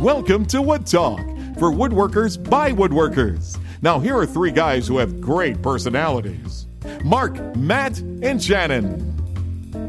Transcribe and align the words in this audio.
Welcome 0.00 0.44
to 0.46 0.60
Wood 0.60 0.84
Talk 0.84 1.20
for 1.56 1.70
woodworkers 1.70 2.50
by 2.50 2.72
woodworkers. 2.72 3.56
Now, 3.80 4.00
here 4.00 4.16
are 4.16 4.26
three 4.26 4.50
guys 4.50 4.88
who 4.88 4.98
have 4.98 5.20
great 5.20 5.62
personalities 5.62 6.66
Mark, 7.04 7.54
Matt, 7.54 8.00
and 8.00 8.42
Shannon. 8.42 9.24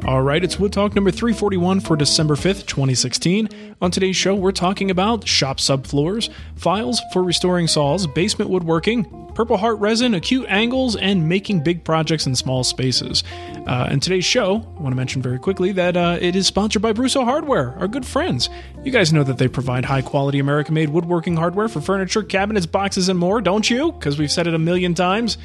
All 0.07 0.21
right, 0.21 0.41
it's 0.41 0.57
Wood 0.57 0.71
Talk 0.71 0.95
number 0.95 1.11
341 1.11 1.81
for 1.81 1.97
December 1.97 2.35
5th, 2.35 2.65
2016. 2.65 3.49
On 3.81 3.91
today's 3.91 4.15
show, 4.15 4.35
we're 4.35 4.53
talking 4.53 4.89
about 4.89 5.27
shop 5.27 5.57
subfloors, 5.57 6.29
files 6.55 7.01
for 7.11 7.21
restoring 7.21 7.67
saws, 7.67 8.07
basement 8.07 8.49
woodworking, 8.49 9.27
Purple 9.35 9.57
Heart 9.57 9.79
resin, 9.79 10.13
acute 10.13 10.45
angles, 10.47 10.95
and 10.95 11.27
making 11.27 11.61
big 11.61 11.83
projects 11.83 12.25
in 12.25 12.35
small 12.37 12.63
spaces. 12.63 13.25
Uh, 13.67 13.89
and 13.91 14.01
today's 14.01 14.23
show, 14.23 14.65
I 14.77 14.81
want 14.81 14.93
to 14.93 14.95
mention 14.95 15.21
very 15.21 15.39
quickly 15.39 15.73
that 15.73 15.97
uh, 15.97 16.17
it 16.21 16.37
is 16.37 16.47
sponsored 16.47 16.81
by 16.81 16.93
Brusso 16.93 17.25
Hardware, 17.25 17.75
our 17.77 17.89
good 17.89 18.05
friends. 18.05 18.49
You 18.85 18.91
guys 18.93 19.11
know 19.11 19.23
that 19.23 19.37
they 19.37 19.49
provide 19.49 19.83
high 19.83 20.01
quality 20.01 20.39
American 20.39 20.73
made 20.73 20.87
woodworking 20.87 21.35
hardware 21.35 21.67
for 21.67 21.81
furniture, 21.81 22.23
cabinets, 22.23 22.65
boxes, 22.65 23.09
and 23.09 23.19
more, 23.19 23.41
don't 23.41 23.69
you? 23.69 23.91
Because 23.91 24.17
we've 24.17 24.31
said 24.31 24.47
it 24.47 24.53
a 24.53 24.59
million 24.59 24.93
times. 24.93 25.37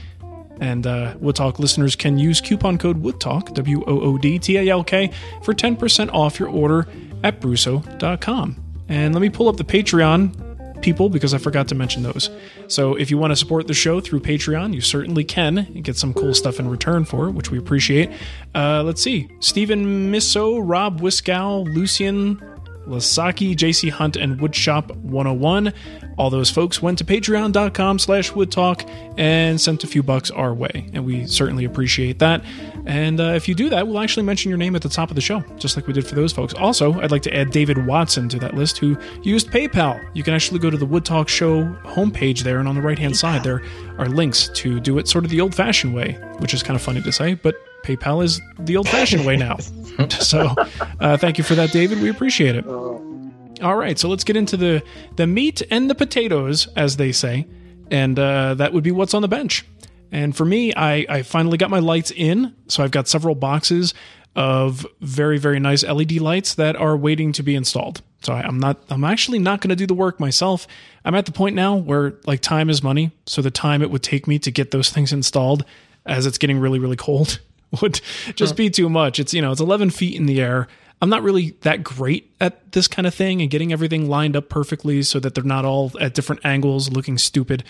And 0.62 0.86
uh, 0.86 1.14
Wood 1.18 1.34
Talk 1.34 1.58
listeners 1.58 1.96
can 1.96 2.18
use 2.18 2.40
coupon 2.40 2.78
code 2.78 3.02
WoodTalk, 3.02 3.52
W 3.52 3.82
O 3.88 4.00
O 4.00 4.16
D 4.16 4.38
T 4.38 4.56
A 4.58 4.68
L 4.68 4.84
K, 4.84 5.10
for 5.42 5.52
10% 5.52 6.12
off 6.12 6.38
your 6.38 6.48
order 6.48 6.86
at 7.24 7.40
Brusso.com. 7.40 8.56
And 8.88 9.12
let 9.12 9.20
me 9.20 9.28
pull 9.28 9.48
up 9.48 9.56
the 9.56 9.64
Patreon 9.64 10.80
people 10.80 11.08
because 11.08 11.34
I 11.34 11.38
forgot 11.38 11.66
to 11.68 11.74
mention 11.74 12.04
those. 12.04 12.30
So 12.68 12.94
if 12.94 13.10
you 13.10 13.18
want 13.18 13.32
to 13.32 13.36
support 13.36 13.66
the 13.66 13.74
show 13.74 14.00
through 14.00 14.20
Patreon, 14.20 14.72
you 14.72 14.80
certainly 14.80 15.24
can 15.24 15.58
and 15.58 15.82
get 15.82 15.96
some 15.96 16.14
cool 16.14 16.32
stuff 16.32 16.60
in 16.60 16.68
return 16.68 17.04
for 17.04 17.26
it, 17.26 17.32
which 17.32 17.50
we 17.50 17.58
appreciate. 17.58 18.10
Uh, 18.54 18.84
let's 18.84 19.02
see 19.02 19.28
Stephen 19.40 20.12
Misso, 20.12 20.60
Rob 20.62 21.00
Wiskow, 21.00 21.64
Lucian 21.74 22.40
Lasaki, 22.86 23.54
JC 23.54 23.90
Hunt, 23.90 24.16
and 24.16 24.38
Woodshop 24.40 24.94
101. 24.96 25.72
All 26.18 26.30
those 26.30 26.50
folks 26.50 26.82
went 26.82 26.98
to 26.98 27.04
patreon.com 27.04 27.98
slash 27.98 28.32
woodtalk 28.32 28.88
and 29.18 29.60
sent 29.60 29.84
a 29.84 29.86
few 29.86 30.02
bucks 30.02 30.30
our 30.30 30.52
way, 30.54 30.90
and 30.92 31.04
we 31.04 31.26
certainly 31.26 31.64
appreciate 31.64 32.18
that. 32.18 32.44
And 32.86 33.20
uh, 33.20 33.32
if 33.34 33.48
you 33.48 33.54
do 33.54 33.68
that, 33.70 33.86
we'll 33.86 34.00
actually 34.00 34.24
mention 34.24 34.48
your 34.48 34.58
name 34.58 34.74
at 34.74 34.82
the 34.82 34.88
top 34.88 35.10
of 35.10 35.14
the 35.14 35.20
show, 35.20 35.40
just 35.56 35.76
like 35.76 35.86
we 35.86 35.92
did 35.92 36.06
for 36.06 36.14
those 36.14 36.32
folks. 36.32 36.54
Also, 36.54 37.00
I'd 37.00 37.10
like 37.10 37.22
to 37.22 37.34
add 37.34 37.50
David 37.50 37.86
Watson 37.86 38.28
to 38.30 38.38
that 38.40 38.54
list 38.54 38.78
who 38.78 38.96
used 39.22 39.50
PayPal. 39.50 40.04
You 40.14 40.22
can 40.22 40.34
actually 40.34 40.58
go 40.58 40.70
to 40.70 40.76
the 40.76 40.86
Wood 40.86 41.04
Talk 41.04 41.28
Show 41.28 41.64
homepage 41.84 42.40
there, 42.40 42.58
and 42.58 42.68
on 42.68 42.74
the 42.74 42.82
right 42.82 42.98
hand 42.98 43.16
side, 43.16 43.42
there 43.44 43.62
are 43.98 44.08
links 44.08 44.48
to 44.54 44.80
do 44.80 44.98
it 44.98 45.08
sort 45.08 45.24
of 45.24 45.30
the 45.30 45.40
old 45.40 45.54
fashioned 45.54 45.94
way, 45.94 46.18
which 46.38 46.54
is 46.54 46.62
kind 46.62 46.76
of 46.76 46.82
funny 46.82 47.00
to 47.02 47.12
say, 47.12 47.34
but 47.34 47.54
PayPal 47.82 48.22
is 48.22 48.40
the 48.58 48.76
old 48.76 48.88
fashioned 48.88 49.26
way 49.26 49.36
now. 49.36 49.56
so 50.10 50.54
uh, 51.00 51.16
thank 51.16 51.38
you 51.38 51.44
for 51.44 51.54
that, 51.54 51.70
David. 51.72 52.00
We 52.00 52.08
appreciate 52.08 52.56
it. 52.56 52.66
All 52.66 53.76
right, 53.76 53.98
so 53.98 54.08
let's 54.08 54.24
get 54.24 54.36
into 54.36 54.56
the 54.56 54.82
the 55.16 55.26
meat 55.26 55.62
and 55.70 55.88
the 55.88 55.94
potatoes, 55.94 56.66
as 56.74 56.96
they 56.96 57.12
say, 57.12 57.46
and 57.90 58.18
uh, 58.18 58.54
that 58.54 58.72
would 58.72 58.82
be 58.82 58.90
what's 58.90 59.14
on 59.14 59.22
the 59.22 59.28
bench. 59.28 59.64
And 60.10 60.36
for 60.36 60.44
me, 60.44 60.74
I, 60.74 61.06
I 61.08 61.22
finally 61.22 61.56
got 61.56 61.70
my 61.70 61.78
lights 61.78 62.10
in, 62.10 62.54
so 62.68 62.82
I've 62.82 62.90
got 62.90 63.08
several 63.08 63.34
boxes 63.34 63.94
of 64.34 64.86
very 65.00 65.38
very 65.38 65.60
nice 65.60 65.84
LED 65.84 66.12
lights 66.12 66.54
that 66.54 66.74
are 66.74 66.96
waiting 66.96 67.32
to 67.32 67.42
be 67.42 67.54
installed. 67.54 68.00
So 68.22 68.32
I, 68.32 68.42
I'm 68.42 68.58
not 68.58 68.82
I'm 68.88 69.04
actually 69.04 69.38
not 69.38 69.60
going 69.60 69.70
to 69.70 69.76
do 69.76 69.86
the 69.86 69.94
work 69.94 70.18
myself. 70.18 70.66
I'm 71.04 71.14
at 71.14 71.26
the 71.26 71.32
point 71.32 71.54
now 71.54 71.76
where 71.76 72.14
like 72.26 72.40
time 72.40 72.70
is 72.70 72.82
money, 72.82 73.12
so 73.26 73.42
the 73.42 73.50
time 73.50 73.82
it 73.82 73.90
would 73.90 74.02
take 74.02 74.26
me 74.26 74.38
to 74.40 74.50
get 74.50 74.70
those 74.70 74.90
things 74.90 75.12
installed 75.12 75.64
as 76.04 76.26
it's 76.26 76.38
getting 76.38 76.58
really 76.58 76.78
really 76.78 76.96
cold 76.96 77.40
would 77.80 78.00
just 78.34 78.56
be 78.56 78.70
too 78.70 78.88
much. 78.88 79.18
It's 79.18 79.32
you 79.32 79.42
know 79.42 79.52
it's 79.52 79.60
11 79.60 79.90
feet 79.90 80.14
in 80.14 80.26
the 80.26 80.40
air. 80.40 80.68
I'm 81.00 81.08
not 81.08 81.24
really 81.24 81.56
that 81.62 81.82
great 81.82 82.32
at 82.40 82.70
this 82.70 82.86
kind 82.86 83.08
of 83.08 83.14
thing 83.14 83.42
and 83.42 83.50
getting 83.50 83.72
everything 83.72 84.08
lined 84.08 84.36
up 84.36 84.48
perfectly 84.48 85.02
so 85.02 85.18
that 85.18 85.34
they're 85.34 85.42
not 85.42 85.64
all 85.64 85.90
at 86.00 86.14
different 86.14 86.44
angles 86.44 86.90
looking 86.92 87.18
stupid. 87.18 87.64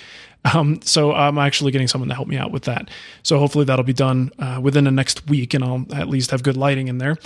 Um, 0.52 0.82
so 0.82 1.14
I'm 1.14 1.38
actually 1.38 1.72
getting 1.72 1.88
someone 1.88 2.10
to 2.10 2.14
help 2.14 2.28
me 2.28 2.36
out 2.36 2.50
with 2.50 2.64
that. 2.64 2.90
So 3.22 3.38
hopefully 3.38 3.64
that'll 3.64 3.86
be 3.86 3.94
done 3.94 4.32
uh, 4.38 4.60
within 4.62 4.84
the 4.84 4.90
next 4.90 5.28
week 5.30 5.54
and 5.54 5.64
I'll 5.64 5.86
at 5.94 6.08
least 6.08 6.30
have 6.30 6.42
good 6.42 6.58
lighting 6.58 6.88
in 6.88 6.98
there. 6.98 7.16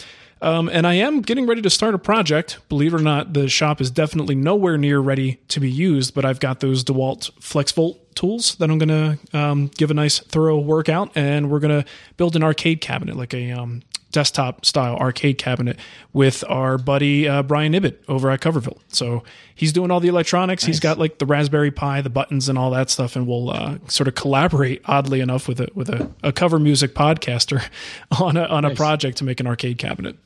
Um, 0.43 0.69
and 0.69 0.87
I 0.87 0.95
am 0.95 1.23
getting 1.23 1.45
ready 1.45 1.63
to 1.63 1.71
start 1.71 1.95
a 1.95 1.99
project. 1.99 2.59
Believe 2.69 2.95
it 2.95 3.01
or 3.01 3.03
not, 3.03 3.33
the 3.33 3.49
shop 3.49 3.81
is 3.81 3.91
definitely 3.91 4.37
nowhere 4.37 4.79
near 4.79 5.01
ready 5.01 5.41
to 5.49 5.59
be 5.59 5.71
used, 5.71 6.15
but 6.15 6.25
I've 6.25 6.39
got 6.39 6.61
those 6.61 6.85
DeWalt 6.85 7.33
FlexVolt 7.41 7.99
tools 8.17 8.57
that 8.57 8.71
I'm 8.71 8.79
going 8.79 8.89
to 8.89 9.39
um, 9.39 9.69
give 9.77 9.91
a 9.91 9.95
nice 9.95 10.19
thorough 10.19 10.59
workout, 10.59 11.13
and 11.15 11.51
we're 11.51 11.61
going 11.61 11.83
to 11.83 11.89
build 12.17 12.35
an 12.35 12.43
arcade 12.43 12.81
cabinet, 12.81 13.17
like 13.17 13.35
a 13.35 13.53
um, 13.53 13.83
desktop 14.17 14.65
style 14.65 14.97
arcade 14.97 15.37
cabinet 15.37 15.79
with 16.15 16.43
our 16.49 16.79
buddy 16.79 17.29
uh, 17.29 17.43
Brian 17.43 17.75
Ibbott 17.75 18.03
over 18.09 18.31
at 18.31 18.41
Coverville. 18.41 18.79
So 18.89 19.23
he's 19.55 19.73
doing 19.73 19.91
all 19.91 20.01
the 20.01 20.09
electronics. 20.09 20.63
Nice. 20.63 20.67
He's 20.67 20.81
got 20.81 20.99
like 20.99 21.19
the 21.19 21.27
Raspberry 21.27 21.71
Pi, 21.71 22.01
the 22.01 22.11
buttons, 22.11 22.49
and 22.49 22.59
all 22.59 22.71
that 22.71 22.89
stuff, 22.89 23.15
and 23.15 23.27
we'll 23.27 23.51
uh, 23.51 23.79
sort 23.89 24.09
of 24.09 24.15
collaborate. 24.15 24.81
Oddly 24.87 25.21
enough, 25.21 25.47
with 25.47 25.61
a 25.61 25.69
with 25.75 25.91
a, 25.91 26.11
a 26.23 26.33
cover 26.33 26.59
music 26.59 26.95
podcaster 26.95 27.63
on 28.21 28.37
a 28.37 28.45
on 28.45 28.63
nice. 28.63 28.73
a 28.73 28.75
project 28.75 29.19
to 29.19 29.25
make 29.25 29.39
an 29.39 29.47
arcade 29.47 29.79
cabinet. 29.79 30.17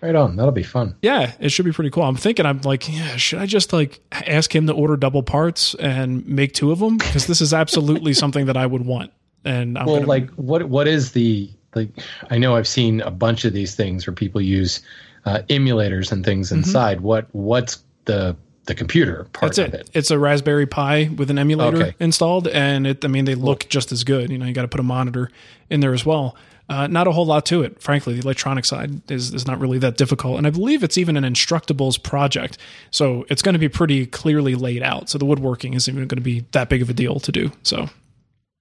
Right 0.00 0.14
on. 0.14 0.36
That'll 0.36 0.52
be 0.52 0.62
fun. 0.62 0.94
Yeah, 1.02 1.32
it 1.40 1.50
should 1.50 1.64
be 1.64 1.72
pretty 1.72 1.90
cool. 1.90 2.02
I'm 2.02 2.16
thinking, 2.16 2.46
I'm 2.46 2.60
like, 2.62 2.88
yeah, 2.88 3.16
should 3.16 3.38
I 3.38 3.46
just 3.46 3.72
like 3.72 4.00
ask 4.12 4.54
him 4.54 4.66
to 4.66 4.72
order 4.72 4.96
double 4.96 5.22
parts 5.22 5.74
and 5.74 6.26
make 6.26 6.52
two 6.52 6.70
of 6.70 6.78
them? 6.78 6.98
Because 6.98 7.26
this 7.26 7.40
is 7.40 7.54
absolutely 7.54 8.12
something 8.14 8.46
that 8.46 8.56
I 8.56 8.66
would 8.66 8.84
want. 8.84 9.12
And 9.44 9.78
I'm 9.78 9.86
well, 9.86 9.96
gonna, 9.96 10.06
like, 10.06 10.30
what 10.32 10.64
what 10.64 10.88
is 10.88 11.12
the 11.12 11.50
like 11.74 11.90
I 12.30 12.38
know 12.38 12.56
I've 12.56 12.68
seen 12.68 13.00
a 13.02 13.10
bunch 13.10 13.44
of 13.44 13.52
these 13.52 13.74
things 13.74 14.06
where 14.06 14.14
people 14.14 14.40
use 14.40 14.80
uh, 15.24 15.42
emulators 15.48 16.12
and 16.12 16.24
things 16.24 16.48
mm-hmm. 16.48 16.58
inside. 16.58 17.00
What 17.00 17.28
what's 17.32 17.82
the 18.06 18.36
the 18.66 18.74
computer 18.74 19.26
part 19.32 19.54
That's 19.54 19.74
it. 19.74 19.74
it. 19.80 19.90
It's 19.94 20.10
a 20.10 20.18
Raspberry 20.18 20.66
Pi 20.66 21.08
with 21.16 21.30
an 21.30 21.38
emulator 21.38 21.76
okay. 21.78 21.94
installed, 22.00 22.48
and 22.48 22.86
it. 22.86 23.04
I 23.04 23.08
mean, 23.08 23.24
they 23.24 23.34
look 23.34 23.68
just 23.68 23.92
as 23.92 24.04
good. 24.04 24.30
You 24.30 24.38
know, 24.38 24.46
you 24.46 24.52
got 24.52 24.62
to 24.62 24.68
put 24.68 24.80
a 24.80 24.84
monitor 24.84 25.30
in 25.70 25.80
there 25.80 25.94
as 25.94 26.04
well. 26.04 26.36
Uh, 26.68 26.88
not 26.88 27.06
a 27.06 27.12
whole 27.12 27.24
lot 27.26 27.46
to 27.46 27.62
it, 27.62 27.80
frankly. 27.80 28.14
The 28.14 28.20
electronic 28.22 28.64
side 28.64 29.08
is 29.10 29.32
is 29.32 29.46
not 29.46 29.60
really 29.60 29.78
that 29.78 29.96
difficult, 29.96 30.36
and 30.38 30.46
I 30.46 30.50
believe 30.50 30.82
it's 30.82 30.98
even 30.98 31.16
an 31.16 31.22
Instructables 31.22 32.02
project, 32.02 32.58
so 32.90 33.24
it's 33.30 33.40
going 33.40 33.52
to 33.52 33.58
be 33.60 33.68
pretty 33.68 34.04
clearly 34.04 34.56
laid 34.56 34.82
out. 34.82 35.08
So 35.08 35.16
the 35.18 35.24
woodworking 35.26 35.74
isn't 35.74 35.94
even 35.94 36.08
going 36.08 36.16
to 36.18 36.22
be 36.22 36.44
that 36.50 36.68
big 36.68 36.82
of 36.82 36.90
a 36.90 36.92
deal 36.92 37.20
to 37.20 37.30
do. 37.30 37.52
So, 37.62 37.88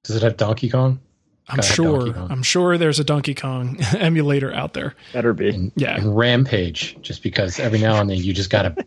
does 0.03 0.15
it 0.15 0.21
have 0.21 0.37
Donkey 0.37 0.69
Kong? 0.69 0.99
I'm 1.47 1.57
Gotta 1.57 1.73
sure. 1.73 2.13
Kong. 2.13 2.27
I'm 2.31 2.41
sure 2.43 2.77
there's 2.77 2.99
a 2.99 3.03
Donkey 3.03 3.35
Kong 3.35 3.77
emulator 3.97 4.51
out 4.51 4.73
there. 4.73 4.95
Better 5.13 5.33
be. 5.33 5.49
and, 5.49 5.71
Yeah. 5.75 5.95
and 5.95 6.15
Rampage, 6.17 6.97
just 7.01 7.21
because 7.21 7.59
every 7.59 7.79
now 7.79 8.01
and 8.01 8.09
then 8.09 8.17
you 8.17 8.33
just 8.33 8.49
got 8.49 8.63
to 8.63 8.85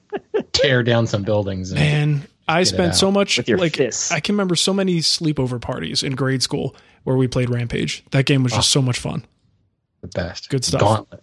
tear 0.60 0.82
down 0.82 1.06
some 1.06 1.22
buildings. 1.22 1.70
And, 1.72 1.78
Man, 1.78 2.28
I 2.48 2.62
spent 2.64 2.94
so 2.94 3.10
much 3.10 3.36
With 3.38 3.48
your 3.48 3.58
like 3.58 3.76
fists. 3.76 4.10
I 4.10 4.20
can 4.20 4.34
remember 4.34 4.56
so 4.56 4.72
many 4.72 4.98
sleepover 4.98 5.60
parties 5.60 6.02
in 6.02 6.14
grade 6.14 6.42
school 6.42 6.74
where 7.04 7.16
we 7.16 7.28
played 7.28 7.50
Rampage. 7.50 8.04
That 8.10 8.26
game 8.26 8.42
was 8.42 8.52
just 8.52 8.70
so 8.70 8.82
much 8.82 8.98
fun. 8.98 9.24
the 10.00 10.08
best. 10.08 10.48
Good 10.50 10.64
stuff. 10.64 10.80
Gauntlet. 10.80 11.22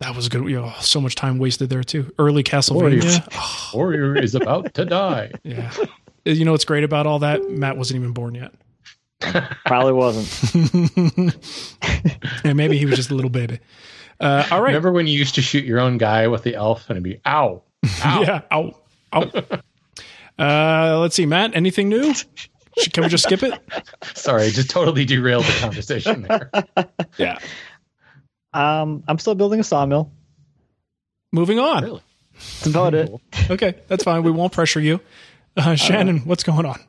That 0.00 0.16
was 0.16 0.28
good. 0.28 0.48
You 0.48 0.60
know, 0.60 0.72
so 0.80 1.00
much 1.00 1.14
time 1.14 1.38
wasted 1.38 1.70
there 1.70 1.84
too. 1.84 2.12
Early 2.18 2.42
Castlevania. 2.42 3.72
Warrior 3.74 4.16
is 4.16 4.34
about 4.34 4.74
to 4.74 4.84
die. 4.84 5.30
Yeah. 5.44 5.72
You 6.24 6.44
know 6.44 6.52
what's 6.52 6.64
great 6.64 6.84
about 6.84 7.06
all 7.08 7.18
that? 7.20 7.50
Matt 7.50 7.76
wasn't 7.76 7.98
even 7.98 8.12
born 8.12 8.36
yet. 8.36 8.52
Probably 9.66 9.92
wasn't. 9.92 11.34
And 12.44 12.56
maybe 12.56 12.78
he 12.78 12.86
was 12.86 12.96
just 12.96 13.10
a 13.10 13.14
little 13.14 13.30
baby. 13.30 13.58
Uh, 14.20 14.46
all 14.50 14.60
right. 14.60 14.68
Remember 14.68 14.92
when 14.92 15.06
you 15.06 15.18
used 15.18 15.34
to 15.36 15.42
shoot 15.42 15.64
your 15.64 15.80
own 15.80 15.98
guy 15.98 16.28
with 16.28 16.42
the 16.42 16.54
elf 16.54 16.88
and 16.88 16.96
it'd 16.96 17.02
be 17.02 17.20
ow, 17.26 17.62
ow. 18.04 18.22
Yeah. 18.22 18.40
Ow. 18.52 18.78
Ow. 19.14 19.30
uh, 20.38 20.98
let's 21.00 21.16
see, 21.16 21.26
Matt. 21.26 21.54
Anything 21.54 21.88
new? 21.88 22.14
Can 22.92 23.04
we 23.04 23.08
just 23.10 23.24
skip 23.24 23.42
it? 23.42 23.52
Sorry, 24.14 24.50
just 24.50 24.70
totally 24.70 25.04
derailed 25.04 25.44
the 25.44 25.52
conversation 25.60 26.22
there. 26.22 26.50
Yeah. 27.18 27.38
Um, 28.54 29.04
I'm 29.06 29.18
still 29.18 29.34
building 29.34 29.60
a 29.60 29.64
sawmill. 29.64 30.10
Moving 31.32 31.58
on. 31.58 31.82
Really? 31.84 32.02
That's 32.34 32.66
about 32.66 32.94
it. 32.94 33.10
Okay, 33.50 33.74
that's 33.88 34.04
fine. 34.04 34.22
We 34.22 34.30
won't 34.30 34.52
pressure 34.52 34.80
you. 34.80 35.00
Uh, 35.56 35.74
Shannon, 35.74 36.20
what's 36.20 36.42
going 36.42 36.64
on? 36.64 36.80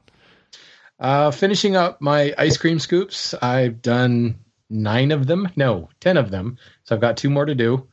Uh, 0.99 1.31
finishing 1.31 1.75
up 1.75 1.99
my 2.01 2.33
ice 2.37 2.55
cream 2.57 2.79
scoops. 2.79 3.33
I've 3.33 3.81
done 3.81 4.39
nine 4.69 5.11
of 5.11 5.27
them. 5.27 5.49
No, 5.57 5.89
ten 5.99 6.15
of 6.17 6.31
them. 6.31 6.57
So 6.83 6.95
I've 6.95 7.01
got 7.01 7.17
two 7.17 7.29
more 7.29 7.45
to 7.45 7.55
do. 7.55 7.87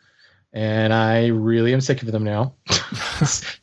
And 0.52 0.92
I 0.92 1.28
really 1.28 1.72
am 1.72 1.80
sick 1.80 2.02
of 2.02 2.10
them 2.10 2.24
now. 2.24 2.54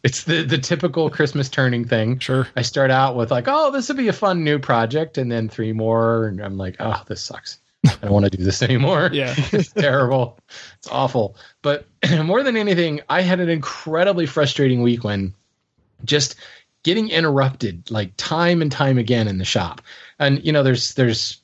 it's, 0.04 0.24
the, 0.24 0.46
the 0.48 0.58
typical 0.58 1.10
Christmas 1.10 1.50
turning 1.50 1.86
thing. 1.86 2.20
Sure. 2.20 2.48
I 2.56 2.62
start 2.62 2.92
out 2.92 3.18
with 3.18 3.30
like, 3.30 3.46
oh, 3.48 3.72
this 3.72 3.90
would 3.90 3.98
be 3.98 4.08
a 4.08 4.14
fun 4.14 4.46
new 4.46 4.58
project, 4.58 5.18
and 5.18 5.30
then 5.30 5.50
three 5.50 5.74
more, 5.74 6.28
and 6.28 6.40
I'm 6.42 6.58
like, 6.58 6.78
oh, 6.80 7.04
this 7.08 7.22
sucks. 7.22 7.60
I 7.86 7.96
don't 8.02 8.12
want 8.12 8.26
to 8.26 8.38
do 8.38 8.44
this 8.44 8.62
anymore. 8.62 9.10
Yeah. 9.14 9.34
it's 9.52 9.72
terrible. 9.72 10.38
It's 10.78 10.88
awful. 10.90 11.36
But 11.62 11.88
more 12.24 12.44
than 12.44 12.56
anything, 12.56 13.02
I 13.10 13.22
had 13.22 13.40
an 13.40 13.50
incredibly 13.50 14.26
frustrating 14.26 14.82
week 14.82 15.04
when 15.04 15.34
just 16.06 16.36
getting 16.84 17.10
interrupted 17.10 17.90
like 17.90 18.12
time 18.18 18.62
and 18.62 18.72
time 18.72 18.98
again 18.98 19.28
in 19.28 19.38
the 19.38 19.46
shop. 19.46 19.82
And 20.20 20.44
you 20.46 20.52
know, 20.52 20.64
there's 20.64 20.94
there's 20.94 21.42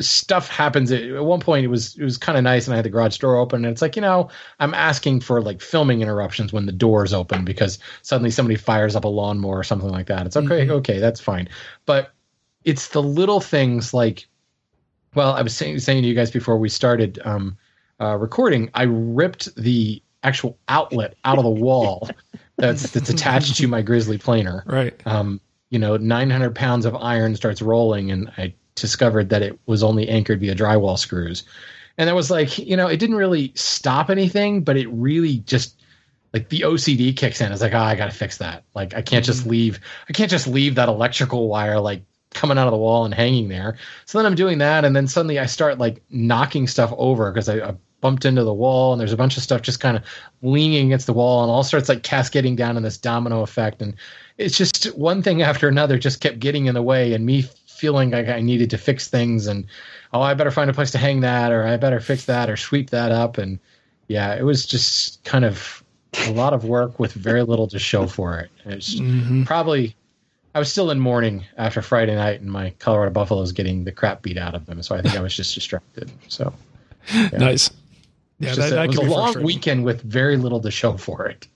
stuff 0.00 0.48
happens 0.48 0.92
at, 0.92 1.02
at 1.02 1.24
one 1.24 1.40
point 1.40 1.64
it 1.64 1.68
was 1.68 1.96
it 1.96 2.04
was 2.04 2.18
kind 2.18 2.36
of 2.36 2.44
nice 2.44 2.66
and 2.66 2.74
I 2.74 2.76
had 2.76 2.84
the 2.84 2.90
garage 2.90 3.18
door 3.18 3.36
open 3.36 3.64
and 3.64 3.72
it's 3.72 3.82
like, 3.82 3.96
you 3.96 4.02
know, 4.02 4.28
I'm 4.58 4.74
asking 4.74 5.20
for 5.20 5.40
like 5.40 5.60
filming 5.60 6.02
interruptions 6.02 6.52
when 6.52 6.66
the 6.66 6.72
door's 6.72 7.12
open 7.12 7.44
because 7.44 7.78
suddenly 8.02 8.30
somebody 8.30 8.56
fires 8.56 8.94
up 8.94 9.04
a 9.04 9.08
lawnmower 9.08 9.58
or 9.58 9.64
something 9.64 9.90
like 9.90 10.06
that. 10.06 10.26
It's 10.26 10.36
okay, 10.36 10.70
okay, 10.70 10.98
that's 10.98 11.20
fine. 11.20 11.48
But 11.86 12.12
it's 12.64 12.88
the 12.88 13.02
little 13.02 13.40
things 13.40 13.94
like 13.94 14.26
well, 15.14 15.32
I 15.32 15.42
was 15.42 15.56
saying, 15.56 15.78
saying 15.80 16.02
to 16.02 16.08
you 16.08 16.14
guys 16.14 16.30
before 16.30 16.56
we 16.56 16.68
started 16.68 17.18
um, 17.24 17.56
uh, 18.00 18.16
recording, 18.16 18.70
I 18.74 18.84
ripped 18.84 19.54
the 19.56 20.02
actual 20.22 20.58
outlet 20.68 21.16
out 21.24 21.38
of 21.38 21.44
the 21.44 21.50
wall 21.50 22.08
that's 22.56 22.90
that's 22.90 23.10
attached 23.10 23.56
to 23.56 23.66
my 23.66 23.82
Grizzly 23.82 24.18
planer. 24.18 24.62
Right. 24.66 24.94
Um, 25.06 25.40
you 25.70 25.78
know, 25.78 25.96
900 25.96 26.54
pounds 26.54 26.84
of 26.84 26.94
iron 26.96 27.36
starts 27.36 27.62
rolling, 27.62 28.10
and 28.10 28.30
I 28.36 28.54
discovered 28.80 29.28
that 29.30 29.42
it 29.42 29.58
was 29.66 29.82
only 29.82 30.08
anchored 30.08 30.40
via 30.40 30.54
drywall 30.54 30.98
screws. 30.98 31.44
And 31.98 32.08
that 32.08 32.14
was 32.14 32.30
like, 32.30 32.58
you 32.58 32.76
know, 32.76 32.86
it 32.86 32.96
didn't 32.96 33.16
really 33.16 33.52
stop 33.54 34.10
anything, 34.10 34.62
but 34.62 34.76
it 34.76 34.88
really 34.88 35.38
just 35.38 35.80
like 36.32 36.48
the 36.48 36.60
OCD 36.60 37.16
kicks 37.16 37.40
in. 37.40 37.52
It's 37.52 37.60
like, 37.60 37.74
oh, 37.74 37.78
I 37.78 37.94
got 37.94 38.06
to 38.06 38.16
fix 38.16 38.38
that. 38.38 38.64
Like, 38.74 38.94
I 38.94 39.02
can't 39.02 39.24
just 39.24 39.40
mm-hmm. 39.40 39.50
leave. 39.50 39.80
I 40.08 40.12
can't 40.12 40.30
just 40.30 40.46
leave 40.46 40.76
that 40.76 40.88
electrical 40.88 41.48
wire 41.48 41.80
like 41.80 42.02
coming 42.32 42.58
out 42.58 42.66
of 42.66 42.72
the 42.72 42.78
wall 42.78 43.04
and 43.04 43.12
hanging 43.12 43.48
there. 43.48 43.76
So 44.06 44.18
then 44.18 44.26
I'm 44.26 44.34
doing 44.34 44.58
that, 44.58 44.84
and 44.84 44.94
then 44.94 45.08
suddenly 45.08 45.38
I 45.38 45.46
start 45.46 45.78
like 45.78 46.02
knocking 46.10 46.66
stuff 46.66 46.92
over 46.96 47.30
because 47.32 47.48
I, 47.48 47.56
I 47.56 47.74
bumped 48.00 48.24
into 48.24 48.44
the 48.44 48.54
wall, 48.54 48.92
and 48.92 49.00
there's 49.00 49.12
a 49.12 49.16
bunch 49.16 49.36
of 49.36 49.42
stuff 49.42 49.62
just 49.62 49.80
kind 49.80 49.96
of 49.96 50.04
leaning 50.42 50.86
against 50.86 51.06
the 51.06 51.12
wall, 51.12 51.42
and 51.42 51.50
all 51.50 51.64
starts 51.64 51.88
like 51.88 52.02
cascading 52.02 52.56
down 52.56 52.76
in 52.76 52.82
this 52.82 52.96
domino 52.96 53.42
effect, 53.42 53.82
and 53.82 53.94
it's 54.38 54.56
just 54.56 54.86
one 54.96 55.22
thing 55.22 55.42
after 55.42 55.68
another 55.68 55.98
just 55.98 56.20
kept 56.20 56.38
getting 56.38 56.66
in 56.66 56.74
the 56.74 56.82
way, 56.82 57.12
and 57.12 57.26
me 57.26 57.44
feeling 57.80 58.10
like 58.10 58.28
I 58.28 58.40
needed 58.40 58.70
to 58.70 58.78
fix 58.78 59.08
things, 59.08 59.46
and 59.46 59.66
oh, 60.12 60.20
I 60.20 60.34
better 60.34 60.50
find 60.50 60.70
a 60.70 60.74
place 60.74 60.90
to 60.92 60.98
hang 60.98 61.20
that, 61.20 61.50
or 61.50 61.66
I 61.66 61.76
better 61.76 62.00
fix 62.00 62.26
that, 62.26 62.48
or 62.48 62.56
sweep 62.56 62.90
that 62.90 63.10
up, 63.10 63.38
and 63.38 63.58
yeah, 64.08 64.34
it 64.34 64.42
was 64.42 64.66
just 64.66 65.24
kind 65.24 65.44
of 65.44 65.82
a 66.26 66.32
lot 66.32 66.52
of 66.52 66.64
work 66.64 66.98
with 66.98 67.12
very 67.12 67.42
little 67.42 67.68
to 67.68 67.78
show 67.78 68.06
for 68.06 68.38
it. 68.38 68.50
It's 68.64 68.94
mm-hmm. 68.94 69.44
probably 69.44 69.96
I 70.54 70.58
was 70.58 70.70
still 70.70 70.90
in 70.90 71.00
mourning 71.00 71.44
after 71.56 71.82
Friday 71.82 72.14
night, 72.14 72.40
and 72.40 72.50
my 72.50 72.70
Colorado 72.78 73.12
Buffaloes 73.12 73.52
getting 73.52 73.84
the 73.84 73.92
crap 73.92 74.22
beat 74.22 74.36
out 74.36 74.54
of 74.54 74.66
them. 74.66 74.82
So 74.82 74.94
I 74.94 75.02
think 75.02 75.16
I 75.16 75.20
was 75.20 75.34
just 75.34 75.54
distracted. 75.54 76.10
So 76.28 76.52
Nice. 77.32 77.70
Yeah, 78.38 78.54
that, 78.54 78.70
that 78.70 78.84
it 78.84 78.88
was 78.88 78.98
a 78.98 79.02
long 79.02 79.42
weekend 79.42 79.84
with 79.84 80.00
very 80.02 80.36
little 80.36 80.60
to 80.60 80.70
show 80.70 80.96
for 80.96 81.26
it. 81.26 81.46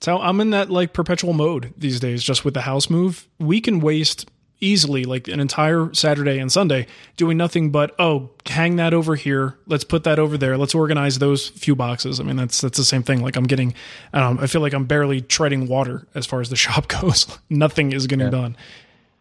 So 0.00 0.18
I'm 0.18 0.40
in 0.40 0.50
that 0.50 0.70
like 0.70 0.92
perpetual 0.92 1.32
mode 1.32 1.72
these 1.76 1.98
days, 1.98 2.22
just 2.22 2.44
with 2.44 2.54
the 2.54 2.60
house 2.62 2.90
move. 2.90 3.26
We 3.38 3.60
can 3.60 3.80
waste 3.80 4.30
easily 4.64 5.04
like 5.04 5.28
an 5.28 5.40
entire 5.40 5.92
Saturday 5.92 6.38
and 6.38 6.50
Sunday 6.50 6.86
doing 7.16 7.36
nothing 7.36 7.70
but 7.70 7.94
oh, 7.98 8.30
hang 8.46 8.76
that 8.76 8.94
over 8.94 9.14
here. 9.14 9.56
Let's 9.66 9.84
put 9.84 10.04
that 10.04 10.18
over 10.18 10.38
there. 10.38 10.56
Let's 10.56 10.74
organize 10.74 11.18
those 11.18 11.48
few 11.50 11.76
boxes. 11.76 12.18
I 12.20 12.22
mean, 12.24 12.36
that's 12.36 12.60
that's 12.60 12.78
the 12.78 12.84
same 12.84 13.02
thing. 13.02 13.22
Like 13.22 13.36
I'm 13.36 13.44
getting, 13.44 13.74
um, 14.12 14.38
I 14.40 14.46
feel 14.46 14.60
like 14.60 14.72
I'm 14.72 14.86
barely 14.86 15.20
treading 15.20 15.68
water 15.68 16.06
as 16.14 16.26
far 16.26 16.40
as 16.40 16.48
the 16.48 16.56
shop 16.64 16.88
goes. 16.88 17.26
Nothing 17.50 17.92
is 17.92 18.06
getting 18.06 18.30
done. 18.30 18.56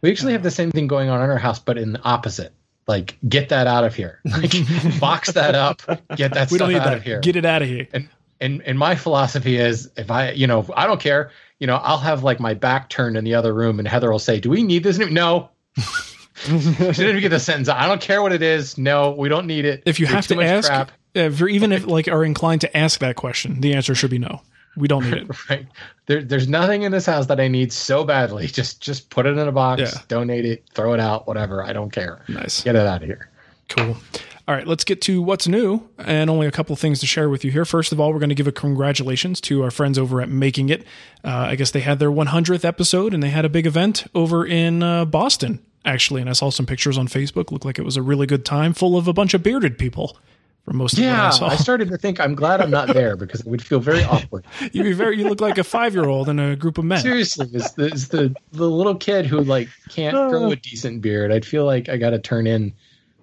We 0.01 0.09
actually 0.11 0.33
have 0.33 0.43
the 0.43 0.51
same 0.51 0.71
thing 0.71 0.87
going 0.87 1.09
on 1.09 1.21
in 1.23 1.29
our 1.29 1.37
house, 1.37 1.59
but 1.59 1.77
in 1.77 1.93
the 1.93 2.01
opposite. 2.03 2.53
Like, 2.85 3.17
get 3.29 3.47
that 3.49 3.65
out 3.65 3.85
of 3.85 3.95
here. 3.95 4.19
Like, 4.25 4.51
box 4.99 5.31
that 5.31 5.55
up. 5.55 5.81
Get 6.17 6.33
that 6.33 6.51
We 6.51 6.57
stuff 6.57 6.59
don't 6.59 6.69
need 6.69 6.79
out 6.79 6.85
that. 6.85 6.97
of 6.97 7.03
here. 7.03 7.21
Get 7.21 7.37
it 7.37 7.45
out 7.45 7.61
of 7.61 7.67
here. 7.69 7.87
and 7.93 8.09
and 8.41 8.61
and 8.63 8.77
my 8.77 8.95
philosophy 8.95 9.55
is 9.55 9.89
if 9.95 10.11
I 10.11 10.31
you 10.31 10.47
know 10.47 10.65
I 10.75 10.85
don't 10.85 10.99
care 10.99 11.31
you 11.63 11.67
know 11.67 11.77
I'll 11.77 11.97
have 12.09 12.23
like 12.25 12.41
my 12.41 12.53
back 12.53 12.89
turned 12.89 13.15
in 13.15 13.23
the 13.23 13.35
other 13.35 13.53
room 13.53 13.79
and 13.79 13.87
Heather 13.87 14.11
will 14.11 14.19
say 14.19 14.41
do 14.41 14.49
we 14.49 14.63
need 14.63 14.83
this 14.83 14.97
no 14.99 15.49
she 16.35 16.51
didn't 16.51 16.99
even 17.09 17.21
get 17.21 17.29
the 17.29 17.39
sentence 17.39 17.69
I 17.69 17.87
don't 17.87 18.01
care 18.01 18.21
what 18.21 18.33
it 18.33 18.41
is 18.41 18.77
no 18.77 19.11
we 19.11 19.29
don't 19.29 19.47
need 19.47 19.63
it 19.65 19.83
If 19.85 19.97
you 19.99 20.05
There's 20.07 20.27
have 20.27 20.37
to 20.37 20.41
ask, 20.43 20.67
crap. 20.67 20.91
if 21.13 21.39
you're 21.39 21.47
even 21.47 21.71
if 21.71 21.85
like 21.85 22.09
are 22.09 22.25
inclined 22.25 22.61
to 22.61 22.77
ask 22.77 22.99
that 22.99 23.15
question, 23.15 23.61
the 23.61 23.73
answer 23.75 23.95
should 23.95 24.11
be 24.11 24.19
no. 24.19 24.41
We 24.75 24.87
don't 24.87 25.05
need 25.05 25.29
it. 25.29 25.29
right 25.49 25.67
there, 26.07 26.21
there's 26.23 26.47
nothing 26.49 26.81
in 26.81 26.91
this 26.91 27.05
house 27.05 27.27
that 27.27 27.39
I 27.39 27.47
need 27.47 27.71
so 27.71 28.03
badly 28.03 28.47
just 28.59 28.81
just 28.81 29.09
put 29.09 29.25
it 29.25 29.37
in 29.37 29.47
a 29.47 29.51
box 29.53 29.81
Yeah. 29.81 29.91
donate 30.09 30.45
it 30.45 30.65
throw 30.73 30.93
it 30.93 30.99
out 30.99 31.27
whatever 31.27 31.63
I 31.63 31.71
don't 31.71 31.91
care 31.91 32.21
Nice. 32.27 32.61
get 32.63 32.75
it 32.75 32.85
out 32.85 33.03
of 33.03 33.07
here 33.07 33.29
Cool. 33.69 33.95
All 34.45 34.53
right, 34.53 34.67
let's 34.67 34.83
get 34.83 35.01
to 35.03 35.21
what's 35.21 35.47
new 35.47 35.87
and 35.97 36.29
only 36.29 36.47
a 36.47 36.51
couple 36.51 36.73
of 36.73 36.79
things 36.79 36.99
to 36.99 37.05
share 37.05 37.29
with 37.29 37.45
you 37.45 37.51
here. 37.51 37.63
First 37.63 37.93
of 37.93 37.99
all, 38.01 38.11
we're 38.11 38.19
going 38.19 38.27
to 38.27 38.35
give 38.35 38.47
a 38.47 38.51
congratulations 38.51 39.39
to 39.41 39.63
our 39.63 39.71
friends 39.71 39.97
over 39.97 40.19
at 40.19 40.27
Making 40.27 40.67
It. 40.67 40.81
Uh, 41.23 41.47
I 41.49 41.55
guess 41.55 41.71
they 41.71 41.79
had 41.79 41.99
their 41.99 42.11
100th 42.11 42.65
episode 42.65 43.13
and 43.13 43.23
they 43.23 43.29
had 43.29 43.45
a 43.45 43.49
big 43.49 43.65
event 43.65 44.05
over 44.13 44.45
in 44.45 44.83
uh, 44.83 45.05
Boston, 45.05 45.63
actually. 45.85 46.19
And 46.19 46.29
I 46.29 46.33
saw 46.33 46.49
some 46.49 46.65
pictures 46.65 46.97
on 46.97 47.07
Facebook. 47.07 47.51
Looked 47.51 47.63
like 47.63 47.79
it 47.79 47.85
was 47.85 47.95
a 47.95 48.01
really 48.01 48.27
good 48.27 48.43
time, 48.43 48.73
full 48.73 48.97
of 48.97 49.07
a 49.07 49.13
bunch 49.13 49.33
of 49.33 49.43
bearded 49.43 49.77
people. 49.77 50.17
For 50.65 50.73
most 50.73 50.93
of 50.93 50.99
what 50.99 51.05
yeah 51.05 51.27
I 51.27 51.29
saw, 51.29 51.47
I 51.47 51.55
started 51.57 51.89
to 51.89 51.97
think 51.97 52.21
I'm 52.21 52.35
glad 52.35 52.61
I'm 52.61 52.71
not 52.71 52.87
there 52.93 53.17
because 53.17 53.41
it 53.41 53.47
would 53.47 53.61
feel 53.61 53.81
very 53.81 54.01
awkward 54.03 54.45
you 54.71 54.81
be 54.81 54.93
very 54.93 55.17
you 55.17 55.27
look 55.27 55.41
like 55.41 55.57
a 55.57 55.63
five 55.63 55.93
year 55.93 56.05
old 56.05 56.29
in 56.29 56.39
a 56.39 56.55
group 56.55 56.77
of 56.77 56.85
men. 56.85 57.01
Seriously, 57.01 57.49
is 57.51 57.73
the, 57.73 57.87
is 57.87 58.07
the 58.07 58.33
the 58.53 58.69
little 58.69 58.95
kid 58.95 59.25
who 59.25 59.41
like 59.41 59.67
can't 59.89 60.15
grow 60.15 60.51
a 60.51 60.55
decent 60.55 61.01
beard? 61.01 61.33
I'd 61.33 61.45
feel 61.45 61.65
like 61.65 61.89
I 61.89 61.97
got 61.97 62.11
to 62.11 62.19
turn 62.19 62.47
in 62.47 62.73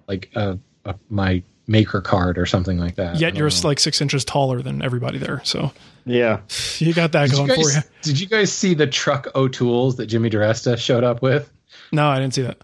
like 0.07 0.29
a, 0.35 0.59
a 0.85 0.95
my 1.09 1.43
maker 1.67 2.01
card 2.01 2.37
or 2.37 2.45
something 2.45 2.77
like 2.77 2.95
that. 2.95 3.19
Yet 3.19 3.35
you're 3.35 3.49
know. 3.49 3.67
like 3.67 3.79
six 3.79 4.01
inches 4.01 4.25
taller 4.25 4.61
than 4.61 4.81
everybody 4.81 5.17
there, 5.17 5.41
so 5.43 5.71
Yeah. 6.05 6.41
you 6.79 6.93
got 6.93 7.11
that 7.13 7.29
Did 7.29 7.37
you, 7.37 7.47
going 7.47 7.61
for 7.61 7.69
you. 7.69 7.79
did 8.01 8.19
you 8.19 8.27
guys 8.27 8.51
see 8.51 8.73
the 8.73 8.87
truck 8.87 9.27
O'Tools 9.35 9.97
that 9.97 10.07
Jimmy 10.07 10.29
DiResta 10.29 10.77
showed 10.77 11.03
up 11.03 11.21
with? 11.21 11.51
No, 11.91 12.07
I 12.07 12.19
didn't 12.19 12.33
see 12.33 12.41
that. 12.41 12.57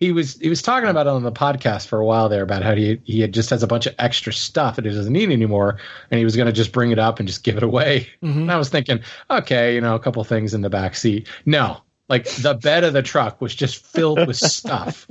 He 0.00 0.12
was 0.12 0.38
he 0.38 0.48
was 0.48 0.62
talking 0.62 0.88
about 0.88 1.06
it 1.06 1.10
on 1.10 1.22
the 1.22 1.32
podcast 1.32 1.86
for 1.86 1.98
a 1.98 2.06
while 2.06 2.30
there 2.30 2.42
about 2.42 2.62
how 2.62 2.74
he 2.74 2.98
he 3.04 3.20
had 3.20 3.34
just 3.34 3.50
has 3.50 3.62
a 3.62 3.66
bunch 3.66 3.86
of 3.86 3.94
extra 3.98 4.32
stuff 4.32 4.76
that 4.76 4.86
he 4.86 4.90
doesn't 4.90 5.12
need 5.12 5.30
anymore, 5.30 5.76
and 6.10 6.18
he 6.18 6.24
was 6.24 6.36
going 6.36 6.46
to 6.46 6.52
just 6.52 6.72
bring 6.72 6.90
it 6.90 6.98
up 6.98 7.18
and 7.18 7.28
just 7.28 7.44
give 7.44 7.58
it 7.58 7.62
away. 7.62 8.08
Mm-hmm. 8.22 8.40
And 8.40 8.52
I 8.52 8.56
was 8.56 8.70
thinking, 8.70 9.00
okay, 9.30 9.74
you 9.74 9.80
know, 9.82 9.94
a 9.94 9.98
couple 9.98 10.24
things 10.24 10.54
in 10.54 10.62
the 10.62 10.70
back 10.70 10.96
seat. 10.96 11.28
No, 11.44 11.82
like 12.10 12.26
the 12.36 12.52
bed 12.52 12.84
of 12.84 12.92
the 12.92 13.02
truck 13.02 13.40
was 13.40 13.54
just 13.54 13.82
filled 13.82 14.26
with 14.26 14.36
stuff, 14.36 15.06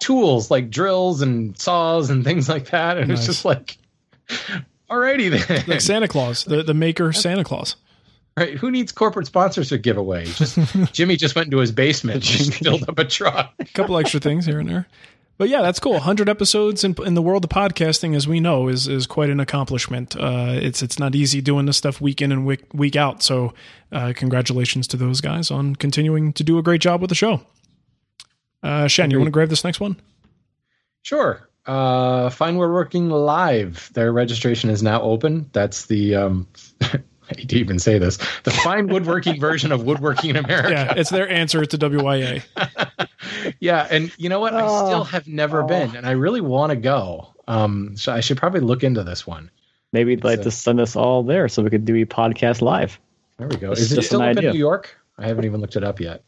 tools 0.00 0.50
like 0.50 0.70
drills 0.70 1.20
and 1.20 1.58
saws 1.58 2.08
and 2.08 2.24
things 2.24 2.48
like 2.48 2.70
that, 2.70 2.96
and 2.96 3.08
Nice. 3.08 3.18
it's 3.18 3.26
just 3.26 3.44
like, 3.44 3.76
alrighty 4.90 5.30
then, 5.30 5.64
Like 5.66 5.80
Santa 5.80 6.08
Claus, 6.08 6.44
the, 6.44 6.62
the 6.62 6.74
maker 6.74 7.12
Santa 7.12 7.44
Claus. 7.44 7.76
right? 8.36 8.54
Who 8.54 8.70
needs 8.70 8.92
corporate 8.92 9.26
sponsors 9.26 9.68
to 9.70 9.78
give 9.78 9.96
away? 9.96 10.24
Just 10.26 10.58
Jimmy 10.92 11.16
just 11.16 11.34
went 11.34 11.46
into 11.46 11.58
his 11.58 11.72
basement, 11.72 12.14
and 12.16 12.22
just 12.24 12.54
filled 12.54 12.88
up 12.88 12.98
a 12.98 13.04
truck. 13.04 13.52
A 13.58 13.64
couple 13.66 13.98
extra 13.98 14.20
things 14.20 14.46
here 14.46 14.58
and 14.60 14.68
there. 14.68 14.86
But 15.36 15.48
yeah, 15.48 15.62
that's 15.62 15.80
cool. 15.80 15.94
100 15.94 16.28
episodes 16.28 16.84
in, 16.84 16.94
in 17.04 17.14
the 17.14 17.22
world 17.22 17.44
of 17.44 17.50
podcasting, 17.50 18.14
as 18.14 18.28
we 18.28 18.38
know, 18.38 18.68
is 18.68 18.86
is 18.86 19.06
quite 19.06 19.30
an 19.30 19.40
accomplishment. 19.40 20.14
Uh, 20.16 20.58
it's 20.60 20.80
it's 20.82 20.98
not 20.98 21.14
easy 21.14 21.40
doing 21.40 21.66
this 21.66 21.76
stuff 21.76 22.00
week 22.00 22.22
in 22.22 22.30
and 22.30 22.46
week, 22.46 22.62
week 22.72 22.94
out. 22.94 23.22
So, 23.22 23.52
uh, 23.90 24.12
congratulations 24.14 24.86
to 24.88 24.96
those 24.96 25.20
guys 25.20 25.50
on 25.50 25.74
continuing 25.74 26.32
to 26.34 26.44
do 26.44 26.58
a 26.58 26.62
great 26.62 26.80
job 26.80 27.00
with 27.00 27.08
the 27.08 27.16
show. 27.16 27.40
Uh, 28.62 28.86
Shen, 28.86 29.10
you 29.10 29.18
want 29.18 29.26
to 29.26 29.32
grab 29.32 29.48
this 29.48 29.64
next 29.64 29.80
one? 29.80 30.00
Sure. 31.02 31.48
Uh, 31.66 32.30
Fine 32.30 32.56
working 32.56 33.10
Live. 33.10 33.90
Their 33.94 34.12
registration 34.12 34.70
is 34.70 34.82
now 34.82 35.02
open. 35.02 35.50
That's 35.52 35.86
the 35.86 36.14
um, 36.14 36.48
I 37.30 37.38
hate 37.40 37.48
to 37.50 37.56
even 37.56 37.78
say 37.78 37.98
this. 37.98 38.18
The 38.44 38.50
fine 38.50 38.86
woodworking 38.88 39.40
version 39.40 39.72
of 39.72 39.84
woodworking 39.84 40.30
in 40.30 40.36
America. 40.36 40.70
Yeah, 40.70 40.94
it's 40.96 41.10
their 41.10 41.28
answer 41.28 41.64
to 41.64 41.78
WIA. 41.78 42.42
yeah, 43.60 43.86
and 43.90 44.12
you 44.18 44.28
know 44.28 44.40
what? 44.40 44.54
I 44.54 44.62
Oh. 44.64 44.86
still 44.86 45.04
have 45.04 45.26
never 45.26 45.62
Oh. 45.62 45.66
been, 45.66 45.96
and 45.96 46.06
I 46.06 46.12
really 46.12 46.40
want 46.40 46.70
to 46.70 46.76
go. 46.76 47.28
Um, 47.48 47.96
so 47.96 48.12
I 48.12 48.20
should 48.20 48.36
probably 48.36 48.60
look 48.60 48.84
into 48.84 49.02
this 49.04 49.26
one. 49.26 49.50
Maybe 49.92 50.14
they'd 50.14 50.24
like 50.24 50.38
So- 50.38 50.44
to 50.44 50.50
send 50.50 50.80
us 50.80 50.96
all 50.96 51.22
there 51.22 51.48
so 51.48 51.62
we 51.62 51.70
could 51.70 51.84
do 51.84 51.94
a 51.96 52.04
podcast 52.06 52.60
live. 52.62 52.98
There 53.38 53.48
we 53.48 53.56
go. 53.56 53.72
It's 53.72 53.80
Is 53.80 53.92
it 53.92 54.02
still 54.02 54.22
an 54.22 54.36
up 54.38 54.44
in. 54.44 54.52
New 54.52 54.58
York? 54.58 54.96
I 55.18 55.26
haven't 55.26 55.44
even 55.44 55.60
looked 55.60 55.76
it 55.76 55.84
up 55.84 56.00
yet. 56.00 56.22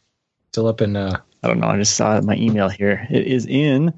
Still 0.53 0.67
up 0.69 0.81
in. 0.81 0.97
Uh, 0.97 1.19
I 1.43 1.49
don't 1.49 1.61
know. 1.61 1.69
I 1.69 1.77
just 1.77 1.95
saw 1.95 2.21
my 2.23 2.37
email 2.37 2.69
here. 2.69 3.07
It 3.11 3.27
is 3.27 3.47
in. 3.47 3.93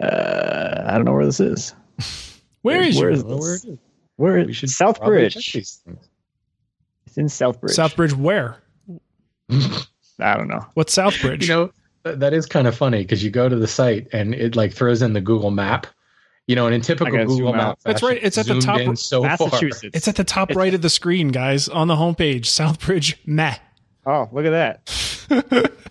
Uh, 0.00 0.82
I 0.86 0.92
don't 0.96 1.04
know 1.04 1.12
where 1.14 1.24
this 1.26 1.40
is. 1.40 1.74
Where 2.62 2.82
is 2.82 2.96
Where 2.96 3.04
your 3.10 3.10
is 3.10 3.24
well, 3.24 3.38
where 3.38 3.52
this? 3.54 3.66
It 4.18 4.22
is. 4.22 4.34
Where 4.36 4.44
We 4.46 4.52
should 4.52 4.68
Southbridge. 4.70 4.96
probably 4.98 5.28
check 5.30 5.52
these 5.52 5.80
things. 5.84 6.08
It's 7.06 7.18
in 7.18 7.26
Southbridge. 7.26 7.76
Southbridge? 7.76 8.12
Where? 8.14 8.56
I 10.18 10.36
don't 10.36 10.48
know. 10.48 10.66
What's 10.74 10.94
Southbridge? 10.96 11.42
You 11.42 11.48
know, 11.48 11.70
th- 12.04 12.18
that 12.18 12.32
is 12.32 12.46
kind 12.46 12.66
of 12.66 12.74
funny 12.76 13.02
because 13.02 13.22
you 13.22 13.30
go 13.30 13.48
to 13.48 13.56
the 13.56 13.66
site 13.68 14.08
and 14.12 14.34
it 14.34 14.56
like 14.56 14.72
throws 14.72 15.02
in 15.02 15.12
the 15.12 15.20
Google 15.20 15.50
map. 15.50 15.86
You 16.46 16.54
know, 16.54 16.66
and 16.66 16.74
in 16.76 16.80
typical 16.80 17.10
Google 17.26 17.52
map, 17.52 17.60
out. 17.62 17.78
That's 17.84 18.04
right, 18.04 18.20
it's 18.22 18.38
at 18.38 18.46
the 18.46 18.60
top 18.60 18.78
in 18.80 18.90
of 18.90 18.98
so 19.00 19.22
far. 19.22 19.30
Massachusetts. 19.30 19.90
it's 19.96 20.06
at 20.06 20.14
the 20.14 20.22
top 20.22 20.50
right 20.54 20.72
of 20.72 20.80
the 20.80 20.88
screen, 20.88 21.28
guys, 21.28 21.68
on 21.68 21.88
the 21.88 21.96
homepage. 21.96 22.42
Southbridge, 22.42 23.16
meh. 23.26 23.56
oh, 24.06 24.28
look 24.32 24.46
at 24.46 24.50
that. 24.50 25.72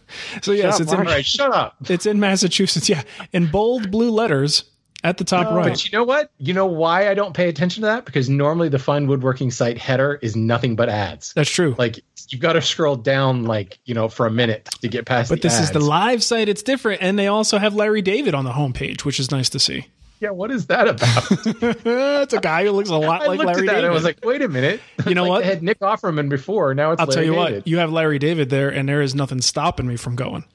So 0.42 0.54
yes, 0.54 0.76
up, 0.76 0.82
it's 0.82 0.94
in 0.94 1.00
All 1.00 1.04
right, 1.06 1.26
shut 1.26 1.52
up. 1.52 1.76
it's 1.90 2.06
in 2.06 2.20
Massachusetts. 2.22 2.88
Yeah, 2.88 3.02
in 3.34 3.48
bold 3.48 3.92
blue 3.92 4.12
letters 4.12 4.64
at 5.06 5.18
the 5.18 5.24
top 5.24 5.54
right. 5.54 5.70
But 5.70 5.86
you 5.86 5.92
know 5.98 6.04
what? 6.04 6.32
You 6.40 6.54
know 6.54 6.66
why 6.66 7.08
I 7.10 7.14
don't 7.14 7.34
pay 7.34 7.48
attention 7.48 7.82
to 7.82 7.88
that? 7.88 8.06
Because 8.06 8.28
normally 8.30 8.70
the 8.70 8.80
Fine 8.80 9.08
Woodworking 9.08 9.52
site 9.52 9.78
header 9.78 10.20
is 10.22 10.36
nothing 10.36 10.76
but 10.76 10.90
ads. 10.90 11.32
That's 11.34 11.50
true. 11.50 11.76
Like 11.78 12.04
you've 12.30 12.42
got 12.42 12.54
to 12.54 12.62
scroll 12.62 12.96
down 12.96 13.44
like 13.44 13.78
you 13.86 13.94
know 13.94 14.10
for 14.10 14.26
a 14.26 14.32
minute 14.32 14.66
to 14.82 14.88
get 14.88 15.06
past. 15.06 15.30
but 15.30 15.42
the 15.42 15.48
this 15.48 15.60
is 15.60 15.72
the 15.72 15.80
live 15.80 16.24
site. 16.24 16.50
It's 16.50 16.64
different, 16.64 17.02
and 17.02 17.18
they 17.20 17.28
also 17.28 17.58
have 17.60 17.76
Larry 17.76 18.02
David 18.02 18.34
on 18.34 18.44
the 18.46 18.52
homepage, 18.52 19.06
which 19.06 19.20
is 19.20 19.32
nice 19.32 19.50
to 19.52 19.60
see. 19.60 19.88
Yeah, 20.22 20.30
what 20.32 20.50
is 20.50 20.68
that 20.68 20.88
about? 20.88 21.24
it's 22.24 22.34
a 22.34 22.40
guy 22.40 22.64
who 22.66 22.72
looks 22.72 22.90
a 22.90 22.96
lot 22.96 23.22
I 23.22 23.26
like 23.28 23.40
Larry 23.40 23.50
at 23.52 23.56
that 23.56 23.62
David. 23.66 23.78
and 23.84 23.86
I 23.86 23.90
was 23.90 24.04
like, 24.06 24.24
wait 24.24 24.42
a 24.42 24.48
minute. 24.48 24.80
You 25.06 25.14
know 25.14 25.24
Like, 25.24 25.30
what? 25.30 25.44
They 25.44 25.50
had 25.50 25.62
Nick 25.62 25.80
Offerman 25.82 26.30
before. 26.30 26.74
Now 26.74 26.94
it's 26.94 27.00
I'll 27.02 27.06
tell 27.06 27.18
Larry 27.18 27.28
you 27.28 27.34
David. 27.34 27.54
what, 27.58 27.68
you 27.68 27.78
have 27.78 27.92
Larry 27.92 28.18
David 28.18 28.50
there, 28.50 28.70
and 28.70 28.88
there 28.90 29.02
is 29.02 29.14
nothing 29.14 29.42
stopping 29.42 29.86
me 29.88 29.98
from 29.98 30.16
going 30.16 30.46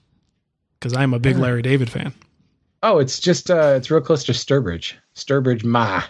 because 0.80 0.94
I'm 0.96 1.14
a 1.14 1.18
big 1.20 1.36
Larry 1.38 1.62
David 1.62 1.88
fan. 1.90 2.14
Oh, 2.82 2.98
it's 2.98 3.20
just 3.20 3.50
uh 3.50 3.74
it's 3.76 3.90
real 3.90 4.00
close 4.00 4.24
to 4.24 4.32
Sturbridge. 4.32 4.94
Sturbridge 5.14 5.64
Ma. 5.64 6.02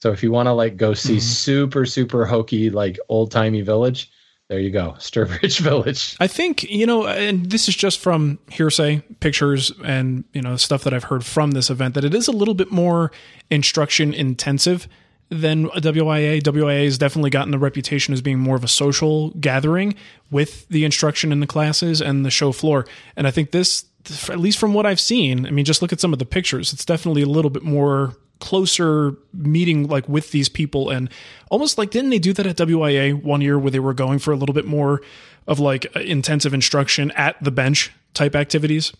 So 0.00 0.12
if 0.12 0.22
you 0.22 0.30
want 0.30 0.46
to 0.46 0.52
like 0.52 0.76
go 0.76 0.94
see 0.94 1.14
Mm-hmm. 1.16 1.20
super 1.20 1.86
super 1.86 2.24
hokey 2.26 2.70
like 2.70 2.98
old 3.08 3.30
timey 3.30 3.60
village, 3.62 4.10
there 4.48 4.60
you 4.60 4.70
go, 4.70 4.92
Sturbridge 4.98 5.60
Village. 5.60 6.16
I 6.20 6.26
think 6.26 6.62
you 6.64 6.86
know, 6.86 7.06
and 7.06 7.50
this 7.50 7.68
is 7.68 7.76
just 7.76 7.98
from 8.00 8.38
hearsay, 8.50 9.02
pictures, 9.20 9.70
and 9.84 10.24
you 10.32 10.40
know 10.40 10.56
stuff 10.56 10.84
that 10.84 10.94
I've 10.94 11.04
heard 11.04 11.24
from 11.24 11.50
this 11.50 11.68
event 11.68 11.94
that 11.94 12.04
it 12.04 12.14
is 12.14 12.28
a 12.28 12.32
little 12.32 12.54
bit 12.54 12.70
more 12.70 13.10
instruction 13.50 14.14
intensive 14.14 14.88
than 15.30 15.66
a 15.66 15.80
WIA. 15.82 16.40
WIA 16.40 16.84
has 16.84 16.96
definitely 16.96 17.28
gotten 17.28 17.50
the 17.50 17.58
reputation 17.58 18.14
as 18.14 18.22
being 18.22 18.38
more 18.38 18.56
of 18.56 18.64
a 18.64 18.68
social 18.68 19.28
gathering 19.32 19.94
with 20.30 20.66
the 20.68 20.86
instruction 20.86 21.32
in 21.32 21.40
the 21.40 21.46
classes 21.46 22.00
and 22.00 22.24
the 22.24 22.30
show 22.30 22.50
floor. 22.50 22.86
And 23.14 23.26
I 23.26 23.30
think 23.30 23.50
this, 23.50 23.84
at 24.28 24.38
least 24.38 24.58
from 24.58 24.74
what 24.74 24.86
I've 24.86 25.00
seen, 25.00 25.46
I 25.46 25.50
mean, 25.50 25.64
just 25.64 25.82
look 25.82 25.92
at 25.92 26.00
some 26.00 26.12
of 26.12 26.18
the 26.18 26.26
pictures. 26.26 26.72
It's 26.72 26.84
definitely 26.84 27.22
a 27.22 27.26
little 27.26 27.50
bit 27.50 27.62
more 27.62 28.16
closer 28.40 29.16
meeting 29.32 29.88
like 29.88 30.08
with 30.08 30.30
these 30.30 30.48
people 30.48 30.90
and 30.90 31.10
almost 31.50 31.76
like 31.76 31.90
didn't 31.90 32.10
they 32.10 32.20
do 32.20 32.32
that 32.32 32.46
at 32.46 32.56
WIA 32.56 33.20
one 33.20 33.40
year 33.40 33.58
where 33.58 33.70
they 33.70 33.80
were 33.80 33.94
going 33.94 34.18
for 34.20 34.32
a 34.32 34.36
little 34.36 34.54
bit 34.54 34.64
more 34.64 35.02
of 35.48 35.58
like 35.58 35.86
uh, 35.96 36.00
intensive 36.00 36.54
instruction 36.54 37.10
at 37.12 37.42
the 37.42 37.50
bench 37.50 37.92
type 38.14 38.36
activities 38.36 38.92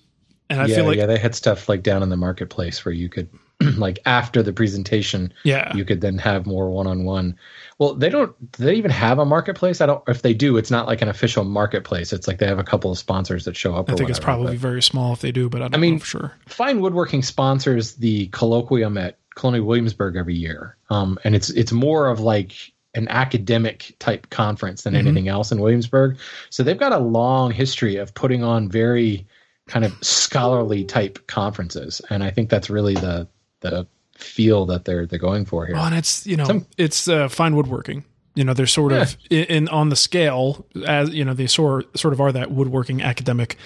and 0.50 0.60
I 0.60 0.66
yeah, 0.66 0.76
feel 0.76 0.86
like 0.86 0.96
yeah, 0.96 1.06
they 1.06 1.18
had 1.18 1.34
stuff 1.34 1.68
like 1.68 1.82
down 1.82 2.02
in 2.02 2.08
the 2.08 2.16
marketplace 2.16 2.84
where 2.84 2.92
you 2.92 3.08
could 3.08 3.28
like 3.76 3.98
after 4.06 4.42
the 4.42 4.52
presentation, 4.52 5.32
Yeah. 5.44 5.74
you 5.76 5.84
could 5.84 6.00
then 6.00 6.18
have 6.18 6.46
more 6.46 6.70
one 6.70 6.86
on 6.86 7.04
one. 7.04 7.36
Well, 7.78 7.94
they 7.94 8.08
don't 8.08 8.34
do 8.52 8.64
they 8.64 8.74
even 8.74 8.90
have 8.90 9.18
a 9.18 9.24
marketplace? 9.24 9.80
I 9.80 9.86
don't 9.86 10.02
if 10.08 10.22
they 10.22 10.34
do, 10.34 10.56
it's 10.56 10.70
not 10.70 10.86
like 10.86 11.02
an 11.02 11.08
official 11.08 11.44
marketplace. 11.44 12.12
It's 12.12 12.28
like 12.28 12.38
they 12.38 12.46
have 12.46 12.58
a 12.58 12.64
couple 12.64 12.90
of 12.92 12.98
sponsors 12.98 13.44
that 13.44 13.56
show 13.56 13.74
up. 13.74 13.90
I 13.90 13.94
think 13.94 14.10
it's 14.10 14.18
probably 14.20 14.52
but- 14.54 14.60
very 14.60 14.82
small 14.82 15.12
if 15.12 15.20
they 15.20 15.32
do 15.32 15.48
but 15.48 15.60
I 15.62 15.64
don't 15.64 15.74
I 15.74 15.78
mean, 15.78 15.94
know 15.94 15.98
for 16.00 16.06
sure 16.06 16.32
Fine 16.46 16.80
Woodworking 16.80 17.22
sponsors 17.22 17.94
the 17.94 18.28
colloquium 18.28 19.00
at 19.00 19.18
Colonial 19.36 19.66
Williamsburg 19.66 20.16
every 20.16 20.34
year, 20.34 20.76
um, 20.90 21.16
and 21.22 21.34
it's 21.36 21.50
it's 21.50 21.70
more 21.70 22.08
of 22.08 22.18
like 22.18 22.52
an 22.94 23.06
academic 23.08 23.94
type 24.00 24.28
conference 24.30 24.82
than 24.82 24.96
anything 24.96 25.28
else 25.28 25.52
in 25.52 25.60
Williamsburg. 25.60 26.16
So 26.50 26.64
they've 26.64 26.78
got 26.78 26.90
a 26.92 26.98
long 26.98 27.52
history 27.52 27.96
of 27.96 28.12
putting 28.14 28.42
on 28.42 28.68
very 28.68 29.26
kind 29.68 29.84
of 29.84 29.92
scholarly 30.02 30.84
type 30.84 31.24
conferences, 31.28 32.00
and 32.10 32.24
I 32.24 32.30
think 32.30 32.50
that's 32.50 32.68
really 32.70 32.94
the 32.94 33.28
the 33.60 33.86
feel 34.16 34.66
that 34.66 34.84
they're 34.84 35.06
they're 35.06 35.18
going 35.18 35.44
for 35.44 35.66
here. 35.66 35.76
Well, 35.76 35.86
and 35.86 35.94
it's 35.96 36.26
you 36.26 36.36
know 36.36 36.44
Some- 36.44 36.66
it's 36.76 37.08
uh, 37.08 37.28
fine 37.28 37.54
woodworking. 37.56 38.04
You 38.34 38.44
know, 38.44 38.54
they're 38.54 38.66
sort 38.66 38.92
of 38.92 39.16
in, 39.30 39.44
in 39.44 39.68
on 39.68 39.88
the 39.88 39.96
scale 39.96 40.64
as 40.86 41.10
you 41.10 41.24
know 41.24 41.34
they 41.34 41.46
sort 41.48 41.96
sort 41.98 42.12
of 42.14 42.20
are 42.20 42.30
that 42.32 42.50
woodworking 42.52 43.02
academic 43.02 43.56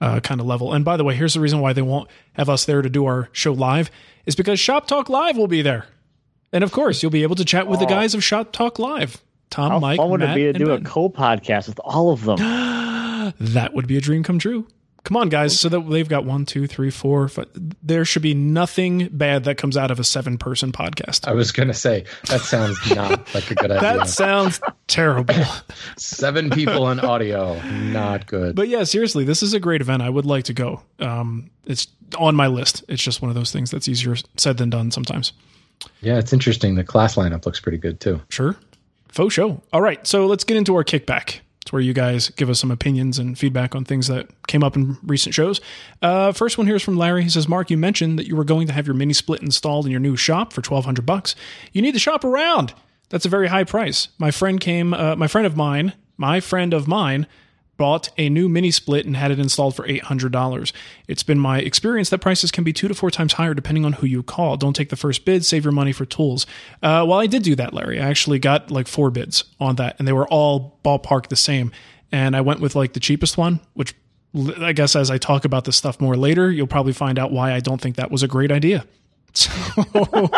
uh, 0.00 0.20
kind 0.20 0.40
of 0.40 0.46
level. 0.46 0.72
And 0.72 0.84
by 0.84 0.96
the 0.96 1.04
way, 1.04 1.14
here's 1.14 1.34
the 1.34 1.40
reason 1.40 1.60
why 1.60 1.72
they 1.72 1.82
won't 1.82 2.10
have 2.32 2.48
us 2.48 2.64
there 2.64 2.82
to 2.82 2.88
do 2.90 3.06
our 3.06 3.28
show 3.32 3.52
live 3.52 3.90
is 4.26 4.34
because 4.34 4.58
Shop 4.58 4.86
Talk 4.88 5.08
Live 5.08 5.36
will 5.36 5.46
be 5.46 5.62
there, 5.62 5.86
and 6.52 6.64
of 6.64 6.72
course 6.72 7.02
you'll 7.02 7.12
be 7.12 7.22
able 7.22 7.36
to 7.36 7.44
chat 7.44 7.68
with 7.68 7.78
the 7.80 7.86
guys 7.86 8.14
of 8.14 8.24
Shop 8.24 8.52
Talk 8.52 8.78
Live. 8.78 9.22
Tom, 9.48 9.70
How 9.70 9.78
Mike, 9.78 9.98
fun 9.98 10.10
would 10.10 10.20
Matt, 10.20 10.30
it 10.30 10.34
be 10.34 10.42
to 10.42 10.48
and 10.48 10.58
do 10.58 10.70
a 10.72 10.80
co-podcast 10.80 11.68
with 11.68 11.78
all 11.84 12.10
of 12.12 12.24
them? 12.24 12.38
That 13.40 13.74
would 13.74 13.88
be 13.88 13.96
a 13.96 14.00
dream 14.00 14.22
come 14.22 14.38
true. 14.38 14.68
Come 15.06 15.16
on, 15.16 15.28
guys. 15.28 15.58
So 15.60 15.68
that 15.68 15.88
they've 15.88 16.08
got 16.08 16.24
one, 16.24 16.44
two, 16.46 16.66
three, 16.66 16.90
four, 16.90 17.28
five. 17.28 17.46
There 17.80 18.04
should 18.04 18.22
be 18.22 18.34
nothing 18.34 19.08
bad 19.12 19.44
that 19.44 19.56
comes 19.56 19.76
out 19.76 19.92
of 19.92 20.00
a 20.00 20.04
seven 20.04 20.36
person 20.36 20.72
podcast. 20.72 21.28
I 21.28 21.32
was 21.32 21.52
gonna 21.52 21.74
say 21.74 22.06
that 22.24 22.40
sounds 22.40 22.76
not 22.92 23.32
like 23.32 23.48
a 23.48 23.54
good 23.54 23.70
idea. 23.70 23.80
That 23.98 24.08
sounds 24.08 24.60
terrible. 24.88 25.36
Seven 25.96 26.50
people 26.50 26.90
in 26.90 26.98
audio, 26.98 27.54
not 27.62 28.26
good. 28.26 28.56
But 28.56 28.66
yeah, 28.66 28.82
seriously, 28.82 29.22
this 29.22 29.44
is 29.44 29.54
a 29.54 29.60
great 29.60 29.80
event. 29.80 30.02
I 30.02 30.10
would 30.10 30.26
like 30.26 30.42
to 30.46 30.52
go. 30.52 30.82
Um, 30.98 31.50
it's 31.66 31.86
on 32.18 32.34
my 32.34 32.48
list. 32.48 32.82
It's 32.88 33.00
just 33.02 33.22
one 33.22 33.28
of 33.28 33.36
those 33.36 33.52
things 33.52 33.70
that's 33.70 33.86
easier 33.86 34.16
said 34.36 34.56
than 34.56 34.70
done 34.70 34.90
sometimes. 34.90 35.32
yeah, 36.00 36.18
it's 36.18 36.32
interesting. 36.32 36.74
The 36.74 36.82
class 36.82 37.14
lineup 37.14 37.46
looks 37.46 37.60
pretty 37.60 37.78
good 37.78 38.00
too. 38.00 38.20
Sure. 38.28 38.56
Faux 39.06 39.32
show. 39.32 39.62
All 39.72 39.80
right. 39.82 40.04
So 40.04 40.26
let's 40.26 40.42
get 40.42 40.56
into 40.56 40.74
our 40.74 40.82
kickback. 40.82 41.42
It's 41.66 41.72
where 41.72 41.82
you 41.82 41.94
guys 41.94 42.28
give 42.28 42.48
us 42.48 42.60
some 42.60 42.70
opinions 42.70 43.18
and 43.18 43.36
feedback 43.36 43.74
on 43.74 43.84
things 43.84 44.06
that 44.06 44.28
came 44.46 44.62
up 44.62 44.76
in 44.76 44.98
recent 45.02 45.34
shows. 45.34 45.60
Uh, 46.00 46.30
first 46.30 46.58
one 46.58 46.68
here 46.68 46.76
is 46.76 46.82
from 46.84 46.96
Larry. 46.96 47.24
He 47.24 47.28
says, 47.28 47.48
Mark, 47.48 47.70
you 47.70 47.76
mentioned 47.76 48.20
that 48.20 48.28
you 48.28 48.36
were 48.36 48.44
going 48.44 48.68
to 48.68 48.72
have 48.72 48.86
your 48.86 48.94
mini 48.94 49.12
split 49.12 49.42
installed 49.42 49.84
in 49.84 49.90
your 49.90 49.98
new 49.98 50.16
shop 50.16 50.52
for 50.52 50.60
1200 50.60 51.04
bucks. 51.04 51.34
You 51.72 51.82
need 51.82 51.90
to 51.94 51.98
shop 51.98 52.22
around. 52.22 52.72
That's 53.08 53.26
a 53.26 53.28
very 53.28 53.48
high 53.48 53.64
price. 53.64 54.06
My 54.16 54.30
friend 54.30 54.60
came, 54.60 54.94
uh, 54.94 55.16
my 55.16 55.26
friend 55.26 55.44
of 55.44 55.56
mine, 55.56 55.94
my 56.16 56.38
friend 56.38 56.72
of 56.72 56.86
mine 56.86 57.26
bought 57.76 58.08
a 58.16 58.28
new 58.28 58.48
mini 58.48 58.70
split 58.70 59.06
and 59.06 59.16
had 59.16 59.30
it 59.30 59.38
installed 59.38 59.76
for 59.76 59.86
$800. 59.86 60.72
It's 61.08 61.22
been 61.22 61.38
my 61.38 61.58
experience 61.58 62.10
that 62.10 62.18
prices 62.18 62.50
can 62.50 62.64
be 62.64 62.72
two 62.72 62.88
to 62.88 62.94
four 62.94 63.10
times 63.10 63.34
higher 63.34 63.54
depending 63.54 63.84
on 63.84 63.94
who 63.94 64.06
you 64.06 64.22
call. 64.22 64.56
Don't 64.56 64.74
take 64.74 64.88
the 64.88 64.96
first 64.96 65.24
bid, 65.24 65.44
save 65.44 65.64
your 65.64 65.72
money 65.72 65.92
for 65.92 66.04
tools. 66.04 66.46
Uh, 66.82 67.04
well, 67.06 67.18
I 67.18 67.26
did 67.26 67.42
do 67.42 67.54
that, 67.56 67.72
Larry. 67.72 68.00
I 68.00 68.08
actually 68.08 68.38
got 68.38 68.70
like 68.70 68.88
four 68.88 69.10
bids 69.10 69.44
on 69.60 69.76
that, 69.76 69.96
and 69.98 70.06
they 70.06 70.12
were 70.12 70.28
all 70.28 70.78
ballpark 70.84 71.28
the 71.28 71.36
same. 71.36 71.72
And 72.12 72.36
I 72.36 72.40
went 72.40 72.60
with 72.60 72.74
like 72.74 72.92
the 72.92 73.00
cheapest 73.00 73.36
one, 73.36 73.60
which 73.74 73.94
I 74.58 74.72
guess 74.72 74.94
as 74.96 75.10
I 75.10 75.18
talk 75.18 75.44
about 75.44 75.64
this 75.64 75.76
stuff 75.76 76.00
more 76.00 76.16
later, 76.16 76.50
you'll 76.50 76.66
probably 76.66 76.92
find 76.92 77.18
out 77.18 77.32
why 77.32 77.52
I 77.52 77.60
don't 77.60 77.80
think 77.80 77.96
that 77.96 78.10
was 78.10 78.22
a 78.22 78.28
great 78.28 78.52
idea. 78.52 78.84
So 79.46 80.30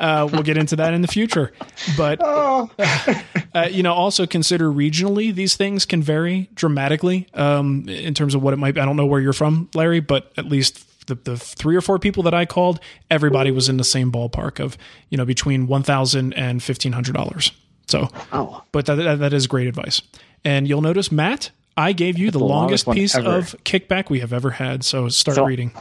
uh, 0.00 0.28
we'll 0.30 0.42
get 0.42 0.56
into 0.56 0.76
that 0.76 0.92
in 0.94 1.00
the 1.02 1.08
future. 1.08 1.52
But 1.96 2.20
uh, 3.54 3.68
you 3.70 3.82
know, 3.82 3.92
also 3.94 4.26
consider 4.26 4.68
regionally 4.70 5.34
these 5.34 5.56
things 5.56 5.84
can 5.86 6.02
vary 6.02 6.48
dramatically 6.54 7.26
um, 7.34 7.88
in 7.88 8.14
terms 8.14 8.34
of 8.34 8.42
what 8.42 8.52
it 8.54 8.58
might. 8.58 8.74
be. 8.74 8.80
I 8.80 8.84
don't 8.84 8.96
know 8.96 9.06
where 9.06 9.20
you're 9.20 9.32
from, 9.32 9.68
Larry, 9.74 10.00
but 10.00 10.32
at 10.36 10.46
least 10.46 11.06
the, 11.06 11.14
the 11.14 11.36
three 11.36 11.76
or 11.76 11.80
four 11.80 11.98
people 11.98 12.22
that 12.24 12.34
I 12.34 12.44
called, 12.46 12.80
everybody 13.10 13.50
was 13.50 13.68
in 13.68 13.76
the 13.76 13.84
same 13.84 14.10
ballpark 14.12 14.60
of 14.60 14.76
you 15.10 15.16
know 15.18 15.24
between 15.24 15.66
one 15.66 15.82
thousand 15.82 16.32
and 16.34 16.62
fifteen 16.62 16.92
hundred 16.92 17.14
dollars. 17.14 17.52
So, 17.86 18.08
Oh. 18.32 18.62
but 18.72 18.86
that, 18.86 18.94
that 18.96 19.18
that 19.20 19.32
is 19.32 19.46
great 19.46 19.66
advice. 19.66 20.00
And 20.44 20.66
you'll 20.68 20.80
notice, 20.82 21.10
Matt, 21.12 21.50
I 21.76 21.92
gave 21.92 22.18
you 22.18 22.30
the, 22.30 22.38
the 22.38 22.44
longest 22.44 22.86
longest 22.86 23.14
piece 23.14 23.14
ever. 23.14 23.36
of 23.36 23.54
kickback 23.64 24.10
we 24.10 24.20
have 24.20 24.32
ever 24.32 24.50
had. 24.50 24.84
So 24.84 25.08
start 25.08 25.36
So- 25.36 25.44
reading. 25.46 25.72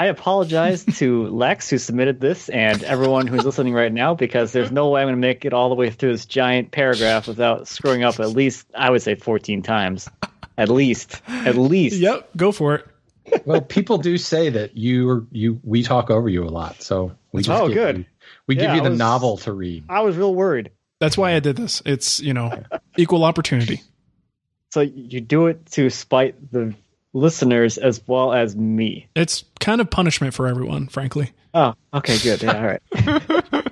I 0.00 0.06
apologize 0.06 0.86
to 0.96 1.26
Lex 1.26 1.68
who 1.68 1.76
submitted 1.76 2.20
this 2.20 2.48
and 2.48 2.82
everyone 2.84 3.26
who's 3.26 3.44
listening 3.44 3.74
right 3.74 3.92
now 3.92 4.14
because 4.14 4.50
there's 4.50 4.72
no 4.72 4.88
way 4.88 5.02
I'm 5.02 5.08
going 5.08 5.16
to 5.16 5.20
make 5.20 5.44
it 5.44 5.52
all 5.52 5.68
the 5.68 5.74
way 5.74 5.90
through 5.90 6.12
this 6.12 6.24
giant 6.24 6.70
paragraph 6.70 7.28
without 7.28 7.68
screwing 7.68 8.02
up 8.02 8.18
at 8.18 8.30
least 8.30 8.66
I 8.74 8.88
would 8.88 9.02
say 9.02 9.14
14 9.14 9.60
times. 9.62 10.08
At 10.56 10.70
least. 10.70 11.20
At 11.28 11.56
least. 11.56 11.96
Yep, 11.96 12.30
go 12.34 12.50
for 12.50 12.76
it. 12.76 12.86
well, 13.44 13.60
people 13.60 13.98
do 13.98 14.16
say 14.16 14.48
that 14.48 14.74
you 14.74 15.26
you 15.32 15.60
we 15.64 15.82
talk 15.82 16.08
over 16.10 16.30
you 16.30 16.44
a 16.44 16.48
lot, 16.48 16.80
so 16.80 17.12
we 17.32 17.42
just 17.42 17.60
Oh, 17.62 17.68
give 17.68 17.74
good. 17.76 17.98
You, 17.98 18.04
we 18.46 18.56
Yeah, 18.56 18.62
give 18.68 18.76
you 18.76 18.82
the 18.82 18.90
was- 18.90 18.98
novel 18.98 19.36
to 19.38 19.52
read. 19.52 19.84
I 19.90 20.00
was 20.00 20.16
real 20.16 20.34
worried. 20.34 20.70
That's 20.98 21.18
why 21.18 21.34
I 21.34 21.40
did 21.40 21.56
this. 21.56 21.82
It's, 21.84 22.20
you 22.20 22.32
know, 22.32 22.62
equal 22.96 23.24
opportunity. 23.24 23.82
So 24.70 24.80
you 24.80 25.20
do 25.20 25.48
it 25.48 25.66
to 25.72 25.90
spite 25.90 26.50
the 26.52 26.74
listeners 27.12 27.78
as 27.78 28.00
well 28.06 28.32
as 28.32 28.54
me. 28.56 29.08
It's 29.14 29.44
kind 29.58 29.80
of 29.80 29.90
punishment 29.90 30.34
for 30.34 30.46
everyone, 30.46 30.86
frankly. 30.88 31.32
Oh, 31.54 31.74
okay, 31.94 32.18
good. 32.18 32.42
Yeah, 32.42 32.56
all 32.56 32.66
right. 32.66 32.82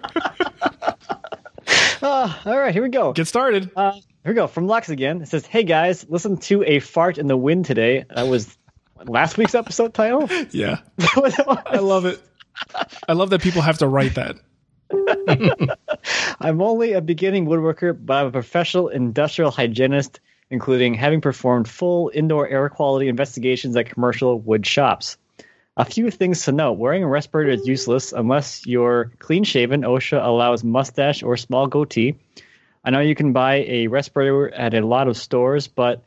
Ah, 2.01 2.41
all 2.47 2.57
right, 2.57 2.73
here 2.73 2.83
we 2.83 2.89
go. 2.91 3.13
Get 3.13 3.27
started. 3.27 3.71
Uh, 3.75 3.91
here 3.93 4.03
we 4.27 4.35
go 4.35 4.47
from 4.47 4.69
Lex 4.69 4.89
again. 4.89 5.21
It 5.21 5.29
says, 5.29 5.45
"Hey 5.45 5.65
guys, 5.65 6.07
listen 6.09 6.37
to 6.39 6.63
a 6.63 6.79
fart 6.79 7.19
in 7.19 7.27
the 7.27 7.37
wind 7.37 7.65
today." 7.65 8.05
That 8.15 8.29
was 8.29 8.57
last 9.05 9.37
week's 9.37 9.55
episode 9.57 9.95
title. 9.95 10.29
Yeah. 10.53 10.79
What 11.15 11.37
that 11.37 11.47
was? 11.47 11.59
I 11.67 11.79
love 11.79 12.05
it. 12.07 12.21
I 13.09 13.15
love 13.15 13.31
that 13.31 13.43
people 13.43 13.63
have 13.63 13.79
to 13.79 13.89
write 13.89 14.15
that. 14.15 14.37
I'm 16.41 16.63
only 16.63 16.93
a 16.93 17.01
beginning 17.01 17.47
woodworker, 17.47 17.99
but 18.01 18.15
I'm 18.17 18.27
a 18.27 18.33
professional 18.33 18.89
industrial 18.89 19.51
hygienist, 19.51 20.21
including 20.51 20.95
having 20.95 21.21
performed 21.21 21.69
full 21.69 22.11
indoor 22.15 22.49
air 22.49 22.69
quality 22.69 23.09
investigations 23.09 23.77
at 23.77 23.91
commercial 23.91 24.39
wood 24.41 24.67
shops. 24.67 25.17
A 25.77 25.85
few 25.85 26.11
things 26.11 26.45
to 26.45 26.53
note 26.53 26.73
wearing 26.73 27.05
a 27.05 27.09
respirator 27.09 27.53
is 27.53 27.67
useless 27.67 28.13
unless 28.13 28.67
you're 28.67 29.13
clean 29.21 29.45
shaven. 29.45 29.83
OSHA 29.83 30.25
allows 30.25 30.65
mustache 30.65 31.23
or 31.23 31.37
small 31.37 31.69
goatee. 31.69 32.17
I 32.85 32.91
know 32.91 33.01
you 33.01 33.15
can 33.15 33.33
buy 33.33 33.65
a 33.69 33.87
respirator 33.87 34.53
at 34.53 34.75
a 34.75 34.85
lot 34.85 35.07
of 35.07 35.17
stores, 35.17 35.69
but 35.69 36.05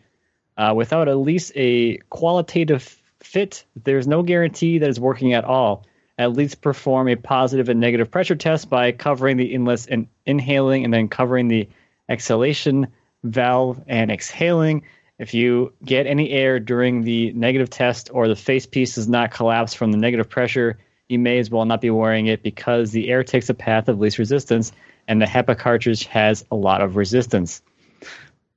uh, 0.58 0.74
without 0.76 1.08
at 1.08 1.18
least 1.18 1.54
a 1.56 1.98
qualitative 2.10 3.02
fit, 3.20 3.64
there's 3.82 4.08
no 4.08 4.24
guarantee 4.24 4.80
that 4.80 4.90
it's 4.90 5.00
working 5.00 5.34
at 5.34 5.46
all. 5.46 5.86
At 6.18 6.34
least 6.34 6.62
perform 6.62 7.08
a 7.08 7.16
positive 7.16 7.70
and 7.70 7.80
negative 7.80 8.12
pressure 8.12 8.36
test 8.36 8.70
by 8.70 8.92
covering 8.92 9.38
the 9.38 9.54
inlets 9.54 9.88
and 9.88 10.08
inhaling, 10.26 10.84
and 10.84 10.94
then 10.94 11.08
covering 11.08 11.48
the 11.48 11.70
exhalation 12.10 12.88
valve 13.24 13.82
and 13.88 14.12
exhaling. 14.12 14.84
If 15.20 15.34
you 15.34 15.74
get 15.86 16.08
any 16.08 16.32
air 16.32 16.60
during 16.60 17.04
the 17.04 17.32
negative 17.34 17.70
test 17.70 18.10
or 18.12 18.28
the 18.28 18.36
face 18.36 18.66
piece 18.66 18.96
does 18.96 19.08
not 19.08 19.32
collapse 19.32 19.74
from 19.74 19.92
the 19.92 19.98
negative 19.98 20.30
pressure, 20.30 20.78
you 21.08 21.20
may 21.20 21.38
as 21.40 21.50
well 21.50 21.66
not 21.66 21.82
be 21.82 21.90
wearing 21.90 22.28
it 22.28 22.42
because 22.42 22.92
the 22.92 23.10
air 23.10 23.24
takes 23.24 23.50
a 23.50 23.54
path 23.54 23.88
of 23.88 24.00
least 24.00 24.18
resistance, 24.18 24.72
and 25.08 25.22
the 25.22 25.26
HEPA 25.26 25.58
cartridge 25.58 26.06
has 26.06 26.46
a 26.50 26.56
lot 26.56 26.82
of 26.82 26.96
resistance. 26.96 27.62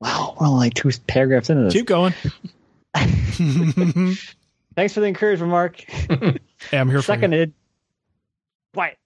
Wow, 0.01 0.37
we're 0.41 0.47
only 0.47 0.67
like 0.67 0.75
two 0.75 0.91
paragraphs 1.07 1.51
into 1.51 1.65
this. 1.65 1.73
Keep 1.73 1.87
going. 1.87 2.15
Thanks 2.95 4.93
for 4.93 5.01
the 5.01 5.07
encouragement, 5.07 5.51
Mark. 5.51 5.81
Hey, 5.81 6.39
I'm 6.73 6.89
here 6.89 6.99
for 6.99 7.07
Second, 7.07 7.33
you. 7.33 7.37
I 7.37 7.41
did. 7.41 7.53
Why? 8.73 8.97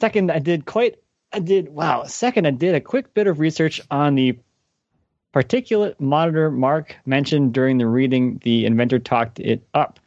Second, 0.00 0.30
I 0.30 0.38
did 0.38 0.64
quite. 0.64 0.96
I 1.32 1.40
did. 1.40 1.68
Wow. 1.68 2.04
Second, 2.04 2.46
I 2.46 2.50
did 2.50 2.74
a 2.74 2.80
quick 2.80 3.12
bit 3.14 3.26
of 3.26 3.40
research 3.40 3.80
on 3.90 4.14
the 4.14 4.38
particulate 5.34 5.98
monitor 6.00 6.50
Mark 6.50 6.96
mentioned 7.06 7.52
during 7.52 7.78
the 7.78 7.86
reading. 7.86 8.40
The 8.44 8.66
inventor 8.66 8.98
talked 8.98 9.40
it 9.40 9.62
up. 9.74 10.00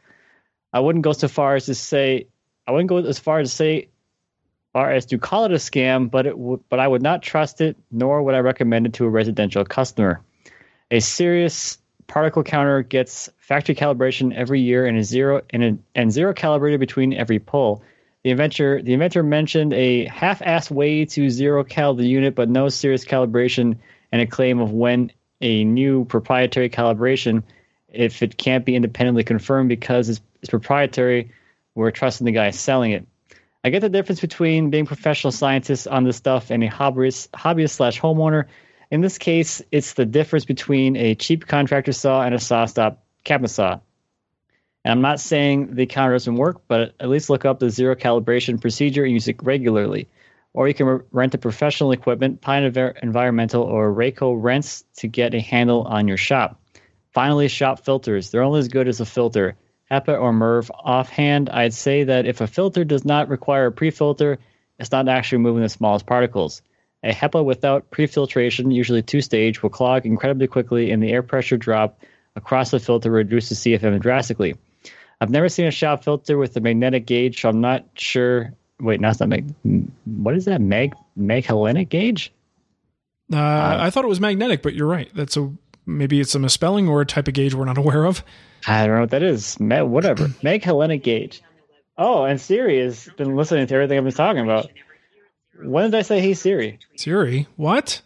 I 0.72 0.80
wouldn't 0.80 1.04
go 1.04 1.12
so 1.12 1.28
far 1.28 1.54
as 1.56 1.66
to 1.66 1.74
say. 1.74 2.26
I 2.66 2.72
wouldn't 2.72 2.88
go 2.88 2.98
as 2.98 3.18
far 3.18 3.40
as 3.40 3.50
to 3.50 3.56
say, 3.56 3.88
or 4.74 4.90
as 4.90 5.06
to 5.06 5.18
call 5.18 5.44
it 5.44 5.52
a 5.52 5.56
scam, 5.56 6.10
but 6.10 6.26
it 6.26 6.38
would. 6.38 6.60
But 6.68 6.80
I 6.80 6.88
would 6.88 7.02
not 7.02 7.22
trust 7.22 7.60
it, 7.60 7.76
nor 7.90 8.22
would 8.22 8.34
I 8.34 8.40
recommend 8.40 8.86
it 8.86 8.94
to 8.94 9.04
a 9.04 9.10
residential 9.10 9.64
customer. 9.64 10.20
A 10.90 11.00
serious 11.00 11.78
particle 12.06 12.42
counter 12.42 12.82
gets 12.82 13.30
factory 13.38 13.74
calibration 13.74 14.34
every 14.34 14.60
year 14.60 14.84
and 14.86 14.98
is 14.98 15.08
zero 15.08 15.40
and, 15.50 15.64
a, 15.64 15.78
and 15.94 16.12
zero 16.12 16.34
calibrated 16.34 16.80
between 16.80 17.14
every 17.14 17.38
pull. 17.38 17.82
The 18.22 18.30
inventor 18.30 18.82
the 18.82 18.92
inventor 18.92 19.22
mentioned 19.22 19.72
a 19.72 20.04
half-assed 20.06 20.70
way 20.70 21.04
to 21.06 21.30
zero 21.30 21.64
cal 21.64 21.94
the 21.94 22.06
unit, 22.06 22.34
but 22.34 22.48
no 22.48 22.68
serious 22.68 23.04
calibration 23.04 23.78
and 24.12 24.20
a 24.20 24.26
claim 24.26 24.60
of 24.60 24.70
when 24.70 25.10
a 25.40 25.64
new 25.64 26.04
proprietary 26.04 26.70
calibration, 26.70 27.42
if 27.88 28.22
it 28.22 28.36
can't 28.36 28.64
be 28.64 28.76
independently 28.76 29.24
confirmed 29.24 29.68
because 29.68 30.08
it's, 30.08 30.20
it's 30.40 30.50
proprietary, 30.50 31.32
we're 31.74 31.90
trusting 31.90 32.24
the 32.24 32.32
guy 32.32 32.50
selling 32.50 32.92
it. 32.92 33.06
I 33.64 33.70
get 33.70 33.80
the 33.80 33.88
difference 33.88 34.20
between 34.20 34.70
being 34.70 34.86
professional 34.86 35.30
scientists 35.30 35.86
on 35.86 36.04
this 36.04 36.16
stuff 36.16 36.50
and 36.50 36.62
a 36.62 36.68
hobbyist 36.68 37.28
hobbyist 37.30 37.70
slash 37.70 38.00
homeowner. 38.00 38.46
In 38.90 39.00
this 39.00 39.18
case, 39.18 39.62
it's 39.70 39.94
the 39.94 40.04
difference 40.04 40.44
between 40.44 40.96
a 40.96 41.14
cheap 41.14 41.46
contractor 41.46 41.92
saw 41.92 42.22
and 42.22 42.34
a 42.34 42.40
saw 42.40 42.66
stop 42.66 43.04
cabinet 43.24 43.48
saw. 43.48 43.80
And 44.84 44.92
I'm 44.92 45.00
not 45.00 45.20
saying 45.20 45.76
the 45.76 45.86
counter 45.86 46.14
doesn't 46.14 46.34
work, 46.34 46.62
but 46.66 46.94
at 46.98 47.08
least 47.08 47.30
look 47.30 47.44
up 47.44 47.60
the 47.60 47.70
zero 47.70 47.94
calibration 47.94 48.60
procedure 48.60 49.04
and 49.04 49.12
use 49.12 49.28
it 49.28 49.36
regularly. 49.42 50.08
Or 50.54 50.68
you 50.68 50.74
can 50.74 51.00
rent 51.10 51.34
a 51.34 51.38
professional 51.38 51.92
equipment, 51.92 52.40
Pine 52.40 52.70
Envi- 52.70 53.02
Environmental 53.02 53.62
or 53.62 53.92
Rayco 53.92 54.36
rents 54.40 54.84
to 54.98 55.08
get 55.08 55.34
a 55.34 55.40
handle 55.40 55.82
on 55.82 56.08
your 56.08 56.18
shop. 56.18 56.60
Finally, 57.12 57.48
shop 57.48 57.84
filters. 57.84 58.30
They're 58.30 58.42
only 58.42 58.60
as 58.60 58.68
good 58.68 58.88
as 58.88 59.00
a 59.00 59.06
filter. 59.06 59.56
HEPA 59.90 60.18
or 60.18 60.32
MERV 60.32 60.70
offhand, 60.72 61.50
I'd 61.50 61.74
say 61.74 62.04
that 62.04 62.26
if 62.26 62.40
a 62.40 62.46
filter 62.46 62.84
does 62.84 63.04
not 63.04 63.28
require 63.28 63.66
a 63.66 63.72
pre-filter, 63.72 64.38
it's 64.78 64.90
not 64.90 65.08
actually 65.08 65.38
moving 65.38 65.62
the 65.62 65.68
smallest 65.68 66.06
particles. 66.06 66.62
A 67.02 67.12
HEPA 67.12 67.44
without 67.44 67.90
pre-filtration, 67.90 68.70
usually 68.70 69.02
two-stage, 69.02 69.62
will 69.62 69.70
clog 69.70 70.06
incredibly 70.06 70.46
quickly 70.46 70.92
and 70.92 71.02
the 71.02 71.10
air 71.10 71.22
pressure 71.22 71.56
drop 71.56 72.00
across 72.36 72.70
the 72.70 72.80
filter 72.80 73.10
reduces 73.10 73.58
CFM 73.58 74.00
drastically. 74.00 74.54
I've 75.20 75.30
never 75.30 75.48
seen 75.48 75.66
a 75.66 75.70
shop 75.70 76.04
filter 76.04 76.38
with 76.38 76.56
a 76.56 76.60
magnetic 76.60 77.06
gauge, 77.06 77.40
so 77.40 77.48
I'm 77.48 77.60
not 77.60 77.86
sure. 77.94 78.54
Wait, 78.82 79.00
no, 79.00 79.08
it's 79.08 79.20
not 79.20 79.28
mag. 79.28 79.52
What 80.04 80.34
is 80.34 80.44
that? 80.46 80.60
Mag 80.60 80.92
Maghellenic 81.16 81.88
gauge? 81.88 82.32
Uh, 83.32 83.38
I 83.80 83.90
thought 83.90 84.04
it 84.04 84.08
was 84.08 84.20
magnetic, 84.20 84.60
but 84.62 84.74
you're 84.74 84.88
right. 84.88 85.08
That's 85.14 85.36
a 85.36 85.50
maybe 85.86 86.20
it's 86.20 86.34
a 86.34 86.38
misspelling 86.38 86.88
or 86.88 87.00
a 87.00 87.06
type 87.06 87.28
of 87.28 87.34
gauge 87.34 87.54
we're 87.54 87.64
not 87.64 87.78
aware 87.84 88.04
of. 88.04 88.22
I 88.66 88.86
don't 88.86 88.96
know 88.96 89.00
what 89.02 89.10
that 89.10 89.22
is. 89.22 89.58
Ma- 89.60 89.84
whatever. 89.84 90.28
Maghellenic 90.42 91.02
gauge. 91.02 91.42
Oh, 91.96 92.24
and 92.24 92.40
Siri 92.40 92.80
has 92.80 93.08
been 93.16 93.36
listening 93.36 93.66
to 93.66 93.74
everything 93.74 93.98
I've 93.98 94.04
been 94.04 94.12
talking 94.12 94.42
about. 94.42 94.70
When 95.62 95.90
did 95.90 95.98
I 95.98 96.02
say 96.02 96.20
"Hey 96.20 96.34
Siri"? 96.34 96.78
Siri, 96.96 97.46
what? 97.56 98.00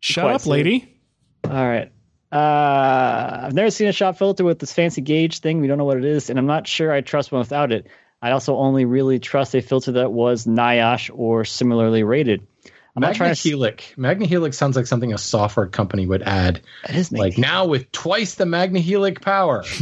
Shut 0.00 0.24
Quiet, 0.24 0.34
up, 0.36 0.40
Siri. 0.42 0.50
lady. 0.56 0.98
All 1.44 1.50
right. 1.66 1.90
Uh, 2.32 3.40
I've 3.46 3.54
never 3.54 3.70
seen 3.70 3.88
a 3.88 3.92
shop 3.92 4.16
filter 4.18 4.44
with 4.44 4.58
this 4.58 4.72
fancy 4.72 5.00
gauge 5.00 5.38
thing. 5.40 5.60
We 5.60 5.66
don't 5.66 5.78
know 5.78 5.84
what 5.84 5.96
it 5.96 6.04
is, 6.04 6.30
and 6.30 6.38
I'm 6.38 6.46
not 6.46 6.66
sure 6.68 6.92
I 6.92 7.00
trust 7.00 7.32
one 7.32 7.40
without 7.40 7.72
it. 7.72 7.86
I 8.22 8.32
also 8.32 8.56
only 8.56 8.84
really 8.84 9.18
trust 9.18 9.54
a 9.54 9.62
filter 9.62 9.92
that 9.92 10.12
was 10.12 10.46
NIOSH 10.46 11.10
or 11.14 11.44
similarly 11.44 12.02
rated. 12.02 12.46
I'm 12.94 13.02
not 13.02 13.14
trying 13.14 13.34
to. 13.34 13.40
Magnehelic. 13.40 13.96
Magnehelic 13.96 14.52
sounds 14.52 14.76
like 14.76 14.86
something 14.86 15.12
a 15.12 15.18
software 15.18 15.66
company 15.66 16.06
would 16.06 16.22
add. 16.22 16.60
It 16.88 16.96
is 16.96 17.12
Like 17.12 17.38
now 17.38 17.66
with 17.66 17.90
twice 17.92 18.34
the 18.34 18.44
Magnehelic 18.44 19.22
power. 19.22 19.64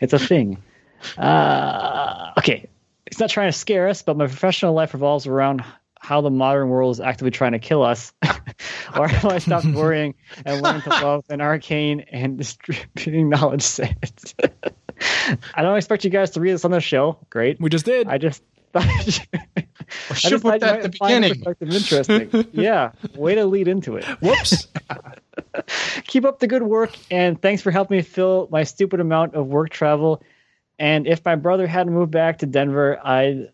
It's 0.00 0.12
a 0.12 0.18
thing. 0.18 0.62
Uh, 1.16 2.32
okay. 2.38 2.68
It's 3.06 3.18
not 3.18 3.30
trying 3.30 3.48
to 3.50 3.56
scare 3.56 3.88
us, 3.88 4.02
but 4.02 4.16
my 4.16 4.26
professional 4.26 4.74
life 4.74 4.94
revolves 4.94 5.26
around 5.26 5.64
how 5.98 6.20
the 6.20 6.30
modern 6.30 6.68
world 6.68 6.94
is 6.94 7.00
actively 7.00 7.30
trying 7.30 7.52
to 7.52 7.58
kill 7.58 7.82
us. 7.82 8.12
or 8.96 9.08
have 9.08 9.24
I 9.24 9.38
stopped 9.38 9.66
worrying 9.66 10.14
and 10.44 10.62
learned 10.62 10.84
to 10.84 10.88
love 11.02 11.24
an 11.28 11.40
arcane 11.40 12.00
and 12.00 12.38
distributing 12.38 13.28
knowledge 13.28 13.62
set? 13.62 14.34
I 15.54 15.62
don't 15.62 15.76
expect 15.76 16.04
you 16.04 16.10
guys 16.10 16.30
to 16.30 16.40
read 16.40 16.52
this 16.52 16.64
on 16.64 16.70
the 16.70 16.80
show. 16.80 17.18
Great. 17.30 17.60
We 17.60 17.70
just 17.70 17.84
did. 17.84 18.08
I 18.08 18.18
just 18.18 18.42
thought 18.72 18.84
I 20.10 20.14
should 20.14 20.30
just 20.30 20.42
put 20.42 20.60
that 20.60 20.76
at 20.76 20.82
the 20.82 20.88
beginning. 20.90 21.42
interesting. 21.60 22.48
yeah. 22.52 22.92
Way 23.14 23.34
to 23.34 23.46
lead 23.46 23.68
into 23.68 23.96
it. 23.96 24.04
Whoops. 24.20 24.68
Keep 26.06 26.24
up 26.24 26.38
the 26.38 26.46
good 26.46 26.62
work, 26.62 26.92
and 27.10 27.40
thanks 27.40 27.62
for 27.62 27.70
helping 27.70 27.98
me 27.98 28.02
fill 28.02 28.48
my 28.50 28.64
stupid 28.64 29.00
amount 29.00 29.34
of 29.34 29.46
work 29.46 29.70
travel. 29.70 30.22
And 30.78 31.06
if 31.06 31.24
my 31.24 31.36
brother 31.36 31.66
hadn't 31.66 31.92
moved 31.92 32.10
back 32.10 32.38
to 32.38 32.46
Denver, 32.46 32.98
I'd 33.02 33.50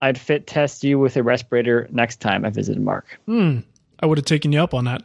I'd 0.00 0.18
fit 0.18 0.46
test 0.46 0.84
you 0.84 0.98
with 0.98 1.16
a 1.16 1.22
respirator 1.22 1.88
next 1.90 2.20
time 2.20 2.44
I 2.44 2.50
visited 2.50 2.82
Mark. 2.82 3.18
Hmm. 3.26 3.60
I 4.00 4.06
would 4.06 4.18
have 4.18 4.24
taken 4.24 4.52
you 4.52 4.60
up 4.62 4.74
on 4.74 4.84
that. 4.84 5.02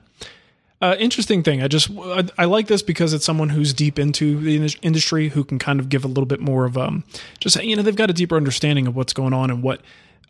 Uh, 0.83 0.97
interesting 0.99 1.43
thing. 1.43 1.63
I 1.63 1.69
just 1.69 1.89
I, 1.97 2.25
I 2.37 2.43
like 2.43 2.67
this 2.67 2.81
because 2.81 3.13
it's 3.13 3.23
someone 3.23 3.47
who's 3.47 3.73
deep 3.73 3.97
into 3.97 4.37
the 4.41 4.57
indus- 4.57 4.75
industry 4.81 5.29
who 5.29 5.45
can 5.45 5.57
kind 5.57 5.79
of 5.79 5.87
give 5.87 6.03
a 6.03 6.09
little 6.09 6.25
bit 6.25 6.41
more 6.41 6.65
of 6.65 6.77
um 6.77 7.05
just 7.39 7.55
you 7.63 7.77
know 7.77 7.81
they've 7.81 7.95
got 7.95 8.09
a 8.09 8.13
deeper 8.13 8.35
understanding 8.35 8.85
of 8.85 8.93
what's 8.93 9.13
going 9.13 9.31
on 9.31 9.49
and 9.49 9.63
what 9.63 9.79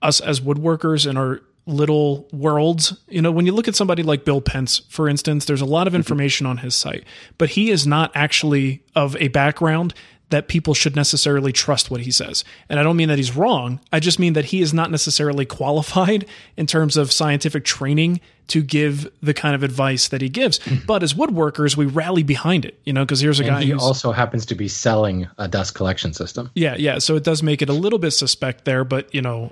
us 0.04 0.20
as 0.20 0.42
woodworkers 0.42 1.10
in 1.10 1.18
our 1.18 1.42
little 1.66 2.28
worlds. 2.32 2.96
You 3.08 3.24
know, 3.24 3.32
when 3.32 3.48
you 3.48 3.52
look 3.52 3.68
at 3.68 3.76
somebody 3.76 4.04
like 4.04 4.26
Bill 4.26 4.42
Pentz, 4.42 4.84
for 4.90 5.10
instance, 5.10 5.46
there's 5.46 5.62
a 5.62 5.66
lot 5.66 5.88
of 5.88 5.96
information 5.96 6.46
on 6.46 6.58
his 6.58 6.76
site, 6.76 7.04
but 7.40 7.50
he 7.50 7.72
is 7.72 7.88
not 7.88 8.12
actually 8.14 8.84
of 8.96 9.16
a 9.16 9.30
background 9.30 9.96
that 10.30 10.48
people 10.48 10.76
should 10.76 10.96
necessarily 10.96 11.52
trust 11.52 11.90
what 11.90 12.02
he 12.02 12.12
says. 12.12 12.44
And 12.70 12.80
I 12.80 12.84
don't 12.84 12.98
mean 12.98 13.10
that 13.10 13.18
he's 13.18 13.36
wrong. 13.36 13.80
I 13.92 14.00
just 14.00 14.20
mean 14.20 14.34
that 14.34 14.46
he 14.46 14.62
is 14.62 14.72
not 14.72 14.92
necessarily 14.92 15.46
qualified 15.46 16.28
in 16.58 16.68
terms 16.68 16.96
of 16.96 17.12
scientific 17.12 17.66
training 17.66 18.22
to 18.48 18.62
give 18.62 19.10
the 19.22 19.34
kind 19.34 19.56
of 19.56 19.64
advice 19.64 20.10
that 20.10 20.22
he 20.22 20.30
gives. 20.30 20.58
Hmm. 20.64 20.76
but 20.86 21.04
as 21.04 21.14
woodworkers, 21.14 21.78
we 21.78 21.86
rally 21.86 22.24
behind 22.24 22.66
it, 22.66 22.80
you 22.86 22.94
know, 22.94 23.04
because 23.06 23.20
here's 23.22 23.40
a 23.40 23.44
And 23.44 23.52
guy 23.52 23.64
he 23.64 23.72
who's 23.72 23.82
also 23.82 24.12
happens 24.12 24.46
to 24.48 24.56
be 24.56 24.68
selling 24.68 25.28
a 25.38 25.48
dust 25.48 25.76
collection 25.76 26.14
system. 26.14 26.52
yeah, 26.56 26.76
yeah. 26.78 27.00
So 27.00 27.16
it 27.16 27.24
does 27.24 27.42
make 27.42 27.62
it 27.62 27.70
a 27.70 27.74
little 27.74 28.00
bit 28.00 28.12
suspect 28.12 28.66
there, 28.66 28.84
but 28.84 29.14
you 29.14 29.22
know 29.22 29.52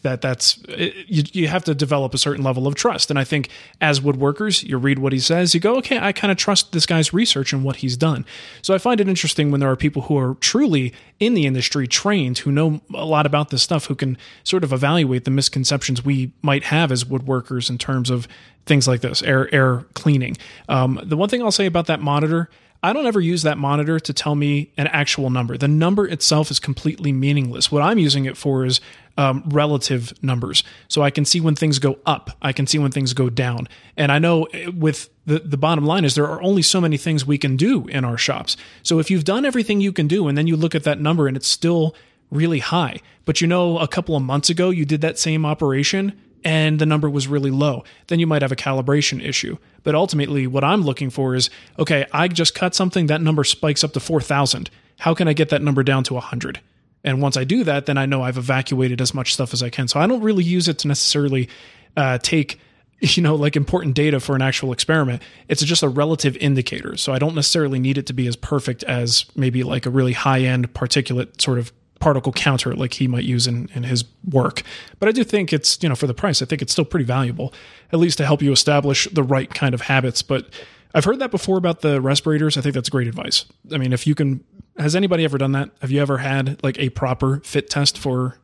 that 0.00 0.22
that's 0.22 0.58
it, 0.68 0.94
you, 1.08 1.22
you 1.32 1.48
have 1.48 1.62
to 1.64 1.74
develop 1.74 2.14
a 2.14 2.18
certain 2.18 2.42
level 2.42 2.66
of 2.66 2.74
trust. 2.74 3.10
And 3.10 3.18
I 3.18 3.24
think 3.24 3.50
as 3.82 4.00
woodworkers, 4.00 4.62
you 4.62 4.78
read 4.78 4.98
what 4.98 5.12
he 5.12 5.18
says, 5.18 5.52
you 5.54 5.60
go, 5.60 5.76
okay, 5.76 5.98
I 5.98 6.12
kind 6.12 6.32
of 6.32 6.38
trust 6.38 6.72
this 6.72 6.86
guy's 6.86 7.12
research 7.12 7.52
and 7.52 7.62
what 7.62 7.76
he's 7.76 7.96
done. 7.96 8.24
So 8.62 8.74
I 8.74 8.78
find 8.78 8.98
it 9.00 9.08
interesting 9.08 9.50
when 9.50 9.60
there 9.60 9.70
are 9.70 9.76
people 9.76 10.02
who 10.02 10.16
are 10.16 10.36
truly 10.36 10.94
in 11.20 11.34
the 11.34 11.44
industry, 11.44 11.86
trained, 11.86 12.38
who 12.38 12.50
know 12.50 12.80
a 12.94 13.04
lot 13.04 13.26
about 13.26 13.50
this 13.50 13.62
stuff, 13.62 13.86
who 13.86 13.94
can 13.94 14.16
sort 14.42 14.64
of 14.64 14.72
evaluate 14.72 15.24
the 15.26 15.30
misconceptions 15.30 16.02
we 16.02 16.32
might 16.40 16.64
have 16.64 16.90
as 16.90 17.04
woodworkers 17.04 17.68
in 17.72 17.78
terms 17.78 18.10
of 18.10 18.28
things 18.66 18.86
like 18.86 19.00
this, 19.00 19.22
air 19.22 19.52
air 19.52 19.84
cleaning. 19.94 20.36
Um, 20.68 21.00
the 21.02 21.16
one 21.16 21.28
thing 21.28 21.42
I'll 21.42 21.50
say 21.50 21.66
about 21.66 21.86
that 21.86 22.00
monitor. 22.00 22.48
I 22.84 22.92
don't 22.92 23.06
ever 23.06 23.20
use 23.20 23.42
that 23.42 23.58
monitor 23.58 24.00
to 24.00 24.12
tell 24.12 24.34
me 24.34 24.72
an 24.76 24.88
actual 24.88 25.30
number. 25.30 25.56
The 25.56 25.68
number 25.68 26.04
itself 26.04 26.50
is 26.50 26.58
completely 26.58 27.12
meaningless. 27.12 27.70
What 27.70 27.80
I'm 27.80 27.98
using 27.98 28.24
it 28.24 28.36
for 28.36 28.64
is 28.64 28.80
um, 29.16 29.44
relative 29.46 30.12
numbers. 30.20 30.64
So 30.88 31.00
I 31.02 31.10
can 31.10 31.24
see 31.24 31.40
when 31.40 31.54
things 31.54 31.78
go 31.78 31.98
up, 32.06 32.30
I 32.42 32.52
can 32.52 32.66
see 32.66 32.78
when 32.78 32.90
things 32.90 33.12
go 33.14 33.30
down. 33.30 33.68
And 33.96 34.10
I 34.10 34.18
know 34.18 34.44
eh, 34.46 34.68
with 34.68 35.10
the, 35.26 35.38
the 35.38 35.56
bottom 35.56 35.84
line 35.84 36.04
is 36.04 36.16
there 36.16 36.28
are 36.28 36.42
only 36.42 36.62
so 36.62 36.80
many 36.80 36.96
things 36.96 37.24
we 37.24 37.38
can 37.38 37.56
do 37.56 37.86
in 37.86 38.04
our 38.04 38.18
shops. 38.18 38.56
So 38.82 38.98
if 38.98 39.12
you've 39.12 39.22
done 39.22 39.44
everything 39.44 39.80
you 39.80 39.92
can 39.92 40.08
do 40.08 40.26
and 40.26 40.36
then 40.36 40.48
you 40.48 40.56
look 40.56 40.74
at 40.74 40.82
that 40.82 41.00
number 41.00 41.28
and 41.28 41.36
it's 41.36 41.46
still 41.46 41.94
really 42.32 42.58
high, 42.58 42.98
but 43.24 43.40
you 43.40 43.46
know, 43.46 43.78
a 43.78 43.86
couple 43.86 44.16
of 44.16 44.22
months 44.24 44.50
ago 44.50 44.70
you 44.70 44.84
did 44.84 45.02
that 45.02 45.20
same 45.20 45.46
operation 45.46 46.20
and 46.44 46.78
the 46.78 46.86
number 46.86 47.08
was 47.08 47.28
really 47.28 47.50
low, 47.50 47.84
then 48.08 48.18
you 48.18 48.26
might 48.26 48.42
have 48.42 48.52
a 48.52 48.56
calibration 48.56 49.24
issue. 49.24 49.58
But 49.82 49.94
ultimately, 49.94 50.46
what 50.46 50.64
I'm 50.64 50.82
looking 50.82 51.10
for 51.10 51.34
is 51.34 51.50
okay, 51.78 52.06
I 52.12 52.28
just 52.28 52.54
cut 52.54 52.74
something, 52.74 53.06
that 53.06 53.20
number 53.20 53.44
spikes 53.44 53.84
up 53.84 53.92
to 53.92 54.00
4,000. 54.00 54.70
How 54.98 55.14
can 55.14 55.28
I 55.28 55.32
get 55.32 55.48
that 55.48 55.62
number 55.62 55.82
down 55.82 56.04
to 56.04 56.14
100? 56.14 56.60
And 57.04 57.20
once 57.20 57.36
I 57.36 57.44
do 57.44 57.64
that, 57.64 57.86
then 57.86 57.98
I 57.98 58.06
know 58.06 58.22
I've 58.22 58.38
evacuated 58.38 59.00
as 59.00 59.12
much 59.12 59.34
stuff 59.34 59.52
as 59.52 59.62
I 59.62 59.70
can. 59.70 59.88
So 59.88 59.98
I 59.98 60.06
don't 60.06 60.22
really 60.22 60.44
use 60.44 60.68
it 60.68 60.78
to 60.78 60.88
necessarily 60.88 61.48
uh, 61.96 62.18
take 62.18 62.60
you 63.02 63.22
know 63.22 63.34
like 63.34 63.56
important 63.56 63.94
data 63.94 64.20
for 64.20 64.36
an 64.36 64.42
actual 64.42 64.72
experiment 64.72 65.20
it's 65.48 65.62
just 65.62 65.82
a 65.82 65.88
relative 65.88 66.36
indicator 66.36 66.96
so 66.96 67.12
i 67.12 67.18
don't 67.18 67.34
necessarily 67.34 67.80
need 67.80 67.98
it 67.98 68.06
to 68.06 68.12
be 68.12 68.26
as 68.28 68.36
perfect 68.36 68.84
as 68.84 69.26
maybe 69.34 69.64
like 69.64 69.86
a 69.86 69.90
really 69.90 70.12
high 70.12 70.40
end 70.40 70.72
particulate 70.72 71.40
sort 71.40 71.58
of 71.58 71.72
particle 72.02 72.32
counter 72.32 72.74
like 72.74 72.94
he 72.94 73.06
might 73.06 73.24
use 73.24 73.46
in, 73.46 73.68
in 73.74 73.84
his 73.84 74.04
work 74.30 74.62
but 74.98 75.08
i 75.08 75.12
do 75.12 75.22
think 75.22 75.52
it's 75.52 75.78
you 75.82 75.88
know 75.88 75.94
for 75.94 76.06
the 76.08 76.14
price 76.14 76.42
i 76.42 76.44
think 76.44 76.60
it's 76.60 76.72
still 76.72 76.84
pretty 76.84 77.04
valuable 77.04 77.52
at 77.92 77.98
least 78.00 78.18
to 78.18 78.26
help 78.26 78.42
you 78.42 78.50
establish 78.50 79.06
the 79.12 79.22
right 79.22 79.54
kind 79.54 79.72
of 79.74 79.82
habits 79.82 80.20
but 80.20 80.48
i've 80.94 81.04
heard 81.04 81.18
that 81.20 81.30
before 81.30 81.56
about 81.58 81.80
the 81.80 82.00
respirators 82.00 82.56
i 82.58 82.60
think 82.60 82.74
that's 82.74 82.88
great 82.88 83.06
advice 83.06 83.44
i 83.72 83.78
mean 83.78 83.92
if 83.92 84.04
you 84.06 84.14
can 84.16 84.42
has 84.78 84.96
anybody 84.96 85.24
ever 85.24 85.38
done 85.38 85.52
that 85.52 85.70
have 85.80 85.90
you 85.92 86.00
ever 86.02 86.18
had 86.18 86.60
like 86.64 86.78
a 86.80 86.88
proper 86.90 87.40
fit 87.44 87.70
test 87.70 87.96
for 87.96 88.36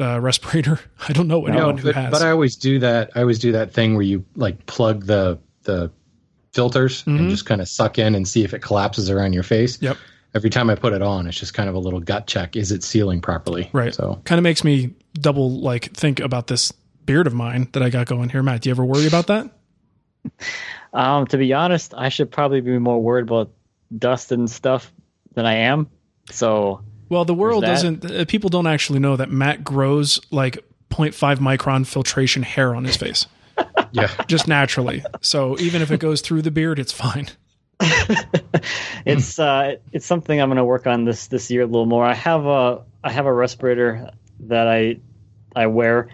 uh, 0.00 0.20
respirator 0.28 0.78
i 1.08 1.12
don't 1.14 1.28
know 1.28 1.46
anyone 1.46 1.76
No, 1.76 1.80
who 1.80 1.88
but, 1.88 1.94
has 1.94 2.10
but 2.12 2.22
I 2.22 2.30
always 2.30 2.56
do 2.56 2.78
that. 2.80 3.10
I 3.16 3.20
always 3.22 3.38
do 3.38 3.52
that 3.52 3.72
thing 3.72 3.94
where 3.94 4.02
you 4.04 4.24
like 4.36 4.66
plug 4.66 5.06
the 5.06 5.38
the 5.64 5.90
filters 6.52 7.04
Mhm. 7.04 7.18
and 7.18 7.30
just 7.30 7.46
kind 7.46 7.60
of 7.60 7.68
suck 7.68 7.98
in 7.98 8.14
and 8.14 8.26
see 8.26 8.42
if 8.44 8.52
it 8.54 8.60
collapses 8.60 9.10
around 9.10 9.32
your 9.32 9.42
face. 9.42 9.80
Yep. 9.82 9.96
Every 10.34 10.50
time 10.50 10.68
I 10.70 10.74
put 10.74 10.92
it 10.92 11.02
on, 11.02 11.26
it's 11.26 11.38
just 11.38 11.54
kind 11.54 11.68
of 11.68 11.74
a 11.74 11.78
little 11.78 12.00
gut 12.00 12.26
check. 12.26 12.54
Is 12.54 12.70
it 12.70 12.82
sealing 12.82 13.20
properly? 13.20 13.70
Right. 13.72 13.94
So 13.94 14.20
kind 14.24 14.38
of 14.38 14.42
makes 14.42 14.62
me 14.62 14.94
double 15.14 15.50
like 15.60 15.92
think 15.94 16.20
about 16.20 16.48
this 16.48 16.72
beard 17.06 17.26
of 17.26 17.34
mine 17.34 17.68
that 17.72 17.82
I 17.82 17.88
got 17.90 18.06
going 18.06 18.28
here. 18.28 18.42
Matt, 18.42 18.62
do 18.62 18.68
you 18.68 18.72
ever 18.72 18.84
worry 18.84 19.06
about 19.06 19.26
that? 19.28 19.50
Um, 20.92 21.26
to 21.26 21.36
be 21.36 21.52
honest, 21.52 21.92
I 21.94 22.08
should 22.08 22.30
probably 22.30 22.62
be 22.62 22.78
more 22.78 23.00
worried 23.00 23.24
about 23.24 23.50
dust 23.96 24.32
and 24.32 24.50
stuff 24.50 24.90
than 25.34 25.44
I 25.44 25.54
am. 25.54 25.88
So 26.30 26.80
Well, 27.08 27.24
the 27.26 27.34
world 27.34 27.62
doesn't. 27.64 28.10
Uh, 28.10 28.24
people 28.26 28.48
don't 28.48 28.66
actually 28.66 28.98
know 28.98 29.16
that 29.16 29.30
Matt 29.30 29.62
grows 29.62 30.18
like 30.30 30.58
0.5 30.90 31.36
micron 31.38 31.86
filtration 31.86 32.42
hair 32.42 32.74
on 32.74 32.84
his 32.84 32.96
face, 32.96 33.26
yeah. 33.92 34.10
just 34.26 34.48
naturally. 34.48 35.04
So 35.20 35.58
even 35.58 35.82
if 35.82 35.90
it 35.90 36.00
goes 36.00 36.20
through 36.22 36.42
the 36.42 36.50
beard, 36.50 36.78
it's 36.78 36.92
fine. 36.92 37.28
it's 39.04 39.38
uh, 39.38 39.76
it's 39.92 40.06
something 40.06 40.40
I'm 40.40 40.48
going 40.48 40.56
to 40.56 40.64
work 40.64 40.86
on 40.86 41.04
this 41.04 41.26
this 41.28 41.50
year 41.50 41.62
a 41.62 41.66
little 41.66 41.86
more. 41.86 42.04
I 42.04 42.14
have 42.14 42.44
a 42.46 42.82
I 43.02 43.10
have 43.12 43.26
a 43.26 43.32
respirator 43.32 44.10
that 44.40 44.66
I 44.68 44.98
I 45.54 45.66
wear 45.66 46.08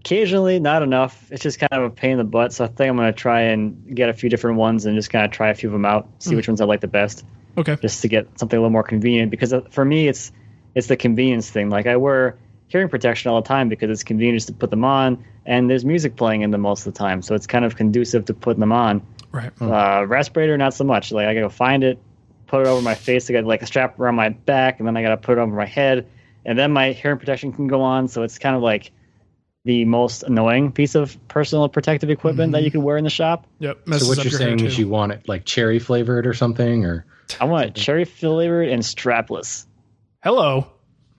occasionally, 0.00 0.60
not 0.60 0.82
enough. 0.82 1.30
It's 1.32 1.42
just 1.42 1.58
kind 1.58 1.72
of 1.72 1.82
a 1.84 1.90
pain 1.90 2.12
in 2.12 2.18
the 2.18 2.24
butt. 2.24 2.52
So 2.52 2.64
I 2.64 2.68
think 2.68 2.88
I'm 2.90 2.96
going 2.96 3.12
to 3.12 3.18
try 3.18 3.42
and 3.42 3.94
get 3.94 4.08
a 4.08 4.12
few 4.12 4.28
different 4.30 4.56
ones 4.58 4.86
and 4.86 4.94
just 4.96 5.10
kind 5.10 5.24
of 5.24 5.32
try 5.32 5.48
a 5.48 5.54
few 5.54 5.68
of 5.68 5.72
them 5.72 5.84
out, 5.84 6.08
see 6.20 6.30
Mm. 6.32 6.36
which 6.36 6.48
ones 6.48 6.60
I 6.60 6.64
like 6.64 6.80
the 6.80 6.86
best. 6.88 7.24
Okay. 7.58 7.76
just 7.80 8.02
to 8.02 8.08
get 8.08 8.38
something 8.38 8.56
a 8.58 8.60
little 8.60 8.70
more 8.70 8.82
convenient 8.82 9.30
because 9.30 9.50
uh, 9.54 9.62
for 9.70 9.82
me 9.82 10.08
it's 10.08 10.30
it's 10.74 10.88
the 10.88 10.96
convenience 10.98 11.48
thing 11.48 11.70
like 11.70 11.86
i 11.86 11.96
wear 11.96 12.36
hearing 12.68 12.86
protection 12.90 13.30
all 13.30 13.40
the 13.40 13.48
time 13.48 13.70
because 13.70 13.88
it's 13.88 14.04
convenient 14.04 14.46
to 14.46 14.52
put 14.52 14.68
them 14.68 14.84
on 14.84 15.24
and 15.46 15.70
there's 15.70 15.82
music 15.82 16.16
playing 16.16 16.42
in 16.42 16.50
them 16.50 16.60
most 16.60 16.86
of 16.86 16.92
the 16.92 16.98
time 16.98 17.22
so 17.22 17.34
it's 17.34 17.46
kind 17.46 17.64
of 17.64 17.74
conducive 17.74 18.26
to 18.26 18.34
putting 18.34 18.60
them 18.60 18.72
on 18.72 19.00
Right. 19.36 19.52
uh, 19.60 20.06
respirator 20.06 20.56
not 20.56 20.74
so 20.74 20.84
much 20.84 21.12
like 21.12 21.26
i 21.26 21.34
gotta 21.34 21.46
go 21.46 21.48
find 21.50 21.84
it 21.84 21.98
put 22.46 22.62
it 22.62 22.66
over 22.66 22.80
my 22.80 22.94
face 22.94 23.28
i 23.28 23.32
got 23.32 23.44
like 23.44 23.62
a 23.62 23.66
strap 23.66 23.98
around 24.00 24.14
my 24.14 24.30
back 24.30 24.78
and 24.78 24.86
then 24.86 24.96
i 24.96 25.02
gotta 25.02 25.16
put 25.16 25.36
it 25.38 25.40
over 25.40 25.54
my 25.54 25.66
head 25.66 26.06
and 26.44 26.58
then 26.58 26.72
my 26.72 26.92
hearing 26.92 27.18
protection 27.18 27.52
can 27.52 27.66
go 27.66 27.82
on 27.82 28.08
so 28.08 28.22
it's 28.22 28.38
kind 28.38 28.56
of 28.56 28.62
like 28.62 28.90
the 29.64 29.84
most 29.84 30.22
annoying 30.22 30.70
piece 30.70 30.94
of 30.94 31.16
personal 31.28 31.68
protective 31.68 32.08
equipment 32.08 32.52
that 32.52 32.62
you 32.62 32.70
can 32.70 32.82
wear 32.82 32.96
in 32.96 33.04
the 33.04 33.10
shop 33.10 33.46
Yep. 33.58 33.78
So 33.98 34.06
what 34.08 34.24
you're 34.24 34.30
saying 34.30 34.60
is 34.60 34.78
you 34.78 34.88
want 34.88 35.12
it 35.12 35.28
like 35.28 35.44
cherry 35.44 35.78
flavored 35.80 36.26
or 36.26 36.34
something, 36.34 36.84
or 36.84 37.04
i 37.40 37.44
want 37.44 37.66
it 37.66 37.74
cherry 37.74 38.04
flavored 38.04 38.68
and 38.68 38.82
strapless 38.82 39.66
Hello. 40.22 40.66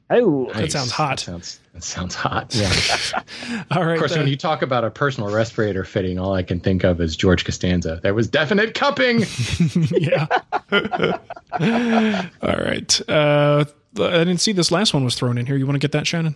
oh 0.10 0.51
That 0.53 0.71
sounds 0.71 0.91
hot. 0.91 1.17
That 1.17 1.23
sounds, 1.23 1.60
sounds 1.84 2.16
hot. 2.16 2.54
Yeah. 2.54 2.72
All 3.72 3.86
right. 3.86 3.94
of 3.94 4.00
course, 4.00 4.16
uh, 4.16 4.20
when 4.20 4.28
you 4.28 4.38
talk 4.38 4.62
about 4.62 4.84
a 4.84 4.90
personal 4.90 5.34
respirator 5.34 5.84
fitting, 5.84 6.20
all 6.20 6.34
I 6.34 6.44
can 6.44 6.60
think 6.60 6.84
of 6.84 7.02
is 7.02 7.16
George 7.16 7.46
Costanza. 7.46 8.00
There 8.02 8.13
was 8.13 8.28
definite 8.28 8.74
cupping. 8.74 9.24
yeah. 9.92 10.28
All 12.42 12.58
right. 12.58 13.10
Uh, 13.10 13.66
I 14.00 14.18
didn't 14.20 14.38
see 14.38 14.52
this 14.52 14.72
last 14.72 14.94
one 14.94 15.04
was 15.04 15.16
thrown 15.16 15.38
in 15.38 15.46
here. 15.46 15.56
You 15.56 15.66
want 15.66 15.76
to 15.76 15.80
get 15.80 15.92
that, 15.94 16.08
Shannon? 16.08 16.36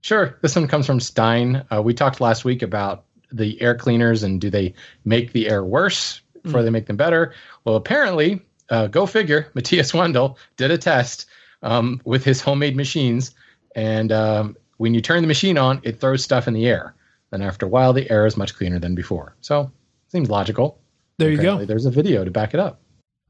Sure. 0.00 0.36
This 0.42 0.56
one 0.56 0.68
comes 0.68 0.86
from 0.86 1.00
Stein. 1.00 1.64
Uh, 1.70 1.82
we 1.82 1.94
talked 1.94 2.20
last 2.20 2.44
week 2.44 2.62
about 2.62 3.04
the 3.32 3.60
air 3.60 3.74
cleaners 3.74 4.22
and 4.22 4.40
do 4.40 4.50
they 4.50 4.74
make 5.04 5.32
the 5.32 5.48
air 5.48 5.64
worse 5.64 6.20
before 6.42 6.62
they 6.62 6.70
make 6.70 6.86
them 6.86 6.96
better? 6.96 7.34
Well, 7.64 7.76
apparently, 7.76 8.40
uh, 8.70 8.86
go 8.86 9.06
figure, 9.06 9.50
Matthias 9.54 9.92
Wendel 9.92 10.38
did 10.56 10.70
a 10.70 10.78
test 10.78 11.26
um, 11.62 12.00
with 12.04 12.24
his 12.24 12.40
homemade 12.40 12.76
machines. 12.76 13.34
And 13.74 14.12
um, 14.12 14.56
when 14.78 14.94
you 14.94 15.00
turn 15.00 15.22
the 15.22 15.28
machine 15.28 15.58
on, 15.58 15.80
it 15.82 16.00
throws 16.00 16.24
stuff 16.24 16.48
in 16.48 16.54
the 16.54 16.66
air. 16.66 16.94
Then 17.30 17.42
after 17.42 17.66
a 17.66 17.68
while, 17.68 17.92
the 17.92 18.10
air 18.10 18.26
is 18.26 18.36
much 18.36 18.54
cleaner 18.54 18.78
than 18.78 18.94
before. 18.94 19.36
So 19.40 19.70
seems 20.08 20.30
logical. 20.30 20.80
There 21.18 21.30
you 21.30 21.42
go. 21.42 21.64
There's 21.64 21.84
a 21.84 21.90
video 21.90 22.24
to 22.24 22.30
back 22.30 22.54
it 22.54 22.60
up. 22.60 22.80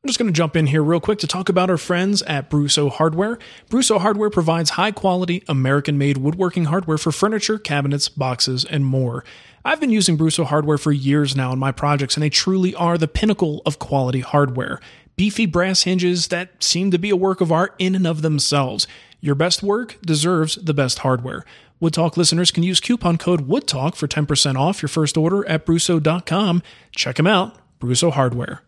I'm 0.05 0.07
just 0.07 0.19
going 0.19 0.33
to 0.33 0.37
jump 0.37 0.55
in 0.55 0.69
here 0.69 0.83
real 0.83 1.01
quick 1.01 1.19
to 1.21 1.27
talk 1.27 1.49
about 1.49 1.71
our 1.71 1.77
friends 1.77 2.23
at 2.23 2.49
Brusso 2.49 2.89
Hardware. 2.89 3.37
Brusso 3.69 3.99
Hardware 3.99 4.31
provides 4.31 4.71
high 4.71 4.93
quality, 4.93 5.43
American 5.49 5.99
made 5.99 6.19
woodworking 6.19 6.67
hardware 6.67 6.99
for 6.99 7.11
furniture, 7.11 7.59
cabinets, 7.59 8.09
boxes, 8.09 8.65
and 8.65 8.87
more. 8.87 9.25
I've 9.65 9.81
been 9.81 9.91
using 9.91 10.17
Brusso 10.17 10.45
Hardware 10.45 10.79
for 10.79 10.93
years 10.93 11.35
now 11.35 11.53
in 11.53 11.59
my 11.59 11.73
projects, 11.73 12.15
and 12.15 12.23
they 12.23 12.31
truly 12.31 12.77
are 12.77 12.97
the 12.97 13.09
pinnacle 13.09 13.61
of 13.67 13.81
quality 13.81 14.21
hardware. 14.21 14.79
Beefy 15.17 15.47
brass 15.47 15.83
hinges 15.83 16.29
that 16.29 16.63
seem 16.63 16.93
to 16.93 16.99
be 16.99 17.11
a 17.11 17.17
work 17.17 17.41
of 17.41 17.51
art 17.51 17.75
in 17.81 17.97
and 17.97 18.07
of 18.07 18.23
themselves. 18.23 18.87
Your 19.21 19.35
best 19.35 19.63
work 19.63 19.99
deserves 20.01 20.57
the 20.57 20.75
best 20.75 21.01
hardware. 21.01 21.45
Wood 21.81 21.95
Talk 21.95 22.17
listeners 22.17 22.51
can 22.51 22.63
use 22.63 22.81
coupon 22.81 23.19
code 23.19 23.49
WOODTALK 23.49 23.95
for 23.95 24.09
10% 24.09 24.57
off 24.57 24.83
your 24.83 24.89
first 24.89 25.17
order 25.17 25.49
at 25.49 25.65
Brusso.com. 25.65 26.63
Check 26.93 27.17
them 27.17 27.27
out, 27.27 27.57
Brusso 27.81 28.13
Hardware. 28.13 28.63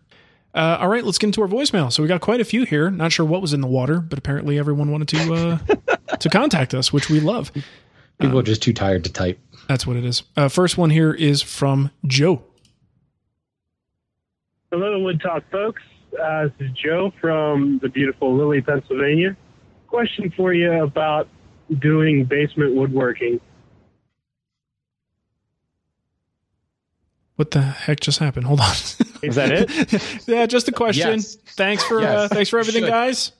Uh, 0.55 0.79
all 0.81 0.89
right, 0.89 1.05
let's 1.05 1.19
get 1.19 1.29
into 1.29 1.43
our 1.43 1.49
voicemail. 1.49 1.93
So 1.93 2.03
we 2.03 2.09
got 2.09 2.21
quite 2.21 2.41
a 2.41 2.45
few 2.45 2.65
here. 2.65 2.91
Not 2.91 3.13
sure 3.13 3.25
what 3.25 3.41
was 3.41 3.53
in 3.53 3.61
the 3.61 3.69
water, 3.69 4.01
but 4.01 4.19
apparently 4.19 4.59
everyone 4.59 4.91
wanted 4.91 5.09
to 5.09 5.35
uh, 5.35 6.17
to 6.19 6.29
contact 6.29 6.75
us, 6.75 6.93
which 6.93 7.09
we 7.09 7.21
love. 7.21 7.53
People 8.21 8.39
are 8.39 8.45
just 8.45 8.63
too 8.63 8.73
tired 8.73 9.05
to 9.05 9.13
type. 9.13 9.39
That's 9.69 9.87
what 9.87 9.97
it 9.97 10.05
is. 10.05 10.25
Uh, 10.37 10.49
first 10.49 10.77
one 10.77 10.91
here 10.91 11.13
is 11.13 11.43
from 11.43 11.91
Joe. 12.07 12.43
Hello, 14.73 14.99
Wood 14.99 15.21
Talk 15.21 15.45
folks. 15.51 15.83
Uh, 16.21 16.45
this 16.59 16.69
is 16.69 16.77
Joe 16.77 17.13
from 17.21 17.79
the 17.83 17.89
beautiful 17.89 18.37
Lilly, 18.37 18.61
Pennsylvania. 18.61 19.37
Question 19.91 20.33
for 20.37 20.55
you 20.55 20.73
about 20.83 21.29
doing 21.79 22.25
basement 22.25 22.75
woodworking. 22.75 23.41
What 27.37 27.51
the 27.51 27.61
heck 27.61 28.01
just 28.01 28.19
happened? 28.19 28.47
Hold 28.47 28.61
on. 28.61 28.71
Is 29.23 29.35
that 29.35 29.51
it? 29.51 30.03
yeah, 30.29 30.47
just 30.47 30.69
a 30.69 30.73
question. 30.73 31.15
Yes. 31.15 31.37
Thanks 31.57 31.83
for 31.85 32.01
uh, 32.01 32.29
thanks 32.29 32.51
for 32.51 32.59
everything, 32.59 32.85
Should. 32.85 32.91
guys. 32.91 33.33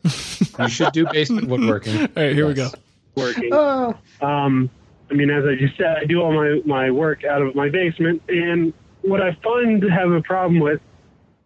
you 0.59 0.69
should 0.69 0.93
do 0.93 1.07
basement 1.07 1.49
woodworking. 1.49 2.01
All 2.01 2.09
right, 2.17 2.35
here 2.35 2.47
we 2.47 2.55
go. 2.55 2.71
Working. 3.15 3.53
Um, 3.53 4.71
I 5.11 5.15
mean, 5.15 5.31
as 5.31 5.45
I 5.45 5.55
just 5.57 5.77
said, 5.77 5.99
I 6.01 6.05
do 6.05 6.21
all 6.23 6.33
my, 6.33 6.61
my 6.65 6.91
work 6.91 7.25
out 7.25 7.43
of 7.43 7.55
my 7.55 7.69
basement. 7.69 8.23
And 8.29 8.73
what 9.03 9.21
I 9.21 9.37
find 9.43 9.81
to 9.81 9.89
have 9.89 10.11
a 10.13 10.23
problem 10.23 10.61
with 10.61 10.81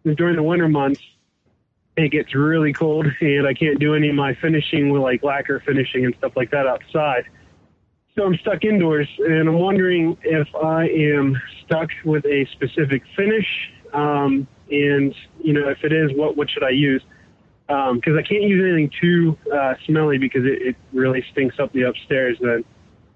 is 0.03 0.15
during 0.15 0.35
the 0.35 0.43
winter 0.43 0.69
months, 0.69 1.01
it 1.97 2.09
gets 2.09 2.35
really 2.35 2.73
cold 2.73 3.07
and 3.21 3.47
I 3.47 3.53
can't 3.53 3.79
do 3.79 3.95
any 3.95 4.09
of 4.09 4.15
my 4.15 4.35
finishing 4.35 4.89
with 4.89 5.01
like 5.01 5.23
lacquer 5.23 5.61
finishing 5.65 6.05
and 6.05 6.15
stuff 6.17 6.33
like 6.35 6.51
that 6.51 6.67
outside. 6.67 7.25
So 8.15 8.23
I'm 8.23 8.37
stuck 8.37 8.63
indoors 8.63 9.09
and 9.19 9.49
I'm 9.49 9.59
wondering 9.59 10.17
if 10.23 10.47
I 10.55 10.87
am 10.87 11.35
stuck 11.65 11.89
with 12.05 12.25
a 12.25 12.47
specific 12.53 13.03
finish. 13.15 13.47
Um, 13.93 14.47
and, 14.71 15.13
you 15.41 15.53
know, 15.53 15.69
if 15.69 15.83
it 15.83 15.91
is, 15.91 16.11
what, 16.15 16.37
what 16.37 16.49
should 16.49 16.63
I 16.63 16.69
use? 16.69 17.03
Because 17.67 18.15
I 18.17 18.21
can't 18.21 18.43
use 18.43 18.63
anything 18.63 18.91
too 19.01 19.37
uh, 19.53 19.73
smelly 19.85 20.17
because 20.17 20.45
it, 20.45 20.61
it 20.61 20.75
really 20.93 21.25
stinks 21.31 21.59
up 21.59 21.73
the 21.73 21.83
upstairs 21.83 22.37
then. 22.39 22.63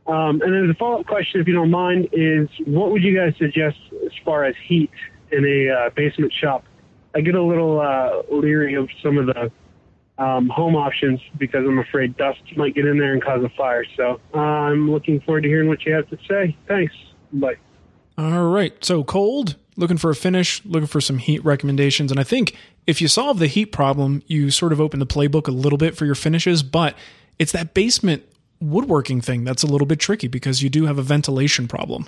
Um, 0.08 0.42
and 0.42 0.54
then 0.54 0.68
the 0.68 0.74
follow 0.74 1.02
up 1.02 1.06
question, 1.06 1.40
if 1.40 1.48
you 1.48 1.54
don't 1.54 1.70
mind, 1.70 2.10
is 2.12 2.50
what 2.66 2.92
would 2.92 3.04
you 3.04 3.16
guys 3.16 3.36
suggest 3.38 3.78
as 4.06 4.12
far 4.26 4.44
as 4.44 4.56
heat 4.68 4.92
in 5.32 5.46
a 5.46 5.70
uh, 5.70 5.90
basement 5.92 6.34
shop? 6.34 6.66
I 7.16 7.22
get 7.22 7.36
a 7.36 7.44
little 7.44 7.80
uh, 7.80 8.22
leery 8.32 8.76
of 8.76 8.90
some 9.02 9.18
of 9.18 9.28
the 9.28 9.52
um, 10.20 10.50
home 10.50 10.76
options 10.76 11.22
because 11.38 11.66
I'm 11.66 11.80
afraid 11.80 12.18
dust 12.18 12.40
might 12.58 12.76
get 12.76 12.86
in 12.86 13.00
there 13.00 13.14
and 13.14 13.24
cause 13.24 13.44
a 13.44 13.50
fire. 13.50 13.86
So 13.96 14.20
uh, 14.36 14.38
I'm 14.38 14.92
looking 14.92 15.22
forward 15.22 15.42
to 15.42 15.48
hearing 15.48 15.68
what 15.68 15.86
you 15.86 15.94
have 15.94 16.10
to 16.10 16.18
say. 16.28 16.56
Thanks. 16.68 16.94
Bye. 17.32 17.56
All 18.18 18.50
right. 18.50 18.74
So 18.84 19.04
cold, 19.04 19.56
looking 19.78 19.98
for 19.98 20.10
a 20.10 20.16
finish, 20.16 20.64
looking 20.66 20.88
for 20.88 21.00
some 21.00 21.20
heat 21.20 21.44
recommendations. 21.46 22.12
And 22.12 22.20
I 22.20 22.24
think 22.24 22.56
if 22.86 23.02
you 23.02 23.08
solve 23.08 23.40
the 23.40 23.48
heat 23.48 23.68
problem, 23.68 24.22
you 24.28 24.52
sort 24.52 24.74
of 24.74 24.82
open 24.82 25.00
the 25.00 25.08
playbook 25.08 25.48
a 25.48 25.52
little 25.52 25.78
bit 25.78 25.96
for 25.96 26.06
your 26.06 26.16
finishes, 26.16 26.64
but 26.64 26.98
it's 27.40 27.54
that 27.54 27.74
basement 27.74 28.24
woodworking 28.60 29.22
thing 29.22 29.46
that's 29.46 29.64
a 29.64 29.68
little 29.68 29.88
bit 29.88 30.00
tricky 30.00 30.28
because 30.28 30.62
you 30.62 30.70
do 30.70 30.86
have 30.86 30.98
a 30.98 31.02
ventilation 31.02 31.68
problem. 31.68 32.08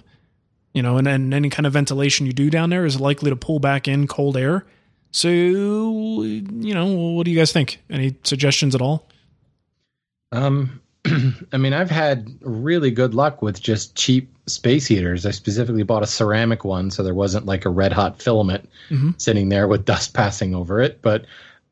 You 0.74 0.82
know, 0.82 0.98
and, 0.98 1.08
and 1.08 1.34
any 1.34 1.50
kind 1.50 1.66
of 1.66 1.74
ventilation 1.74 2.26
you 2.26 2.34
do 2.34 2.50
down 2.50 2.70
there 2.70 2.86
is 2.86 3.00
likely 3.00 3.30
to 3.30 3.36
pull 3.36 3.60
back 3.60 3.88
in 3.88 4.08
cold 4.08 4.36
air. 4.36 4.66
So, 5.12 5.28
you 5.30 6.74
know, 6.74 6.86
what 6.88 7.26
do 7.26 7.32
you 7.32 7.38
guys 7.38 7.52
think? 7.52 7.80
Any 7.90 8.16
suggestions 8.24 8.76
at 8.76 8.82
all? 8.82 9.08
Um, 10.32 10.82
I 11.52 11.58
mean, 11.58 11.74
I've 11.74 11.92
had 11.92 12.34
really 12.42 12.92
good 12.92 13.14
luck 13.14 13.42
with 13.42 13.62
just 13.62 13.96
cheap 13.96 14.34
space 14.48 14.88
heaters. 14.88 15.26
I 15.26 15.32
specifically 15.32 15.84
bought 15.84 16.04
a 16.04 16.08
ceramic 16.08 16.64
one, 16.64 16.92
so 16.92 17.04
there 17.04 17.14
wasn't 17.14 17.46
like 17.46 17.66
a 17.66 17.70
red 17.70 17.92
hot 17.94 18.22
filament 18.22 18.70
Mhm. 18.90 19.20
sitting 19.20 19.50
there 19.50 19.68
with 19.68 19.86
dust 19.92 20.14
passing 20.14 20.56
over 20.56 20.80
it. 20.82 21.02
But, 21.02 21.26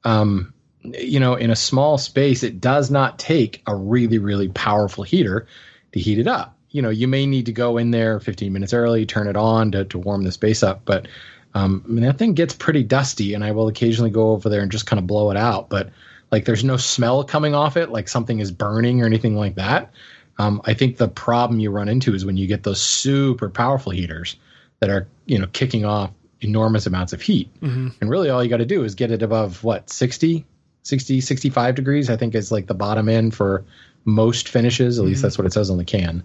um, 0.04 0.54
you 0.84 1.20
know, 1.20 1.36
in 1.36 1.50
a 1.50 1.56
small 1.56 1.98
space, 1.98 2.44
it 2.44 2.60
does 2.62 2.90
not 2.92 3.20
take 3.20 3.62
a 3.68 3.76
really, 3.76 4.18
really 4.18 4.50
powerful 4.50 5.04
heater 5.04 5.48
to 5.94 6.00
heat 6.00 6.20
it 6.20 6.28
up. 6.28 6.58
You 6.72 6.82
know, 6.82 6.90
you 6.90 7.08
may 7.08 7.26
need 7.26 7.46
to 7.48 7.52
go 7.52 7.78
in 7.78 7.92
there 7.92 8.20
15 8.20 8.52
minutes 8.54 8.74
early, 8.74 9.06
turn 9.06 9.28
it 9.28 9.36
on 9.36 9.72
to, 9.72 9.86
to 9.86 9.98
warm 9.98 10.24
the 10.24 10.32
space 10.32 10.62
up. 10.64 10.82
But, 10.86 11.08
um, 11.54 11.84
I 11.86 11.90
mean, 11.90 12.04
that 12.04 12.18
thing 12.18 12.34
gets 12.34 12.54
pretty 12.54 12.84
dusty, 12.84 13.34
and 13.34 13.44
I 13.44 13.52
will 13.52 13.68
occasionally 13.68 14.12
go 14.12 14.32
over 14.32 14.50
there 14.50 14.62
and 14.62 14.72
just 14.72 14.86
kind 14.86 15.00
of 15.00 15.08
blow 15.08 15.32
it 15.32 15.38
out. 15.38 15.70
But, 15.70 15.90
like, 16.32 16.46
there's 16.46 16.64
no 16.64 16.78
smell 16.78 17.24
coming 17.24 17.56
off 17.56 17.76
it, 17.78 17.90
like 17.90 18.08
something 18.08 18.40
is 18.40 18.52
burning 18.52 19.02
or 19.02 19.06
anything 19.06 19.36
like 19.36 19.56
that. 19.56 19.92
Um, 20.38 20.62
I 20.66 20.74
think 20.74 20.98
the 20.98 21.08
problem 21.08 21.60
you 21.60 21.72
run 21.72 21.90
into 21.90 22.14
is 22.14 22.24
when 22.26 22.38
you 22.38 22.48
get 22.48 22.64
those 22.64 22.80
super 22.80 23.50
powerful 23.50 23.92
heaters 23.92 24.36
that 24.80 24.90
are, 24.90 25.08
you 25.26 25.38
know, 25.38 25.48
kicking 25.52 25.86
off 25.86 26.12
enormous 26.42 26.86
amounts 26.86 27.12
of 27.12 27.22
heat. 27.22 27.50
Mhm. 27.62 27.94
And 28.00 28.10
really 28.10 28.30
all 28.30 28.42
you 28.42 28.50
got 28.50 28.58
to 28.58 28.66
do 28.66 28.84
is 28.86 28.96
get 28.96 29.12
it 29.12 29.22
above 29.22 29.62
what, 29.64 29.90
60, 29.90 30.46
60, 30.84 31.20
65 31.20 31.76
degrees, 31.76 32.10
I 32.10 32.16
think 32.16 32.36
is 32.36 32.52
like 32.52 32.68
the 32.68 32.74
bottom 32.74 33.10
end 33.10 33.36
for 33.36 33.66
most 34.06 34.48
finishes. 34.48 34.98
At 34.98 35.06
least 35.06 35.20
Mhm. 35.20 35.24
that's 35.24 35.38
what 35.38 35.46
it 35.46 35.52
says 35.52 35.70
on 35.70 35.78
the 35.78 35.84
can. 35.84 36.24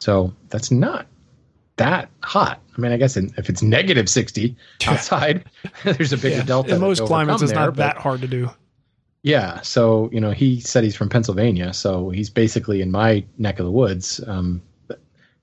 So 0.00 0.34
that's 0.50 0.70
not 0.70 1.06
that 1.76 2.10
hot. 2.22 2.60
I 2.78 2.80
mean, 2.80 2.92
I 2.92 2.96
guess 2.96 3.16
in, 3.16 3.34
if 3.36 3.48
it's 3.48 3.60
negative 3.60 4.08
60 4.08 4.56
outside, 4.86 5.44
there's 5.84 6.12
a 6.12 6.16
bigger 6.16 6.36
Yeah. 6.36 6.42
delta. 6.44 6.74
In 6.76 6.80
most 6.80 6.98
to 6.98 7.06
climates, 7.06 7.42
overcome 7.42 7.44
it's 7.44 7.52
there, 7.52 7.60
not 7.66 7.70
but- 7.70 7.76
that 7.76 7.96
hard 7.98 8.20
to 8.22 8.28
do. 8.28 8.50
yeah. 9.22 9.60
So, 9.62 10.08
you 10.12 10.20
know, 10.20 10.30
he 10.30 10.60
said 10.60 10.84
he's 10.84 10.94
from 10.96 11.08
Pennsylvania. 11.08 11.72
So 11.74 12.10
he's 12.10 12.30
basically 12.30 12.80
in 12.80 12.90
my 12.92 13.24
neck 13.36 13.58
of 13.58 13.66
the 13.66 13.72
woods. 13.72 14.20
Um, 14.26 14.62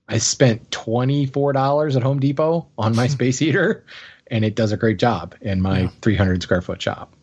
I 0.07 0.17
spent 0.19 0.69
$24 0.69 1.95
at 1.95 2.03
Home 2.03 2.19
Depot 2.19 2.67
on 2.77 2.95
my 2.95 3.07
space 3.15 3.39
heater, 3.39 3.83
and 4.27 4.45
it 4.45 4.55
does 4.55 4.71
a 4.71 4.77
great 4.77 4.97
job 4.99 5.35
in 5.41 5.61
my 5.61 5.87
300 6.01 6.41
square 6.43 6.61
foot 6.61 6.81
shop. 6.81 7.13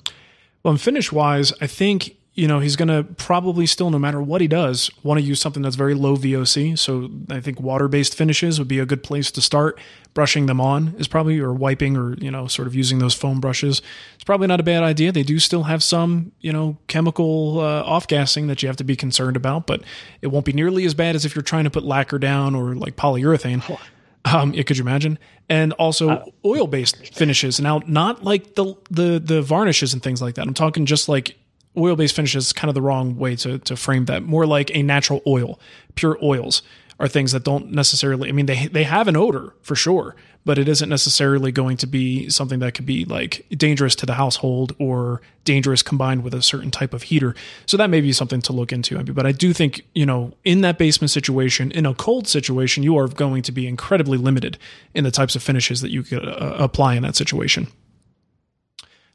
Well, 0.62 0.72
and 0.72 0.80
finish 0.80 1.10
wise, 1.10 1.52
I 1.60 1.66
think 1.66 2.16
you 2.34 2.48
know 2.48 2.60
he's 2.60 2.76
going 2.76 2.88
to 2.88 3.04
probably 3.14 3.66
still, 3.66 3.90
no 3.90 3.98
matter 3.98 4.20
what 4.20 4.40
he 4.40 4.48
does, 4.48 4.90
want 5.02 5.20
to 5.20 5.24
use 5.24 5.40
something 5.40 5.62
that's 5.62 5.76
very 5.76 5.94
low 5.94 6.16
VOC. 6.16 6.78
So 6.78 7.10
I 7.28 7.40
think 7.40 7.60
water 7.60 7.88
based 7.88 8.14
finishes 8.14 8.58
would 8.58 8.68
be 8.68 8.78
a 8.78 8.86
good 8.86 9.02
place 9.02 9.30
to 9.32 9.42
start. 9.42 9.78
Brushing 10.14 10.44
them 10.44 10.60
on 10.60 10.94
is 10.98 11.08
probably, 11.08 11.38
or 11.40 11.54
wiping, 11.54 11.96
or 11.96 12.14
you 12.14 12.30
know, 12.30 12.46
sort 12.46 12.68
of 12.68 12.74
using 12.74 12.98
those 12.98 13.14
foam 13.14 13.40
brushes. 13.40 13.80
It's 14.14 14.24
probably 14.24 14.46
not 14.46 14.60
a 14.60 14.62
bad 14.62 14.82
idea. 14.82 15.12
They 15.12 15.22
do 15.22 15.38
still 15.38 15.64
have 15.64 15.82
some, 15.82 16.32
you 16.40 16.52
know, 16.52 16.76
chemical 16.86 17.60
uh, 17.60 17.82
off 17.82 18.06
gassing 18.06 18.46
that 18.46 18.62
you 18.62 18.68
have 18.68 18.76
to 18.76 18.84
be 18.84 18.96
concerned 18.96 19.36
about, 19.36 19.66
but 19.66 19.82
it 20.20 20.26
won't 20.28 20.44
be 20.44 20.52
nearly 20.52 20.84
as 20.84 20.94
bad 20.94 21.14
as 21.14 21.24
if 21.24 21.34
you're 21.34 21.42
trying 21.42 21.64
to 21.64 21.70
put 21.70 21.84
lacquer 21.84 22.18
down 22.18 22.54
or 22.54 22.74
like 22.74 22.96
polyurethane. 22.96 23.78
Um, 24.24 24.54
yeah, 24.54 24.62
could 24.62 24.76
you 24.78 24.84
imagine? 24.84 25.18
And 25.48 25.72
also 25.74 26.32
oil-based 26.44 27.14
finishes. 27.14 27.60
Now, 27.60 27.82
not 27.86 28.22
like 28.22 28.54
the 28.54 28.74
the 28.90 29.18
the 29.18 29.42
varnishes 29.42 29.92
and 29.92 30.02
things 30.02 30.22
like 30.22 30.36
that. 30.36 30.46
I'm 30.46 30.54
talking 30.54 30.86
just 30.86 31.08
like 31.08 31.36
oil-based 31.76 32.14
finishes. 32.14 32.46
is 32.46 32.52
Kind 32.52 32.68
of 32.68 32.74
the 32.74 32.82
wrong 32.82 33.16
way 33.16 33.36
to 33.36 33.58
to 33.58 33.76
frame 33.76 34.06
that. 34.06 34.22
More 34.22 34.46
like 34.46 34.74
a 34.74 34.82
natural 34.82 35.20
oil. 35.26 35.58
Pure 35.94 36.18
oils 36.22 36.62
are 36.98 37.08
things 37.08 37.32
that 37.32 37.44
don't 37.44 37.72
necessarily. 37.72 38.28
I 38.28 38.32
mean, 38.32 38.46
they 38.46 38.66
they 38.66 38.84
have 38.84 39.08
an 39.08 39.16
odor 39.16 39.54
for 39.62 39.74
sure, 39.74 40.14
but 40.44 40.58
it 40.58 40.68
isn't 40.68 40.88
necessarily 40.88 41.52
going 41.52 41.76
to 41.78 41.86
be 41.86 42.28
something 42.28 42.58
that 42.60 42.74
could 42.74 42.86
be 42.86 43.04
like 43.04 43.46
dangerous 43.50 43.94
to 43.96 44.06
the 44.06 44.14
household 44.14 44.74
or 44.78 45.20
dangerous 45.44 45.82
combined 45.82 46.22
with 46.22 46.34
a 46.34 46.42
certain 46.42 46.70
type 46.70 46.94
of 46.94 47.04
heater. 47.04 47.34
So 47.66 47.76
that 47.76 47.90
may 47.90 48.00
be 48.00 48.12
something 48.12 48.40
to 48.42 48.52
look 48.52 48.72
into. 48.72 49.02
But 49.02 49.26
I 49.26 49.32
do 49.32 49.52
think, 49.52 49.82
you 49.94 50.06
know, 50.06 50.32
in 50.44 50.60
that 50.60 50.78
basement 50.78 51.10
situation, 51.10 51.70
in 51.72 51.86
a 51.86 51.94
cold 51.94 52.28
situation, 52.28 52.82
you 52.82 52.96
are 52.98 53.08
going 53.08 53.42
to 53.42 53.52
be 53.52 53.66
incredibly 53.66 54.18
limited 54.18 54.58
in 54.94 55.04
the 55.04 55.10
types 55.10 55.34
of 55.34 55.42
finishes 55.42 55.80
that 55.80 55.90
you 55.90 56.02
could 56.02 56.24
uh, 56.24 56.56
apply 56.58 56.94
in 56.94 57.02
that 57.02 57.16
situation. 57.16 57.66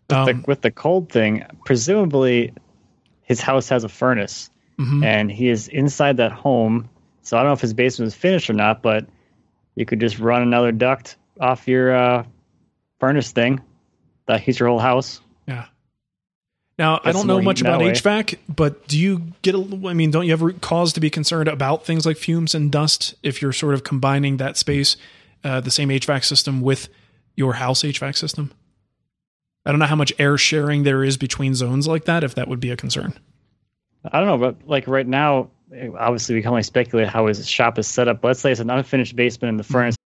With, 0.09 0.17
Um, 0.17 0.25
the, 0.25 0.43
with 0.47 0.61
the 0.61 0.71
cold 0.71 1.11
thing, 1.11 1.45
presumably 1.65 2.53
his 3.23 3.41
house 3.41 3.69
has 3.69 3.83
a 3.83 3.89
furnace 3.89 4.49
mhm. 4.79 5.03
and 5.03 5.31
he 5.31 5.49
is 5.49 5.67
inside 5.67 6.17
that 6.17 6.31
home. 6.31 6.89
So 7.21 7.37
I 7.37 7.41
don't 7.41 7.49
know 7.49 7.53
if 7.53 7.61
his 7.61 7.73
basement 7.73 8.07
is 8.07 8.15
finished 8.15 8.49
or 8.49 8.53
not, 8.53 8.81
but 8.81 9.05
you 9.75 9.85
could 9.85 9.99
just 9.99 10.17
run 10.19 10.41
another 10.41 10.71
duct 10.71 11.17
off 11.39 11.67
your 11.67 11.95
uh, 11.95 12.23
furnace 12.99 13.31
thing 13.31 13.61
that 14.27 14.41
heats 14.41 14.59
your 14.59 14.69
whole 14.69 14.79
house. 14.79 15.19
Yeah. 15.47 15.65
Now, 16.79 17.01
I 17.03 17.11
don't 17.11 17.25
know 17.25 17.41
much 17.41 17.61
about. 17.61 17.81
HVAC, 17.81 18.37
but 18.47 18.87
do 18.87 18.99
you 18.99 19.33
get 19.41 19.55
a, 19.55 19.87
I 19.87 19.93
mean, 19.93 20.11
don't 20.11 20.25
you 20.25 20.37
have 20.37 20.61
cause 20.61 20.93
to 20.93 20.99
be 20.99 21.09
concerned 21.09 21.49
about 21.49 21.85
things 21.85 22.05
like 22.05 22.17
fumes 22.17 22.53
and 22.53 22.71
dust 22.71 23.15
if 23.23 23.41
you're 23.41 23.53
sort 23.53 23.73
of 23.73 23.83
combining 23.83 24.37
that 24.37 24.57
space, 24.57 24.95
uh, 25.43 25.59
the 25.59 25.71
same 25.71 25.89
HVAC 25.89 26.23
system 26.23 26.61
with 26.61 26.89
your 27.35 27.53
house 27.53 27.81
HVAC 27.81 28.15
system? 28.15 28.51
I 29.67 29.71
don't 29.71 29.79
know 29.79 29.85
how 29.85 29.97
much 29.97 30.13
air 30.17 30.37
sharing 30.37 30.83
there 30.83 31.03
is 31.03 31.17
between 31.17 31.53
zones 31.53 31.89
like 31.89 32.05
that, 32.05 32.23
if 32.23 32.35
that 32.35 32.47
would 32.47 32.61
be 32.61 32.71
a 32.71 32.77
concern. 32.77 33.13
I 34.09 34.19
don't 34.21 34.27
know, 34.27 34.37
but 34.37 34.65
like 34.65 34.87
right 34.87 35.05
now, 35.05 35.49
obviously 35.99 36.35
we 36.35 36.41
can 36.41 36.51
only 36.51 36.63
speculate 36.63 37.09
how 37.09 37.27
his 37.27 37.45
shop 37.45 37.77
is 37.77 37.85
set 37.85 38.07
up. 38.07 38.21
But 38.21 38.29
let's 38.29 38.39
say 38.39 38.51
it's 38.51 38.61
an 38.61 38.69
unfinished 38.69 39.17
basement 39.17 39.49
in 39.49 39.57
the 39.57 39.65
furnace 39.65 39.97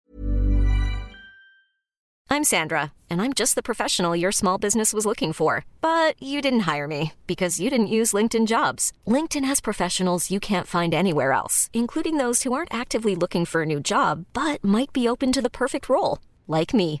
I'm 2.28 2.44
Sandra, 2.44 2.92
and 3.08 3.22
I'm 3.22 3.34
just 3.34 3.54
the 3.54 3.62
professional 3.62 4.16
your 4.16 4.32
small 4.32 4.58
business 4.58 4.92
was 4.92 5.06
looking 5.06 5.32
for. 5.32 5.64
But 5.80 6.20
you 6.20 6.40
didn't 6.40 6.60
hire 6.60 6.88
me 6.88 7.12
because 7.28 7.60
you 7.60 7.70
didn't 7.70 7.86
use 7.98 8.12
LinkedIn 8.12 8.48
jobs. 8.48 8.92
LinkedIn 9.06 9.44
has 9.44 9.60
professionals 9.60 10.30
you 10.30 10.40
can't 10.40 10.66
find 10.66 10.92
anywhere 10.92 11.32
else, 11.32 11.70
including 11.72 12.16
those 12.16 12.42
who 12.42 12.52
aren't 12.52 12.74
actively 12.74 13.14
looking 13.14 13.44
for 13.44 13.62
a 13.62 13.66
new 13.66 13.78
job 13.78 14.24
but 14.32 14.64
might 14.64 14.92
be 14.92 15.06
open 15.06 15.30
to 15.30 15.40
the 15.40 15.50
perfect 15.50 15.88
role, 15.88 16.18
like 16.48 16.74
me. 16.74 17.00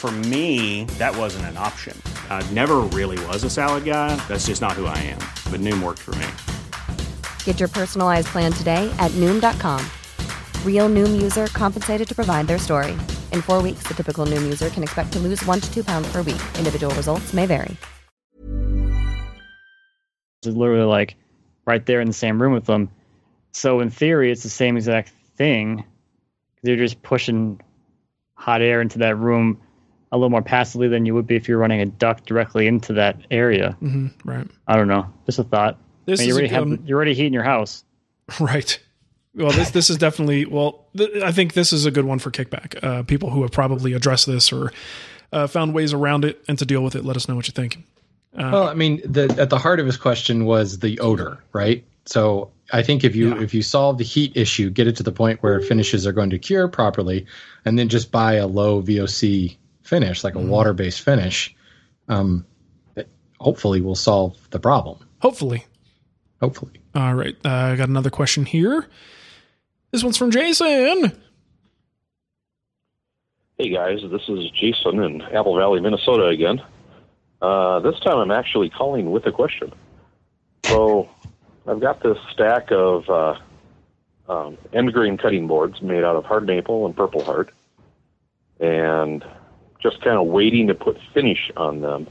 For 0.00 0.10
me, 0.10 0.86
that 0.96 1.14
wasn't 1.14 1.44
an 1.52 1.58
option. 1.58 1.94
I 2.30 2.42
never 2.52 2.76
really 2.78 3.22
was 3.26 3.44
a 3.44 3.50
salad 3.50 3.84
guy. 3.84 4.16
That's 4.28 4.46
just 4.46 4.62
not 4.62 4.72
who 4.72 4.86
I 4.86 4.96
am. 4.96 5.18
But 5.52 5.60
Noom 5.60 5.82
worked 5.82 5.98
for 5.98 6.14
me. 6.14 6.26
Get 7.44 7.60
your 7.60 7.68
personalized 7.68 8.28
plan 8.28 8.50
today 8.50 8.90
at 8.98 9.10
Noom.com. 9.20 9.84
Real 10.64 10.88
Noom 10.88 11.20
user 11.20 11.48
compensated 11.48 12.08
to 12.08 12.14
provide 12.14 12.46
their 12.46 12.56
story. 12.56 12.92
In 13.30 13.42
four 13.42 13.60
weeks, 13.62 13.82
the 13.86 13.92
typical 13.92 14.24
Noom 14.24 14.42
user 14.42 14.70
can 14.70 14.82
expect 14.82 15.12
to 15.12 15.18
lose 15.18 15.44
one 15.44 15.60
to 15.60 15.70
two 15.70 15.84
pounds 15.84 16.10
per 16.10 16.22
week. 16.22 16.40
Individual 16.56 16.94
results 16.94 17.34
may 17.34 17.44
vary. 17.44 17.76
It's 20.42 20.46
literally 20.46 20.86
like 20.86 21.14
right 21.66 21.84
there 21.84 22.00
in 22.00 22.06
the 22.06 22.14
same 22.14 22.40
room 22.40 22.54
with 22.54 22.64
them. 22.64 22.88
So 23.52 23.80
in 23.80 23.90
theory, 23.90 24.32
it's 24.32 24.44
the 24.44 24.48
same 24.48 24.78
exact 24.78 25.12
thing. 25.36 25.84
They're 26.62 26.76
just 26.76 27.02
pushing 27.02 27.60
hot 28.32 28.62
air 28.62 28.80
into 28.80 29.00
that 29.00 29.16
room 29.16 29.60
a 30.12 30.16
little 30.16 30.30
more 30.30 30.42
passively 30.42 30.88
than 30.88 31.06
you 31.06 31.14
would 31.14 31.26
be 31.26 31.36
if 31.36 31.48
you're 31.48 31.58
running 31.58 31.80
a 31.80 31.86
duct 31.86 32.26
directly 32.26 32.66
into 32.66 32.92
that 32.94 33.16
area. 33.30 33.72
hmm 33.80 34.08
right. 34.24 34.46
I 34.66 34.76
don't 34.76 34.88
know. 34.88 35.06
Just 35.26 35.38
a 35.38 35.44
thought. 35.44 35.78
This 36.06 36.20
I 36.20 36.22
mean, 36.22 36.28
you 36.28 36.34
is 36.34 36.36
a 36.36 36.40
already 36.40 36.54
have 36.54 36.68
good- 36.68 36.88
you're 36.88 36.96
already 36.96 37.14
heating 37.14 37.32
your 37.32 37.44
house. 37.44 37.84
Right. 38.40 38.78
Well, 39.34 39.52
this 39.52 39.70
this 39.70 39.90
is 39.90 39.96
definitely 39.96 40.44
well. 40.44 40.86
Th- 40.96 41.22
I 41.22 41.30
think 41.32 41.52
this 41.54 41.72
is 41.72 41.84
a 41.86 41.90
good 41.92 42.04
one 42.04 42.18
for 42.18 42.30
kickback. 42.32 42.82
Uh, 42.82 43.02
people 43.04 43.30
who 43.30 43.42
have 43.42 43.52
probably 43.52 43.92
addressed 43.92 44.26
this 44.26 44.52
or 44.52 44.72
uh, 45.32 45.46
found 45.46 45.72
ways 45.72 45.92
around 45.92 46.24
it 46.24 46.42
and 46.48 46.58
to 46.58 46.64
deal 46.66 46.82
with 46.82 46.96
it. 46.96 47.04
Let 47.04 47.16
us 47.16 47.28
know 47.28 47.36
what 47.36 47.46
you 47.46 47.52
think. 47.52 47.78
well, 48.36 48.66
I 48.68 48.74
mean, 48.74 49.00
the 49.04 49.32
at 49.38 49.48
the 49.50 49.58
heart 49.58 49.78
of 49.78 49.86
his 49.86 49.96
question 49.96 50.44
was 50.46 50.80
the 50.80 50.98
odor, 50.98 51.38
right? 51.52 51.84
So 52.06 52.50
I 52.72 52.82
think 52.82 53.04
if 53.04 53.14
you 53.14 53.36
if 53.40 53.54
you 53.54 53.62
solve 53.62 53.98
the 53.98 54.04
heat 54.04 54.32
issue, 54.36 54.68
get 54.70 54.88
it 54.88 54.96
to 54.96 55.02
the 55.04 55.12
point 55.12 55.42
where 55.44 55.60
finishes 55.60 56.06
are 56.08 56.12
going 56.12 56.30
to 56.30 56.38
cure 56.38 56.66
properly, 56.66 57.26
and 57.64 57.78
then 57.78 57.88
just 57.88 58.10
buy 58.10 58.34
a 58.34 58.48
low 58.48 58.82
VOC 58.82 59.56
finish, 59.90 60.22
like 60.22 60.36
a 60.36 60.38
water 60.38 60.72
based 60.72 61.02
finish, 61.02 61.54
um, 62.08 62.46
it 62.94 63.08
hopefully 63.40 63.80
will 63.80 63.96
solve 63.96 64.38
the 64.50 64.60
problem. 64.60 64.98
Hopefully. 65.20 65.66
Hopefully. 66.40 66.72
All 66.94 67.14
right. 67.14 67.36
Uh, 67.44 67.48
I 67.48 67.76
got 67.76 67.88
another 67.88 68.08
question 68.08 68.46
here. 68.46 68.86
This 69.90 70.04
one's 70.04 70.16
from 70.16 70.30
Jason. 70.30 71.12
Hey 73.58 73.68
guys, 73.68 73.98
this 74.10 74.22
is 74.28 74.50
Jason 74.52 75.02
in 75.02 75.20
Apple 75.20 75.56
Valley, 75.56 75.80
Minnesota 75.80 76.28
again. 76.28 76.62
Uh, 77.42 77.80
this 77.80 77.98
time 78.00 78.18
I'm 78.18 78.30
actually 78.30 78.70
calling 78.70 79.10
with 79.10 79.26
a 79.26 79.32
question. 79.32 79.72
So 80.64 81.08
I've 81.66 81.80
got 81.80 82.02
this 82.02 82.16
stack 82.32 82.70
of 82.70 83.10
uh, 83.10 83.34
um, 84.30 84.56
end 84.72 84.92
grain 84.92 85.18
cutting 85.18 85.46
boards 85.46 85.82
made 85.82 86.04
out 86.04 86.16
of 86.16 86.24
hard 86.24 86.46
maple 86.46 86.86
and 86.86 86.96
purple 86.96 87.22
heart, 87.22 87.52
and 88.60 89.24
just 89.82 90.02
kind 90.02 90.16
of 90.18 90.26
waiting 90.26 90.66
to 90.68 90.74
put 90.74 90.98
finish 91.14 91.50
on 91.56 91.80
them. 91.80 92.06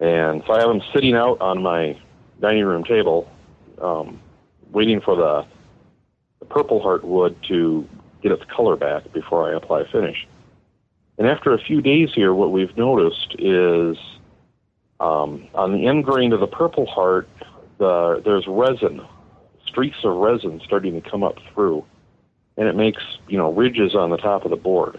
And 0.00 0.42
so 0.46 0.52
I 0.52 0.60
have 0.60 0.68
them 0.68 0.82
sitting 0.94 1.14
out 1.14 1.40
on 1.40 1.62
my 1.62 1.98
dining 2.40 2.64
room 2.64 2.84
table, 2.84 3.28
um, 3.82 4.20
waiting 4.70 5.00
for 5.00 5.16
the, 5.16 5.46
the 6.38 6.46
purple 6.46 6.80
heart 6.80 7.04
wood 7.04 7.36
to 7.48 7.88
get 8.22 8.32
its 8.32 8.44
color 8.44 8.76
back 8.76 9.12
before 9.12 9.52
I 9.52 9.56
apply 9.56 9.90
finish. 9.90 10.26
And 11.18 11.26
after 11.26 11.52
a 11.52 11.58
few 11.58 11.82
days 11.82 12.10
here, 12.14 12.32
what 12.32 12.52
we've 12.52 12.76
noticed 12.76 13.34
is 13.38 13.96
um, 15.00 15.48
on 15.54 15.72
the 15.72 15.86
end 15.86 16.04
grain 16.04 16.32
of 16.32 16.40
the 16.40 16.46
purple 16.46 16.86
heart, 16.86 17.28
the, 17.78 18.22
there's 18.24 18.46
resin, 18.46 19.00
streaks 19.66 19.98
of 20.04 20.16
resin 20.16 20.60
starting 20.64 21.00
to 21.00 21.10
come 21.10 21.22
up 21.22 21.36
through, 21.52 21.84
and 22.56 22.68
it 22.68 22.76
makes 22.76 23.02
you 23.28 23.36
know 23.36 23.52
ridges 23.52 23.94
on 23.94 24.10
the 24.10 24.16
top 24.16 24.44
of 24.44 24.50
the 24.50 24.56
board. 24.56 24.98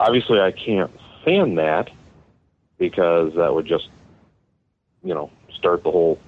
Obviously, 0.00 0.40
I 0.40 0.52
can't 0.52 0.90
fan 1.24 1.56
that 1.56 1.90
because 2.78 3.32
that 3.36 3.54
would 3.54 3.66
just 3.66 3.88
you 5.02 5.14
know 5.14 5.30
start 5.56 5.82
the 5.82 5.90
whole 5.90 6.18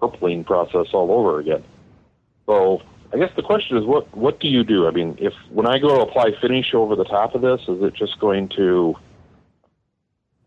purpling 0.00 0.44
process 0.44 0.88
all 0.92 1.10
over 1.12 1.38
again. 1.38 1.64
So 2.46 2.82
I 3.12 3.16
guess 3.16 3.30
the 3.36 3.42
question 3.42 3.76
is, 3.76 3.84
what 3.84 4.14
what 4.16 4.40
do 4.40 4.48
you 4.48 4.64
do? 4.64 4.86
I 4.88 4.90
mean, 4.90 5.16
if 5.20 5.32
when 5.50 5.66
I 5.66 5.78
go 5.78 5.96
to 5.96 6.02
apply 6.02 6.32
finish 6.40 6.74
over 6.74 6.96
the 6.96 7.04
top 7.04 7.34
of 7.34 7.42
this, 7.42 7.60
is 7.68 7.82
it 7.82 7.94
just 7.94 8.18
going 8.18 8.48
to, 8.56 8.94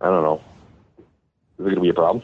I 0.01 0.07
don't 0.07 0.23
know, 0.23 0.41
is 1.59 1.65
it 1.65 1.69
going 1.69 1.75
to 1.75 1.81
be 1.81 1.89
a 1.89 1.93
problem, 1.93 2.23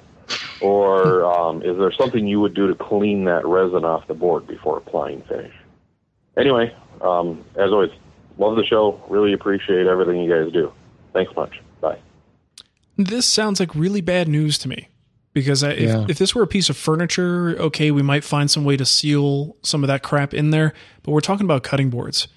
or 0.60 1.24
um, 1.24 1.62
is 1.62 1.76
there 1.78 1.92
something 1.92 2.26
you 2.26 2.40
would 2.40 2.54
do 2.54 2.68
to 2.68 2.74
clean 2.74 3.24
that 3.24 3.46
resin 3.46 3.84
off 3.84 4.08
the 4.08 4.14
board 4.14 4.46
before 4.46 4.78
applying 4.78 5.22
finish? 5.28 5.52
Anyway, 6.38 6.74
um, 7.02 7.44
as 7.56 7.70
always, 7.70 7.90
love 8.38 8.56
the 8.56 8.64
show. 8.64 9.00
Really 9.08 9.32
appreciate 9.32 9.86
everything 9.86 10.20
you 10.20 10.30
guys 10.30 10.52
do. 10.52 10.72
Thanks 11.12 11.34
much. 11.36 11.60
Bye. 11.80 11.98
This 12.96 13.26
sounds 13.26 13.60
like 13.60 13.74
really 13.74 14.00
bad 14.00 14.28
news 14.28 14.58
to 14.58 14.68
me 14.68 14.88
because 15.32 15.62
I, 15.62 15.72
if, 15.72 16.10
if 16.10 16.18
this 16.18 16.34
were 16.34 16.42
a 16.42 16.46
piece 16.46 16.70
of 16.70 16.76
furniture, 16.76 17.56
okay, 17.58 17.90
we 17.90 18.02
might 18.02 18.24
find 18.24 18.50
some 18.50 18.64
way 18.64 18.76
to 18.76 18.86
seal 18.86 19.56
some 19.62 19.84
of 19.84 19.88
that 19.88 20.02
crap 20.02 20.32
in 20.32 20.50
there. 20.50 20.72
But 21.02 21.12
we're 21.12 21.20
talking 21.20 21.44
about 21.44 21.62
cutting 21.62 21.90
boards. 21.90 22.28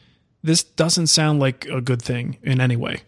This 0.44 0.64
doesn't 0.64 1.08
sound 1.08 1.40
like 1.40 1.66
a 1.68 1.82
good 1.82 2.02
thing 2.02 2.38
in 2.44 2.62
any 2.62 2.76
way. 2.76 3.04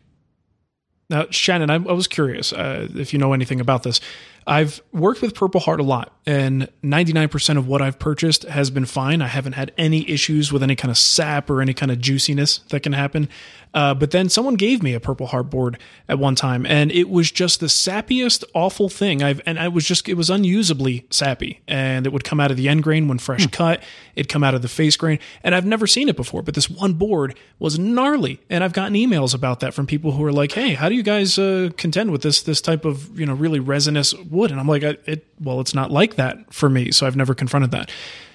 Now, 1.10 1.28
Shannon, 1.30 1.70
I, 1.70 1.76
I 1.76 1.94
was 1.94 2.08
curious 2.08 2.54
uh, 2.54 2.88
if 2.96 3.12
you 3.12 3.20
know 3.20 3.34
anything 3.34 3.60
about 3.60 3.84
this. 3.84 4.00
I've 4.48 4.82
worked 4.92 5.22
with 5.22 5.36
Purple 5.36 5.62
Heart 5.62 5.80
a 5.80 5.84
lot, 5.84 6.14
and 6.26 6.68
99% 6.84 7.58
of 7.58 7.68
what 7.68 7.82
I've 7.82 8.00
purchased 8.00 8.44
has 8.44 8.70
been 8.70 8.86
fine. 8.86 9.22
I 9.22 9.28
haven't 9.28 9.54
had 9.54 9.72
any 9.78 10.10
issues 10.10 10.52
with 10.52 10.64
any 10.64 10.76
kind 10.76 10.90
of 10.90 10.98
sap 10.98 11.50
or 11.50 11.62
any 11.62 11.74
kind 11.74 11.92
of 11.92 12.00
juiciness 12.00 12.60
that 12.70 12.82
can 12.82 12.94
happen. 12.94 13.30
Uh, 13.74 13.94
but 13.94 14.12
then 14.12 14.28
someone 14.28 14.56
gave 14.56 14.84
me 14.84 14.94
a 14.94 15.00
Purple 15.00 15.28
Heart 15.28 15.50
board 15.50 15.78
at 16.10 16.20
one 16.20 16.36
time, 16.36 16.66
and 16.66 16.92
it 16.92 17.10
was 17.10 17.32
just 17.32 17.60
the 17.60 17.68
sappiest, 17.68 18.44
awful 18.54 18.90
thing. 18.90 19.24
I've 19.24 19.42
and 19.46 19.58
I 19.58 19.70
was 19.70 19.86
just 19.86 20.10
it 20.10 20.16
was 20.16 20.30
unusably 20.30 21.06
sappy, 21.10 21.62
and 21.68 22.06
it 22.06 22.12
would 22.12 22.24
come 22.24 22.40
out 22.40 22.52
of 22.52 22.58
the 22.58 22.68
end 22.68 22.84
grain 22.84 23.08
when 23.08 23.18
fresh 23.18 23.48
cut. 23.48 23.82
It'd 24.16 24.30
come 24.30 24.44
out 24.44 24.54
of 24.54 24.62
the 24.62 24.68
face 24.68 24.98
grain, 24.98 25.20
and 25.44 25.56
I've 25.56 25.66
never 25.66 25.88
seen 25.88 26.10
it 26.10 26.18
before. 26.18 26.42
But 26.42 26.56
this 26.56 26.70
one 26.70 26.94
board 26.94 27.38
was 27.60 27.80
gnarly, 27.80 28.42
and 28.50 28.64
I've 28.64 28.74
gotten 28.74 28.94
emails 28.94 29.34
about 29.34 29.62
that 29.62 29.74
from 29.74 29.88
people 29.88 30.12
who 30.12 30.26
are 30.26 30.34
like, 30.34 30.52
"Hey, 30.52 30.74
how 30.74 30.90
do 30.90 30.96
you 30.96 31.04
guys 31.04 31.40
uh, 31.40 31.70
contend 31.78 32.12
with 32.12 32.24
this 32.24 32.42
this 32.42 32.60
type 32.60 32.84
of 32.84 33.18
you 33.18 33.26
know 33.26 33.34
really 33.34 33.60
resinous 33.62 34.14
wood?" 34.32 34.52
And 34.52 34.60
I'm 34.60 34.68
like, 34.68 34.84
"It 34.84 35.26
well, 35.40 35.60
it's 35.60 35.76
not 35.76 35.92
like 35.92 36.16
that 36.16 36.54
for 36.54 36.70
me, 36.70 36.92
so 36.92 37.06
I've 37.06 37.16
never 37.16 37.34
confronted 37.34 37.72
that." 37.72 37.92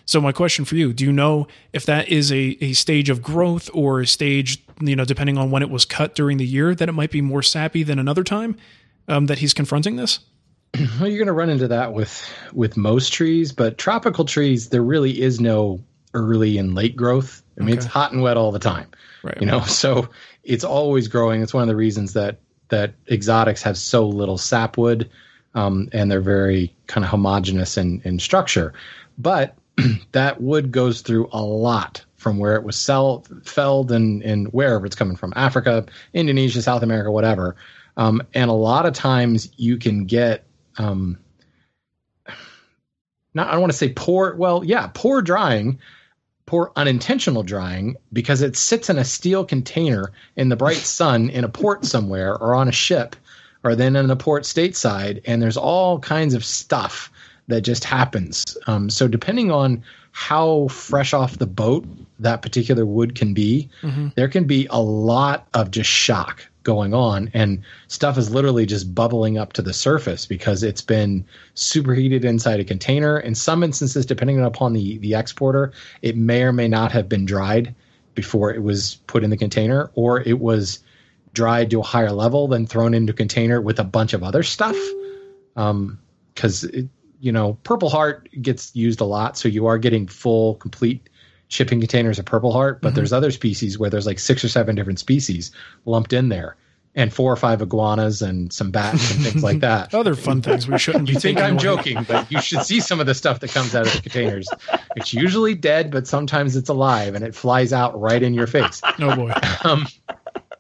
So 0.06 0.20
my 0.20 0.30
question 0.30 0.64
for 0.64 0.76
you, 0.76 0.92
do 0.92 1.04
you 1.04 1.12
know 1.12 1.48
if 1.72 1.85
that 1.87 2.09
is 2.09 2.30
a, 2.30 2.56
a 2.61 2.74
stage 2.74 3.11
of 3.11 3.22
growth 3.22 3.68
or 3.74 4.00
a 4.00 4.06
stage, 4.06 4.62
you 4.80 4.94
know, 4.94 5.04
depending 5.04 5.37
on 5.37 5.50
when 5.50 5.62
it 5.62 5.70
was 5.70 5.85
cut 5.85 6.14
during 6.14 6.37
the 6.37 6.46
year, 6.46 6.76
that 6.76 6.88
it 6.88 6.92
might 6.92 7.11
be 7.11 7.20
more 7.20 7.42
sappy 7.42 7.82
than 7.82 7.98
another 7.98 8.22
time 8.22 8.56
um, 9.09 9.26
that 9.26 9.38
he's 9.38 9.52
confronting 9.52 9.96
this? 9.96 10.20
Well, 11.00 11.09
you're 11.09 11.18
going 11.18 11.26
to 11.26 11.32
run 11.32 11.50
into 11.50 11.68
that 11.68 11.92
with 11.92 12.28
with 12.52 12.76
most 12.76 13.12
trees, 13.12 13.50
but 13.50 13.78
tropical 13.78 14.24
trees, 14.24 14.68
there 14.68 14.82
really 14.82 15.20
is 15.20 15.40
no 15.40 15.82
early 16.14 16.59
and 16.59 16.74
late 16.74 16.96
growth. 16.96 17.42
I 17.59 17.64
mean, 17.64 17.76
it's 17.76 17.87
hot 17.87 18.12
and 18.12 18.22
wet 18.22 18.37
all 18.37 18.52
the 18.52 18.59
time. 18.59 18.88
Right. 19.22 19.38
You 19.40 19.46
know, 19.46 19.61
so 19.66 20.09
it's 20.44 20.64
always 20.64 21.09
growing. 21.09 21.42
It's 21.42 21.54
one 21.54 21.62
of 21.62 21.68
the 21.68 21.76
reasons 21.76 22.12
that 22.12 22.40
that 22.68 22.94
exotics 23.11 23.62
have 23.62 23.78
so 23.78 24.06
little 24.06 24.38
sapwood, 24.38 25.09
um, 25.57 25.88
and 25.92 26.11
they're 26.11 26.21
very 26.21 26.73
kind 26.87 27.05
of 27.05 27.11
homogenous 27.11 27.77
in, 27.77 28.03
in 28.05 28.21
structure. 28.21 28.75
But 29.19 29.57
that 30.12 30.40
wood 30.40 30.71
goes 30.71 31.01
through 31.01 31.31
a 31.33 31.42
lot 31.42 32.05
from 32.16 32.38
where 32.38 32.55
it 32.57 32.62
was 32.62 32.77
sell, 32.77 33.25
felled 33.45 33.90
and, 33.90 34.23
and 34.23 34.49
wherever 34.49 34.85
it's 34.85 34.95
coming 34.95 35.16
from 35.16 35.33
Africa, 35.35 35.87
Indonesia, 36.12 36.61
South 36.61 36.83
America, 36.83 37.11
whatever. 37.11 37.57
Um, 37.97 38.23
and 38.35 38.51
a 38.51 38.55
lot 38.55 38.85
of 38.85 38.92
times 38.92 39.49
you 39.57 39.79
can 39.79 40.05
get 40.05 40.45
um, 40.77 41.19
not 43.33 43.49
I 43.49 43.53
don't 43.53 43.61
want 43.61 43.73
to 43.73 43.79
say 43.79 43.90
poor, 43.90 44.35
well, 44.35 44.62
yeah, 44.62 44.90
poor 44.92 45.23
drying, 45.23 45.79
poor 46.45 46.73
unintentional 46.77 47.42
drying 47.42 47.97
because 48.12 48.42
it 48.42 48.57
sits 48.57 48.90
in 48.90 48.99
a 48.99 49.05
steel 49.05 49.45
container 49.45 50.12
in 50.37 50.51
the 50.51 50.57
bright 50.57 50.77
sun 50.77 51.31
in 51.31 51.45
a 51.45 51.49
port 51.49 51.87
somewhere 51.87 52.37
or 52.37 52.55
on 52.55 52.69
a 52.69 52.73
ship 52.73 53.16
or 53.66 53.74
then 53.74 53.96
in 53.96 54.11
a 54.11 54.16
port 54.16 54.44
stateside 54.44 55.20
and 55.26 55.42
there's 55.42 55.57
all 55.57 55.98
kinds 55.98 56.35
of 56.35 56.44
stuff 56.44 57.11
that 57.48 57.62
just 57.62 57.85
happens. 57.85 58.57
Um, 58.66 58.88
so 58.90 59.09
depending 59.09 59.50
on 59.50 59.83
how 60.12 60.69
fresh 60.69 61.12
off 61.12 61.38
the 61.38 61.46
boat 61.46 61.85
that 62.21 62.42
particular 62.42 62.87
wood 62.87 63.14
can 63.14 63.35
be, 63.35 63.69
there 64.14 64.29
can 64.29 64.44
be 64.44 64.67
a 64.71 64.81
lot 64.81 65.46
of 65.52 65.71
just 65.71 65.90
shock 65.90 66.46
going 66.62 66.94
on 66.94 67.31
and 67.33 67.62
stuff 67.87 68.19
is 68.19 68.31
literally 68.31 68.67
just 68.67 68.92
bubbling 68.92 69.38
up 69.38 69.52
to 69.52 69.62
the 69.62 69.73
surface 69.73 70.27
because 70.27 70.64
it's 70.64 70.83
been 70.83 71.25
superheated 71.54 72.25
inside 72.25 72.58
a 72.58 72.64
container 72.64 73.21
in 73.21 73.37
some 73.37 73.62
instances 73.62 74.04
depending 74.04 74.42
upon 74.42 74.73
the 74.73 74.98
the 74.98 75.14
exporter 75.14 75.71
it 76.02 76.17
may 76.17 76.42
or 76.42 76.52
may 76.52 76.67
not 76.67 76.90
have 76.90 77.08
been 77.08 77.25
dried 77.25 77.73
before 78.17 78.52
it 78.52 78.64
was 78.64 78.96
put 79.06 79.23
in 79.23 79.31
the 79.31 79.37
container 79.37 79.92
or 79.94 80.23
it 80.23 80.40
was 80.40 80.81
dried 81.37 81.68
to 81.70 81.80
a 81.80 81.82
higher 81.82 82.10
level 82.10 82.48
then 82.48 82.66
thrown 82.66 82.94
into 82.94 83.12
a 83.12 83.16
container 83.16 83.60
with 83.60 83.78
a 83.78 83.84
bunch 83.84 84.14
of 84.14 84.22
other 84.24 84.42
stuff 84.42 84.76
um 85.54 85.98
because 86.34 86.66
you 87.20 87.30
know 87.30 87.58
purple 87.62 87.90
heart 87.90 88.26
gets 88.40 88.74
used 88.74 89.02
a 89.02 89.04
lot 89.04 89.37
so 89.37 89.46
you 89.46 89.66
are 89.66 89.76
getting 89.76 90.06
full 90.06 90.54
complete 90.54 91.10
shipping 91.48 91.78
containers 91.78 92.18
of 92.18 92.24
purple 92.24 92.52
heart 92.52 92.80
but 92.80 92.94
there's 92.94 93.12
other 93.12 93.30
species 93.30 93.78
where 93.78 93.90
there's 93.90 94.06
like 94.06 94.18
six 94.18 94.42
or 94.42 94.48
seven 94.48 94.74
different 94.74 94.98
species 94.98 95.50
lumped 95.84 96.14
in 96.14 96.30
there 96.30 96.56
and 96.96 97.12
four 97.12 97.30
or 97.30 97.37
five 97.37 97.60
iguanas 97.60 98.22
and 98.22 98.50
some 98.50 98.70
bats 98.70 99.10
and 99.14 99.22
things 99.22 99.42
like 99.44 99.60
that. 99.60 99.92
Other 99.94 100.14
fun 100.14 100.40
things 100.40 100.66
we 100.66 100.78
shouldn't 100.78 101.06
be 101.06 101.12
You 101.12 101.20
think 101.20 101.38
I'm 101.38 101.52
away. 101.52 101.62
joking, 101.62 102.02
but 102.04 102.32
you 102.32 102.40
should 102.40 102.62
see 102.62 102.80
some 102.80 103.00
of 103.00 103.06
the 103.06 103.14
stuff 103.14 103.40
that 103.40 103.50
comes 103.50 103.74
out 103.74 103.87
of 103.87 103.92
the 103.92 104.00
containers. 104.00 104.48
It's 104.96 105.12
usually 105.12 105.54
dead, 105.54 105.90
but 105.90 106.06
sometimes 106.06 106.56
it's 106.56 106.70
alive 106.70 107.14
and 107.14 107.22
it 107.22 107.34
flies 107.34 107.74
out 107.74 108.00
right 108.00 108.22
in 108.22 108.32
your 108.32 108.46
face. 108.46 108.80
Oh 108.98 109.14
boy. 109.14 109.32
Um, 109.64 109.87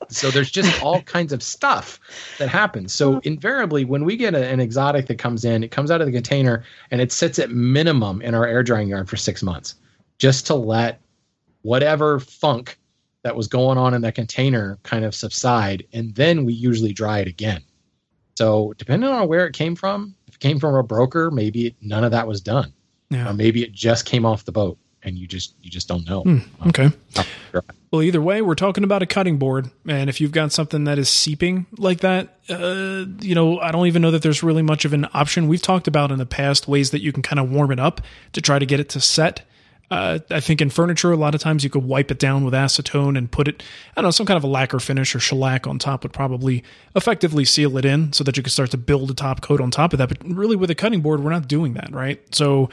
so 0.08 0.30
there's 0.30 0.50
just 0.50 0.82
all 0.82 1.02
kinds 1.16 1.32
of 1.32 1.42
stuff 1.42 1.98
that 2.38 2.48
happens. 2.48 2.92
So 2.92 3.18
invariably, 3.24 3.84
when 3.84 4.04
we 4.04 4.16
get 4.16 4.34
a, 4.34 4.46
an 4.46 4.60
exotic 4.60 5.06
that 5.06 5.18
comes 5.18 5.44
in, 5.44 5.62
it 5.64 5.70
comes 5.70 5.90
out 5.90 6.00
of 6.00 6.06
the 6.06 6.12
container 6.12 6.64
and 6.90 7.00
it 7.00 7.12
sits 7.12 7.38
at 7.38 7.50
minimum 7.50 8.22
in 8.22 8.34
our 8.34 8.46
air 8.46 8.62
drying 8.62 8.88
yard 8.88 9.08
for 9.08 9.16
six 9.16 9.42
months, 9.42 9.74
just 10.18 10.46
to 10.46 10.54
let 10.54 11.00
whatever 11.62 12.20
funk 12.20 12.78
that 13.22 13.34
was 13.34 13.48
going 13.48 13.76
on 13.78 13.92
in 13.94 14.02
that 14.02 14.14
container 14.14 14.78
kind 14.84 15.04
of 15.04 15.14
subside, 15.14 15.84
and 15.92 16.14
then 16.14 16.44
we 16.44 16.52
usually 16.52 16.92
dry 16.92 17.18
it 17.18 17.26
again. 17.26 17.60
So 18.36 18.72
depending 18.78 19.08
on 19.10 19.26
where 19.28 19.46
it 19.46 19.52
came 19.52 19.74
from, 19.74 20.14
if 20.28 20.34
it 20.34 20.40
came 20.40 20.60
from 20.60 20.74
a 20.76 20.82
broker, 20.82 21.30
maybe 21.30 21.74
none 21.80 22.04
of 22.04 22.12
that 22.12 22.28
was 22.28 22.40
done, 22.40 22.72
Yeah. 23.10 23.28
or 23.28 23.32
maybe 23.32 23.64
it 23.64 23.72
just 23.72 24.04
came 24.04 24.24
off 24.24 24.44
the 24.44 24.52
boat, 24.52 24.78
and 25.02 25.18
you 25.18 25.26
just 25.26 25.54
you 25.62 25.70
just 25.70 25.88
don't 25.88 26.06
know. 26.06 26.22
Hmm, 26.22 26.38
okay. 26.68 26.90
Dry. 27.50 27.62
Well, 27.96 28.02
either 28.02 28.20
way, 28.20 28.42
we're 28.42 28.56
talking 28.56 28.84
about 28.84 29.00
a 29.00 29.06
cutting 29.06 29.38
board, 29.38 29.70
and 29.88 30.10
if 30.10 30.20
you've 30.20 30.30
got 30.30 30.52
something 30.52 30.84
that 30.84 30.98
is 30.98 31.08
seeping 31.08 31.64
like 31.78 32.00
that, 32.00 32.36
uh, 32.50 33.06
you 33.22 33.34
know, 33.34 33.58
I 33.58 33.72
don't 33.72 33.86
even 33.86 34.02
know 34.02 34.10
that 34.10 34.20
there's 34.20 34.42
really 34.42 34.60
much 34.60 34.84
of 34.84 34.92
an 34.92 35.06
option. 35.14 35.48
We've 35.48 35.62
talked 35.62 35.88
about 35.88 36.12
in 36.12 36.18
the 36.18 36.26
past 36.26 36.68
ways 36.68 36.90
that 36.90 37.00
you 37.00 37.10
can 37.10 37.22
kind 37.22 37.40
of 37.40 37.50
warm 37.50 37.72
it 37.72 37.80
up 37.80 38.02
to 38.34 38.42
try 38.42 38.58
to 38.58 38.66
get 38.66 38.80
it 38.80 38.90
to 38.90 39.00
set. 39.00 39.46
Uh, 39.90 40.18
I 40.30 40.40
think 40.40 40.60
in 40.60 40.68
furniture, 40.68 41.10
a 41.10 41.16
lot 41.16 41.34
of 41.34 41.40
times 41.40 41.64
you 41.64 41.70
could 41.70 41.84
wipe 41.84 42.10
it 42.10 42.18
down 42.18 42.44
with 42.44 42.52
acetone 42.52 43.16
and 43.16 43.30
put 43.30 43.48
it, 43.48 43.62
I 43.96 44.02
don't 44.02 44.08
know, 44.08 44.10
some 44.10 44.26
kind 44.26 44.36
of 44.36 44.44
a 44.44 44.48
lacquer 44.48 44.78
finish 44.78 45.14
or 45.14 45.18
shellac 45.18 45.66
on 45.66 45.78
top 45.78 46.02
would 46.02 46.12
probably 46.12 46.64
effectively 46.94 47.46
seal 47.46 47.78
it 47.78 47.86
in 47.86 48.12
so 48.12 48.24
that 48.24 48.36
you 48.36 48.42
could 48.42 48.52
start 48.52 48.72
to 48.72 48.76
build 48.76 49.10
a 49.10 49.14
top 49.14 49.40
coat 49.40 49.58
on 49.58 49.70
top 49.70 49.94
of 49.94 49.98
that. 50.00 50.10
But 50.10 50.18
really, 50.22 50.56
with 50.56 50.70
a 50.70 50.74
cutting 50.74 51.00
board, 51.00 51.20
we're 51.20 51.30
not 51.30 51.48
doing 51.48 51.72
that, 51.74 51.94
right? 51.94 52.20
So 52.34 52.68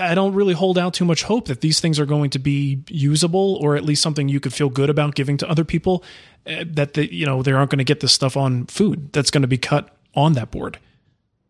I 0.00 0.14
don't 0.14 0.34
really 0.34 0.54
hold 0.54 0.78
out 0.78 0.94
too 0.94 1.04
much 1.04 1.22
hope 1.24 1.46
that 1.48 1.60
these 1.60 1.80
things 1.80 1.98
are 1.98 2.06
going 2.06 2.30
to 2.30 2.38
be 2.38 2.82
usable 2.88 3.56
or 3.60 3.76
at 3.76 3.84
least 3.84 4.02
something 4.02 4.28
you 4.28 4.40
could 4.40 4.52
feel 4.54 4.68
good 4.70 4.90
about 4.90 5.14
giving 5.14 5.36
to 5.38 5.48
other 5.50 5.64
people. 5.64 6.04
uh, 6.46 6.64
That 6.66 6.94
the, 6.94 7.12
you 7.12 7.26
know 7.26 7.42
they 7.42 7.52
aren't 7.52 7.70
going 7.70 7.78
to 7.78 7.84
get 7.84 8.00
this 8.00 8.12
stuff 8.12 8.36
on 8.36 8.66
food 8.66 9.12
that's 9.12 9.30
going 9.30 9.42
to 9.42 9.48
be 9.48 9.58
cut 9.58 9.94
on 10.14 10.32
that 10.34 10.50
board. 10.50 10.78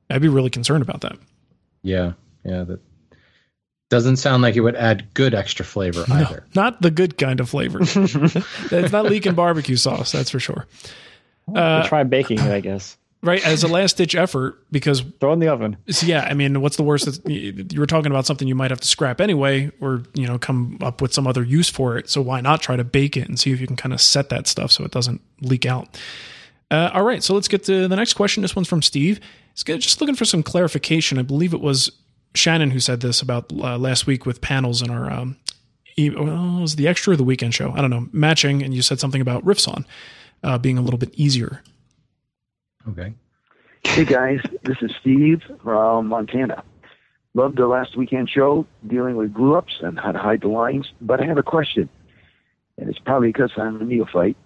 I'd 0.08 0.22
be 0.22 0.28
really 0.28 0.50
concerned 0.50 0.82
about 0.82 1.02
that. 1.02 1.16
Yeah, 1.82 2.12
yeah. 2.44 2.64
That 2.64 2.80
doesn't 3.90 4.16
sound 4.16 4.42
like 4.42 4.56
it 4.56 4.60
would 4.60 4.76
add 4.76 5.12
good 5.14 5.34
extra 5.34 5.64
flavor 5.64 6.04
either. 6.10 6.44
Not 6.54 6.82
the 6.82 6.90
good 6.90 7.16
kind 7.18 7.40
of 7.40 7.48
flavor. 7.48 7.78
it's 7.82 8.92
not 8.92 9.06
leaking 9.06 9.34
barbecue 9.34 9.76
sauce, 9.76 10.12
that's 10.12 10.30
for 10.30 10.40
sure. 10.40 10.66
We'll 11.46 11.62
try 11.84 12.04
baking 12.04 12.38
it, 12.38 12.50
I 12.52 12.60
guess. 12.60 12.96
Right, 13.22 13.44
as 13.44 13.62
a 13.64 13.68
last 13.68 13.98
ditch 13.98 14.14
effort, 14.14 14.64
because 14.72 15.02
Throw 15.20 15.34
in 15.34 15.40
the 15.40 15.48
oven. 15.48 15.76
Yeah, 16.02 16.22
I 16.22 16.32
mean, 16.32 16.62
what's 16.62 16.76
the 16.78 16.82
worst? 16.82 17.04
That 17.04 17.30
you 17.30 17.78
were 17.78 17.86
talking 17.86 18.10
about 18.10 18.24
something 18.24 18.48
you 18.48 18.54
might 18.54 18.70
have 18.70 18.80
to 18.80 18.88
scrap 18.88 19.20
anyway, 19.20 19.70
or 19.78 20.04
you 20.14 20.26
know, 20.26 20.38
come 20.38 20.78
up 20.80 21.02
with 21.02 21.12
some 21.12 21.26
other 21.26 21.42
use 21.42 21.68
for 21.68 21.98
it. 21.98 22.08
So 22.08 22.22
why 22.22 22.40
not 22.40 22.62
try 22.62 22.76
to 22.76 22.84
bake 22.84 23.18
it 23.18 23.28
and 23.28 23.38
see 23.38 23.52
if 23.52 23.60
you 23.60 23.66
can 23.66 23.76
kind 23.76 23.92
of 23.92 24.00
set 24.00 24.30
that 24.30 24.46
stuff 24.46 24.72
so 24.72 24.84
it 24.84 24.90
doesn't 24.90 25.20
leak 25.42 25.66
out. 25.66 26.00
Uh, 26.70 26.90
all 26.94 27.02
right, 27.02 27.22
so 27.22 27.34
let's 27.34 27.48
get 27.48 27.62
to 27.64 27.88
the 27.88 27.96
next 27.96 28.14
question. 28.14 28.40
This 28.40 28.56
one's 28.56 28.68
from 28.68 28.80
Steve. 28.80 29.20
He's 29.52 29.64
good- 29.64 29.80
just 29.82 30.00
looking 30.00 30.16
for 30.16 30.24
some 30.24 30.42
clarification. 30.42 31.18
I 31.18 31.22
believe 31.22 31.52
it 31.52 31.60
was 31.60 31.90
Shannon 32.34 32.70
who 32.70 32.80
said 32.80 33.00
this 33.00 33.20
about 33.20 33.52
uh, 33.52 33.76
last 33.76 34.06
week 34.06 34.24
with 34.24 34.40
panels 34.40 34.80
in 34.80 34.88
our 34.88 35.12
um, 35.12 35.36
e- 35.98 36.08
well, 36.08 36.58
it 36.58 36.62
was 36.62 36.76
the 36.76 36.88
extra 36.88 37.12
of 37.12 37.18
the 37.18 37.24
weekend 37.24 37.52
show. 37.54 37.72
I 37.72 37.82
don't 37.82 37.90
know 37.90 38.08
matching, 38.12 38.62
and 38.62 38.72
you 38.72 38.80
said 38.80 38.98
something 38.98 39.20
about 39.20 39.44
rift 39.44 39.60
sawn 39.60 39.84
uh, 40.42 40.56
being 40.56 40.78
a 40.78 40.80
little 40.80 40.96
bit 40.98 41.12
easier. 41.16 41.62
Okay. 42.88 43.12
Hey 43.84 44.04
guys, 44.06 44.40
this 44.62 44.78
is 44.80 44.90
Steve 45.00 45.42
from 45.62 46.06
Montana. 46.06 46.64
Loved 47.34 47.58
the 47.58 47.66
last 47.66 47.94
weekend 47.94 48.30
show 48.30 48.66
dealing 48.86 49.16
with 49.16 49.34
glue 49.34 49.54
ups 49.54 49.74
and 49.82 49.98
how 49.98 50.12
to 50.12 50.18
hide 50.18 50.40
the 50.40 50.48
lines, 50.48 50.86
but 51.00 51.20
I 51.20 51.26
have 51.26 51.36
a 51.36 51.42
question, 51.42 51.90
and 52.78 52.88
it's 52.88 52.98
probably 52.98 53.28
because 53.28 53.52
I'm 53.58 53.82
a 53.82 53.84
neophyte. 53.84 54.36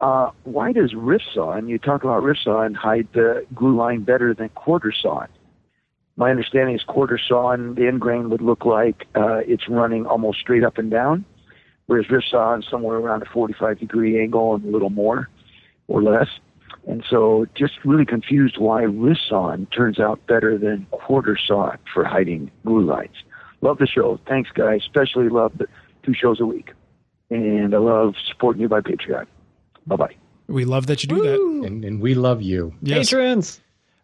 Uh, 0.00 0.30
why 0.44 0.72
does 0.72 0.94
rift 0.94 1.24
saw, 1.34 1.52
and 1.52 1.68
you 1.68 1.78
talk 1.78 2.04
about 2.04 2.22
rift 2.22 2.40
saw, 2.44 2.62
and 2.62 2.74
hide 2.74 3.08
the 3.12 3.46
glue 3.54 3.76
line 3.76 4.02
better 4.02 4.32
than 4.32 4.48
quarter 4.50 4.92
saw? 4.92 5.26
My 6.16 6.30
understanding 6.30 6.74
is 6.74 6.82
quarter 6.84 7.18
saw 7.18 7.50
and 7.50 7.76
the 7.76 7.86
end 7.86 8.00
grain 8.00 8.30
would 8.30 8.40
look 8.40 8.64
like 8.64 9.06
uh, 9.14 9.40
it's 9.46 9.68
running 9.68 10.06
almost 10.06 10.40
straight 10.40 10.64
up 10.64 10.78
and 10.78 10.90
down, 10.90 11.26
whereas 11.86 12.08
rift 12.08 12.28
saw 12.30 12.56
is 12.56 12.64
somewhere 12.70 12.96
around 12.96 13.22
a 13.22 13.26
45 13.26 13.78
degree 13.78 14.20
angle 14.20 14.54
and 14.54 14.64
a 14.64 14.70
little 14.70 14.90
more 14.90 15.28
or 15.86 16.02
less. 16.02 16.28
And 16.86 17.04
so 17.08 17.46
just 17.54 17.74
really 17.84 18.06
confused 18.06 18.58
why 18.58 18.82
rift 18.82 19.20
sawn 19.28 19.66
turns 19.66 19.98
out 19.98 20.26
better 20.26 20.56
than 20.56 20.86
quarter 20.90 21.36
saw 21.36 21.74
for 21.92 22.04
hiding 22.04 22.50
glue 22.64 22.84
lines. 22.84 23.16
Love 23.60 23.78
the 23.78 23.86
show. 23.86 24.20
Thanks, 24.26 24.50
guys. 24.54 24.80
Especially 24.82 25.28
love 25.28 25.58
the 25.58 25.66
two 26.02 26.14
shows 26.14 26.40
a 26.40 26.46
week. 26.46 26.72
And 27.30 27.74
I 27.74 27.78
love 27.78 28.14
supporting 28.26 28.62
you 28.62 28.68
by 28.68 28.80
Patreon. 28.80 29.26
Bye 29.86 29.96
bye. 29.96 30.14
We 30.46 30.64
love 30.64 30.86
that 30.86 31.02
you 31.02 31.08
do 31.08 31.22
that. 31.22 31.66
And, 31.66 31.84
and 31.84 32.00
we 32.00 32.14
love 32.14 32.40
you. 32.40 32.72
Yes. 32.80 33.10
Patrons. 33.10 33.60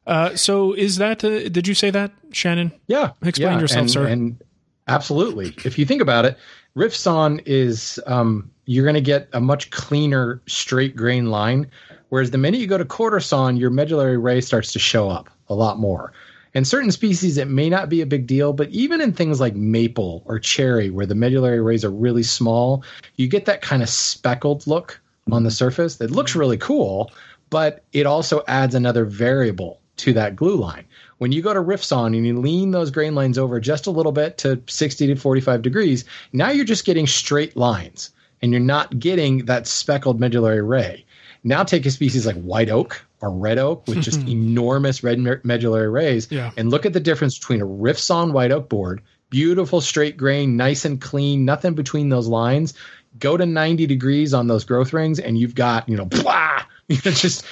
Uh, 0.06 0.36
so 0.36 0.74
is 0.74 0.96
that? 0.96 1.24
Uh, 1.24 1.48
did 1.48 1.66
you 1.66 1.74
say 1.74 1.90
that, 1.90 2.12
Shannon? 2.32 2.72
Yeah. 2.86 3.12
Explain 3.22 3.54
yeah, 3.54 3.60
yourself, 3.60 3.80
and, 3.80 3.90
sir. 3.90 4.06
And 4.06 4.42
absolutely. 4.86 5.54
If 5.64 5.78
you 5.78 5.86
think 5.86 6.02
about 6.02 6.26
it, 6.26 6.36
rift 6.74 6.96
sawn 6.96 7.40
is 7.46 7.98
um, 8.06 8.50
you're 8.66 8.84
going 8.84 8.94
to 8.94 9.00
get 9.00 9.28
a 9.32 9.40
much 9.40 9.70
cleaner 9.70 10.42
straight 10.46 10.96
grain 10.96 11.30
line, 11.30 11.70
whereas 12.14 12.30
the 12.30 12.38
minute 12.38 12.60
you 12.60 12.68
go 12.68 12.78
to 12.78 12.84
quarter 12.84 13.18
sawn, 13.18 13.56
your 13.56 13.70
medullary 13.70 14.16
ray 14.16 14.40
starts 14.40 14.72
to 14.72 14.78
show 14.78 15.10
up 15.10 15.28
a 15.48 15.54
lot 15.54 15.80
more. 15.80 16.12
In 16.54 16.64
certain 16.64 16.92
species, 16.92 17.38
it 17.38 17.48
may 17.48 17.68
not 17.68 17.88
be 17.88 18.02
a 18.02 18.06
big 18.06 18.28
deal, 18.28 18.52
but 18.52 18.68
even 18.68 19.00
in 19.00 19.12
things 19.12 19.40
like 19.40 19.56
maple 19.56 20.22
or 20.24 20.38
cherry, 20.38 20.90
where 20.90 21.06
the 21.06 21.16
medullary 21.16 21.60
rays 21.60 21.84
are 21.84 21.90
really 21.90 22.22
small, 22.22 22.84
you 23.16 23.26
get 23.26 23.46
that 23.46 23.62
kind 23.62 23.82
of 23.82 23.88
speckled 23.88 24.64
look 24.68 25.00
on 25.32 25.42
the 25.42 25.50
surface 25.50 25.96
that 25.96 26.12
looks 26.12 26.36
really 26.36 26.56
cool, 26.56 27.10
but 27.50 27.82
it 27.92 28.06
also 28.06 28.44
adds 28.46 28.76
another 28.76 29.04
variable 29.04 29.80
to 29.96 30.12
that 30.12 30.36
glue 30.36 30.54
line. 30.54 30.84
When 31.18 31.32
you 31.32 31.42
go 31.42 31.52
to 31.52 31.60
rift 31.60 31.82
sawn 31.82 32.14
and 32.14 32.24
you 32.24 32.38
lean 32.38 32.70
those 32.70 32.92
grain 32.92 33.16
lines 33.16 33.38
over 33.38 33.58
just 33.58 33.88
a 33.88 33.90
little 33.90 34.12
bit 34.12 34.38
to 34.38 34.62
60 34.68 35.08
to 35.08 35.16
45 35.16 35.62
degrees, 35.62 36.04
now 36.32 36.50
you're 36.50 36.64
just 36.64 36.84
getting 36.84 37.08
straight 37.08 37.56
lines 37.56 38.10
and 38.40 38.52
you're 38.52 38.60
not 38.60 39.00
getting 39.00 39.46
that 39.46 39.66
speckled 39.66 40.20
medullary 40.20 40.62
ray. 40.62 41.04
Now 41.44 41.62
take 41.62 41.84
a 41.86 41.90
species 41.90 42.26
like 42.26 42.36
white 42.36 42.70
oak 42.70 43.04
or 43.20 43.30
red 43.30 43.58
oak 43.58 43.86
with 43.86 44.00
just 44.00 44.20
enormous 44.28 45.02
red 45.02 45.18
medullary 45.44 45.88
rays 45.90 46.28
Yeah. 46.30 46.50
and 46.56 46.70
look 46.70 46.86
at 46.86 46.92
the 46.94 47.00
difference 47.00 47.38
between 47.38 47.60
a 47.60 47.66
rift 47.66 48.00
sawn 48.00 48.32
white 48.32 48.50
oak 48.50 48.68
board, 48.68 49.02
beautiful 49.30 49.80
straight 49.80 50.16
grain, 50.16 50.56
nice 50.56 50.84
and 50.84 51.00
clean, 51.00 51.44
nothing 51.44 51.74
between 51.74 52.08
those 52.08 52.26
lines. 52.28 52.74
Go 53.18 53.36
to 53.36 53.46
90 53.46 53.86
degrees 53.86 54.34
on 54.34 54.46
those 54.48 54.64
growth 54.64 54.92
rings 54.92 55.20
and 55.20 55.38
you've 55.38 55.54
got, 55.54 55.88
you 55.88 55.96
know, 55.96 56.04
blah, 56.06 56.62
you 56.88 56.96
know, 57.04 57.12
just, 57.12 57.44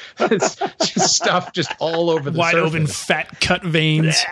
just 0.80 1.14
stuff 1.14 1.52
just 1.52 1.70
all 1.78 2.10
over 2.10 2.30
the 2.30 2.38
Wide 2.38 2.54
open, 2.56 2.86
surface. 2.86 3.04
fat 3.04 3.40
cut 3.40 3.62
veins. 3.62 4.22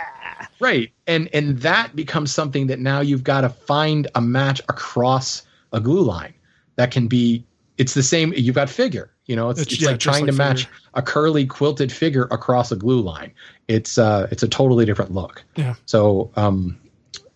Right. 0.59 0.91
And 1.07 1.29
and 1.33 1.59
that 1.61 1.95
becomes 1.95 2.33
something 2.33 2.67
that 2.69 2.79
now 2.81 3.01
you've 3.01 3.25
got 3.25 3.43
to 3.43 3.49
find 3.51 4.09
a 4.15 4.21
match 4.21 4.61
across 4.69 5.43
a 5.73 5.81
glue 5.81 6.03
line 6.03 6.35
that 6.77 6.91
can 6.91 7.07
be 7.09 7.45
it's 7.79 7.95
the 7.95 8.03
same 8.03 8.33
you've 8.37 8.55
got 8.55 8.69
figure. 8.69 9.11
You 9.31 9.37
know, 9.37 9.49
it's, 9.49 9.61
It's- 9.61 9.75
it's, 9.75 9.83
yeah, 9.83 9.91
like 9.91 10.01
trying 10.01 10.25
like 10.27 10.33
to 10.33 10.37
match 10.37 10.65
figure. 10.65 10.79
a 10.95 11.03
curly 11.03 11.47
quilted 11.47 11.93
figure 11.93 12.25
across 12.33 12.73
a 12.73 12.77
glue 12.77 13.01
line. 13.01 13.31
It's 13.69 13.97
uh 13.97 14.27
it's 14.33 14.43
a 14.43 14.49
totally 14.49 14.85
different 14.85 15.13
look. 15.13 15.45
Yeah. 15.55 15.75
So 15.87 16.33
um 16.35 16.77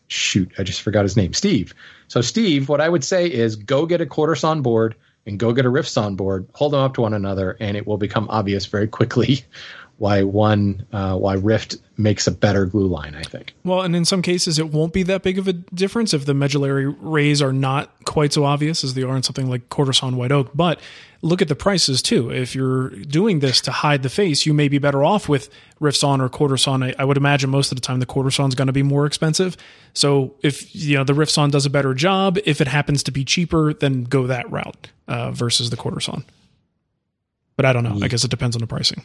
shoot, 0.09 0.51
I 0.59 0.65
just 0.65 0.83
forgot 0.83 1.05
his 1.05 1.17
name. 1.17 1.33
Steve. 1.35 1.73
So 2.09 2.21
Steve, 2.21 2.69
what 2.69 2.81
I 2.81 2.89
would 2.89 3.05
say 3.05 3.27
is 3.31 3.55
go 3.55 3.87
get 3.87 4.01
a 4.01 4.07
quarter 4.07 4.35
sawn 4.35 4.61
board 4.61 4.97
and 5.25 5.39
go 5.39 5.53
get 5.53 5.67
a 5.67 5.71
rift 5.71 5.89
sawn 5.89 6.17
board, 6.17 6.49
hold 6.53 6.73
them 6.73 6.81
up 6.81 6.95
to 6.95 7.01
one 7.03 7.15
another, 7.15 7.57
and 7.61 7.77
it 7.77 7.87
will 7.87 7.97
become 7.97 8.27
obvious 8.29 8.67
very 8.67 8.89
quickly 8.89 9.45
why 9.99 10.25
one 10.25 10.85
uh, 10.93 11.17
why 11.17 11.35
Rift 11.35 11.77
makes 11.97 12.27
a 12.27 12.33
better 12.33 12.67
glue 12.67 12.89
line, 12.89 13.15
I 13.15 13.23
think. 13.23 13.55
Well, 13.63 13.83
and 13.83 13.95
in 13.95 14.05
some 14.05 14.23
cases, 14.23 14.59
it 14.59 14.71
won't 14.71 14.93
be 14.93 15.05
that 15.05 15.23
big 15.23 15.39
of 15.39 15.47
a 15.47 15.53
difference 15.53 16.13
if 16.13 16.27
the 16.27 16.35
medullary 16.35 16.87
rays 16.87 17.41
are 17.41 17.53
not 17.53 17.91
quite 18.05 18.33
so 18.33 18.45
obvious 18.45 18.83
as 18.83 18.95
they 18.95 19.05
are 19.05 19.17
in 19.17 19.23
something 19.23 19.49
like 19.49 19.63
sawn 19.93 20.17
white 20.17 20.33
oak. 20.33 20.51
But 20.53 20.81
look 21.25 21.41
at 21.41 21.49
the 21.49 21.57
prices 21.57 22.03
too. 22.03 22.31
If 22.31 22.55
you're 22.55 22.91
doing 22.91 23.41
this 23.41 23.61
to 23.63 23.73
hide 23.73 24.03
the 24.03 24.11
face, 24.11 24.45
you 24.45 24.53
may 24.53 24.69
be 24.69 24.79
better 24.79 25.03
off 25.03 25.29
with 25.29 25.49
rift 25.81 25.97
sawn 25.99 26.21
or 26.21 26.29
quarter 26.29 26.57
sawn. 26.59 26.83
I, 26.83 26.95
I 26.99 27.05
would 27.05 27.17
imagine 27.17 27.51
most 27.51 27.73
of 27.73 27.77
the 27.77 27.81
time 27.81 27.99
the 27.99 28.07
quarter 28.07 28.31
sawn 28.31 28.49
is 28.49 28.55
going 28.55 28.67
to 28.67 28.73
be 28.73 28.83
more 28.83 29.07
expensive. 29.07 29.57
So 29.95 30.35
if 30.43 30.75
you 30.75 30.97
know 30.97 31.05
the 31.05 31.15
rift 31.15 31.33
sawn 31.33 31.51
does 31.51 31.65
a 31.65 31.71
better 31.71 31.95
job, 31.95 32.39
if 32.45 32.61
it 32.61 32.69
happens 32.69 33.03
to 33.05 33.11
be 33.11 33.25
cheaper, 33.25 33.73
then 33.73 34.05
go 34.05 34.27
that 34.27 34.51
route 34.51 34.91
uh, 35.09 35.31
versus 35.31 35.71
the 35.71 35.77
quarter 35.77 35.99
sawn. 35.99 36.25
But 37.57 37.65
I 37.65 37.73
don't 37.73 37.85
know. 37.85 37.99
I 38.03 38.09
guess 38.09 38.25
it 38.25 38.31
depends 38.31 38.55
on 38.55 38.61
the 38.61 38.67
pricing. 38.67 39.03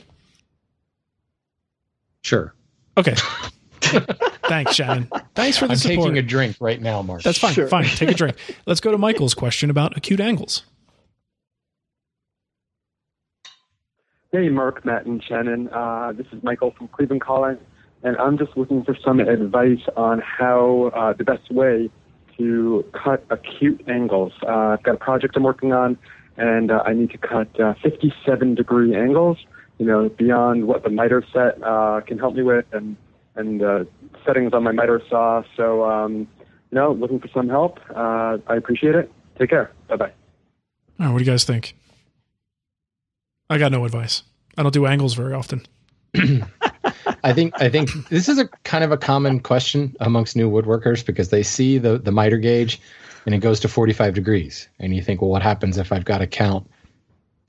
Sure. 2.22 2.54
Okay. 2.98 3.16
Thanks, 4.50 4.74
Shannon. 4.74 5.10
Thanks 5.36 5.58
for 5.58 5.68
the 5.68 5.74
I'm 5.74 5.78
support. 5.78 6.00
taking 6.00 6.18
a 6.18 6.22
drink 6.22 6.58
right 6.60 6.82
now, 6.82 7.02
Mark. 7.02 7.22
That's 7.22 7.38
fine. 7.38 7.54
Fine. 7.54 7.86
Take 7.86 8.10
a 8.10 8.14
drink. 8.14 8.36
Let's 8.66 8.82
go 8.82 8.92
to 8.92 8.98
Michael's 8.98 9.34
question 9.34 9.70
about 9.70 9.96
acute 9.96 10.20
angles. 10.20 10.64
Hey, 14.32 14.48
Mark, 14.50 14.86
Matt, 14.86 15.08
and 15.08 15.24
Shannon. 15.24 15.70
Uh, 15.70 16.14
this 16.16 16.28
is 16.32 16.44
Michael 16.44 16.72
from 16.78 16.88
Cleveland 16.90 17.22
calling, 17.22 17.58
and 18.04 18.16
I'm 18.18 18.38
just 18.38 18.56
looking 18.56 18.84
for 18.84 18.96
some 19.04 19.20
advice 19.20 19.82
on 19.98 20.22
how 20.22 20.92
uh, 20.96 21.14
the 21.14 21.24
best 21.24 21.52
way 21.52 21.90
to 22.38 22.86
cut 22.94 23.26
acute 23.32 23.82
angles. 23.88 24.32
Uh, 24.44 24.76
I've 24.78 24.84
got 24.84 24.94
a 24.94 24.98
project 25.00 25.36
I'm 25.36 25.42
working 25.42 25.74
on, 25.74 25.98
and 26.38 26.70
uh, 26.70 26.84
I 26.86 26.94
need 26.94 27.10
to 27.10 27.18
cut 27.18 27.60
uh, 27.60 27.74
57 27.82 28.54
degree 28.54 28.96
angles. 28.96 29.40
You 29.80 29.88
know, 29.88 30.10
beyond 30.10 30.68
what 30.68 30.84
the 30.84 30.92
miter 30.92 31.24
set 31.34 31.64
uh, 31.64 32.02
can 32.06 32.20
help 32.20 32.36
me 32.36 32.44
with, 32.44 32.66
and 32.72 32.98
and 33.36 33.64
uh, 33.64 33.86
settings 34.28 34.54
on 34.54 34.62
my 34.64 34.74
miter 34.74 35.02
saw. 35.10 35.42
So, 35.58 35.86
um, 35.86 36.28
you 36.70 36.76
know, 36.76 36.92
looking 36.92 37.20
for 37.20 37.30
some 37.30 37.50
help. 37.50 37.80
Uh, 37.90 38.38
I 38.46 38.58
appreciate 38.58 38.94
it. 38.94 39.12
Take 39.40 39.50
care. 39.50 39.72
Bye 39.88 39.96
bye. 39.96 40.12
Right, 41.00 41.10
what 41.10 41.18
do 41.18 41.24
you 41.24 41.32
guys 41.32 41.46
think? 41.46 41.74
I 43.50 43.58
got 43.58 43.72
no 43.72 43.86
advice. 43.86 44.24
I 44.58 44.64
don't 44.64 44.74
do 44.74 44.86
angles 44.86 45.16
very 45.16 45.34
often. 45.34 45.66
I 47.24 47.34
think 47.34 47.60
I 47.62 47.70
think 47.70 47.90
this 48.10 48.30
is 48.30 48.38
a 48.38 48.48
kind 48.64 48.84
of 48.84 48.92
a 48.92 48.98
common 48.98 49.40
question 49.40 49.96
amongst 50.00 50.36
new 50.36 50.50
woodworkers 50.50 51.06
because 51.06 51.30
they 51.30 51.44
see 51.44 51.78
the 51.78 51.98
the 51.98 52.12
miter 52.12 52.38
gauge 52.38 52.80
and 53.26 53.34
it 53.34 53.40
goes 53.40 53.60
to 53.62 53.68
45 53.68 54.14
degrees. 54.14 54.68
And 54.80 54.96
you 54.96 55.02
think 55.02 55.22
well 55.22 55.32
what 55.32 55.42
happens 55.42 55.78
if 55.78 55.92
I've 55.92 56.06
got 56.06 56.20
to 56.20 56.28
count 56.28 56.70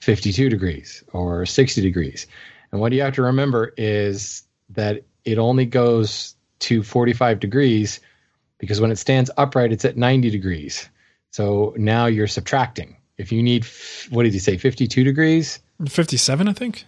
52 0.01 0.49
degrees 0.49 1.05
or 1.13 1.45
60 1.45 1.81
degrees? 1.83 2.27
And 2.73 2.81
what 2.81 2.93
you 2.93 3.03
have 3.03 3.15
to 3.15 3.23
remember 3.23 3.75
is 3.77 4.43
that 4.71 5.05
it 5.25 5.39
only 5.39 5.67
goes 5.67 6.35
to 6.61 6.83
45 6.83 7.41
degrees 7.41 8.01
because 8.59 8.81
when 8.81 8.91
it 8.91 8.97
stands 8.97 9.31
upright 9.37 9.73
it's 9.73 9.85
at 9.85 9.97
90 9.97 10.31
degrees. 10.31 10.89
So 11.31 11.75
now 11.77 12.07
you're 12.07 12.27
subtracting. 12.27 12.97
If 13.19 13.33
you 13.33 13.43
need 13.43 13.67
what 14.11 14.23
did 14.23 14.33
you 14.33 14.41
say 14.41 14.57
52 14.57 15.05
degrees 15.05 15.61
57 15.89 16.49
I 16.49 16.53
think 16.53 16.85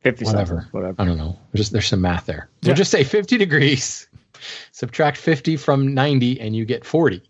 57 0.00 0.34
whatever. 0.34 0.68
whatever. 0.72 0.94
I 1.02 1.04
don't 1.06 1.16
know. 1.18 1.38
Just 1.54 1.72
there's 1.72 1.86
some 1.86 2.00
math 2.02 2.26
there. 2.26 2.48
Yeah. 2.60 2.68
We'll 2.68 2.76
just 2.76 2.90
say 2.90 3.04
50 3.04 3.38
degrees. 3.38 4.06
Subtract 4.72 5.16
50 5.16 5.56
from 5.56 5.94
90 5.94 6.40
and 6.40 6.54
you 6.54 6.64
get 6.66 6.84
40. 6.84 7.22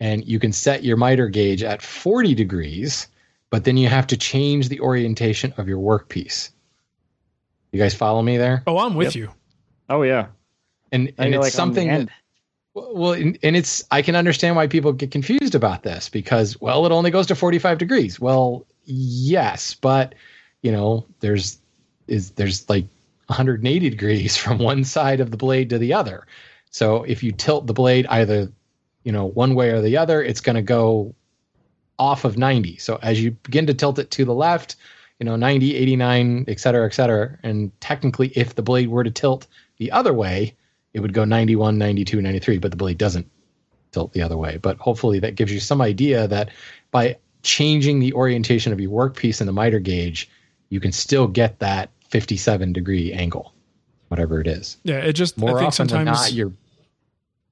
And 0.00 0.24
you 0.26 0.38
can 0.38 0.52
set 0.52 0.84
your 0.84 0.96
miter 0.98 1.28
gauge 1.28 1.62
at 1.62 1.80
40 1.80 2.34
degrees, 2.34 3.06
but 3.50 3.64
then 3.64 3.76
you 3.76 3.88
have 3.88 4.06
to 4.08 4.16
change 4.16 4.68
the 4.68 4.80
orientation 4.80 5.54
of 5.56 5.68
your 5.68 5.78
workpiece. 5.78 6.50
You 7.70 7.78
guys 7.78 7.94
follow 7.94 8.20
me 8.20 8.36
there? 8.36 8.62
Oh, 8.66 8.78
I'm 8.78 8.94
with 8.94 9.14
Yep. 9.14 9.14
you. 9.14 9.30
Oh 9.88 10.02
yeah. 10.02 10.26
And 10.90 11.04
Now 11.16 11.24
and 11.24 11.34
it's 11.34 11.42
like, 11.44 11.52
something 11.52 11.88
that 11.88 12.08
well, 12.74 13.12
and, 13.12 13.38
and 13.42 13.56
it's 13.56 13.84
I 13.90 14.02
can 14.02 14.16
understand 14.16 14.56
why 14.56 14.66
people 14.66 14.92
get 14.92 15.10
confused 15.10 15.54
about 15.54 15.82
this 15.82 16.08
because 16.10 16.60
well, 16.60 16.84
it 16.84 16.92
only 16.92 17.10
goes 17.10 17.26
to 17.28 17.34
45 17.34 17.78
degrees. 17.78 18.20
Well, 18.20 18.66
yes, 18.84 19.74
but 19.74 20.14
you 20.62 20.72
know, 20.72 21.06
there's 21.20 21.58
is 22.06 22.32
there's 22.32 22.68
like 22.68 22.86
180 23.26 23.90
degrees 23.90 24.36
from 24.42 24.58
one 24.58 24.84
side 24.84 25.20
of 25.20 25.30
the 25.30 25.36
blade 25.36 25.70
to 25.70 25.78
the 25.78 25.94
other. 25.94 26.26
So 26.70 27.02
if 27.02 27.22
you 27.22 27.32
tilt 27.32 27.66
the 27.66 27.74
blade 27.74 28.06
either, 28.06 28.50
you 29.04 29.12
know, 29.12 29.26
one 29.26 29.54
way 29.54 29.70
or 29.70 29.82
the 29.82 29.96
other, 29.96 30.22
it's 30.22 30.40
going 30.40 30.56
to 30.56 30.62
go 30.62 31.14
off 31.98 32.24
of 32.24 32.38
90. 32.38 32.78
So 32.78 32.98
as 33.02 33.22
you 33.22 33.32
begin 33.32 33.66
to 33.66 33.74
tilt 33.74 33.98
it 33.98 34.10
to 34.12 34.24
the 34.24 34.34
left, 34.34 34.76
you 35.18 35.26
know, 35.26 35.36
90, 35.36 35.76
89, 35.76 36.46
et 36.48 36.58
cetera, 36.58 36.86
et 36.86 36.94
cetera. 36.94 37.38
And 37.42 37.78
technically, 37.80 38.28
if 38.34 38.54
the 38.54 38.62
blade 38.62 38.88
were 38.88 39.04
to 39.04 39.10
tilt 39.10 39.46
the 39.76 39.92
other 39.92 40.14
way, 40.14 40.56
it 40.94 41.00
would 41.00 41.12
go 41.12 41.24
91, 41.24 41.78
92, 41.78 42.20
93, 42.20 42.58
but 42.58 42.70
the 42.70 42.76
blade 42.76 42.98
doesn't 42.98 43.30
tilt 43.92 44.12
the 44.14 44.22
other 44.22 44.36
way. 44.36 44.56
But 44.56 44.78
hopefully 44.78 45.18
that 45.20 45.34
gives 45.34 45.52
you 45.52 45.60
some 45.60 45.80
idea 45.80 46.26
that 46.28 46.50
by 46.90 47.18
changing 47.42 48.00
the 48.00 48.12
orientation 48.14 48.72
of 48.72 48.80
your 48.80 48.90
workpiece 48.90 49.40
in 49.40 49.46
the 49.46 49.52
miter 49.52 49.80
gauge, 49.80 50.28
you 50.68 50.80
can 50.80 50.92
still 50.92 51.26
get 51.26 51.58
that 51.60 51.90
57 52.10 52.72
degree 52.72 53.12
angle, 53.12 53.52
whatever 54.08 54.40
it 54.40 54.46
is. 54.46 54.76
Yeah, 54.84 54.98
it 54.98 55.14
just 55.14 55.36
More 55.38 55.50
I 55.50 55.52
think 55.54 55.68
often 55.68 55.88
sometimes 55.88 56.06
than 56.06 56.24
not, 56.24 56.32
you're. 56.32 56.52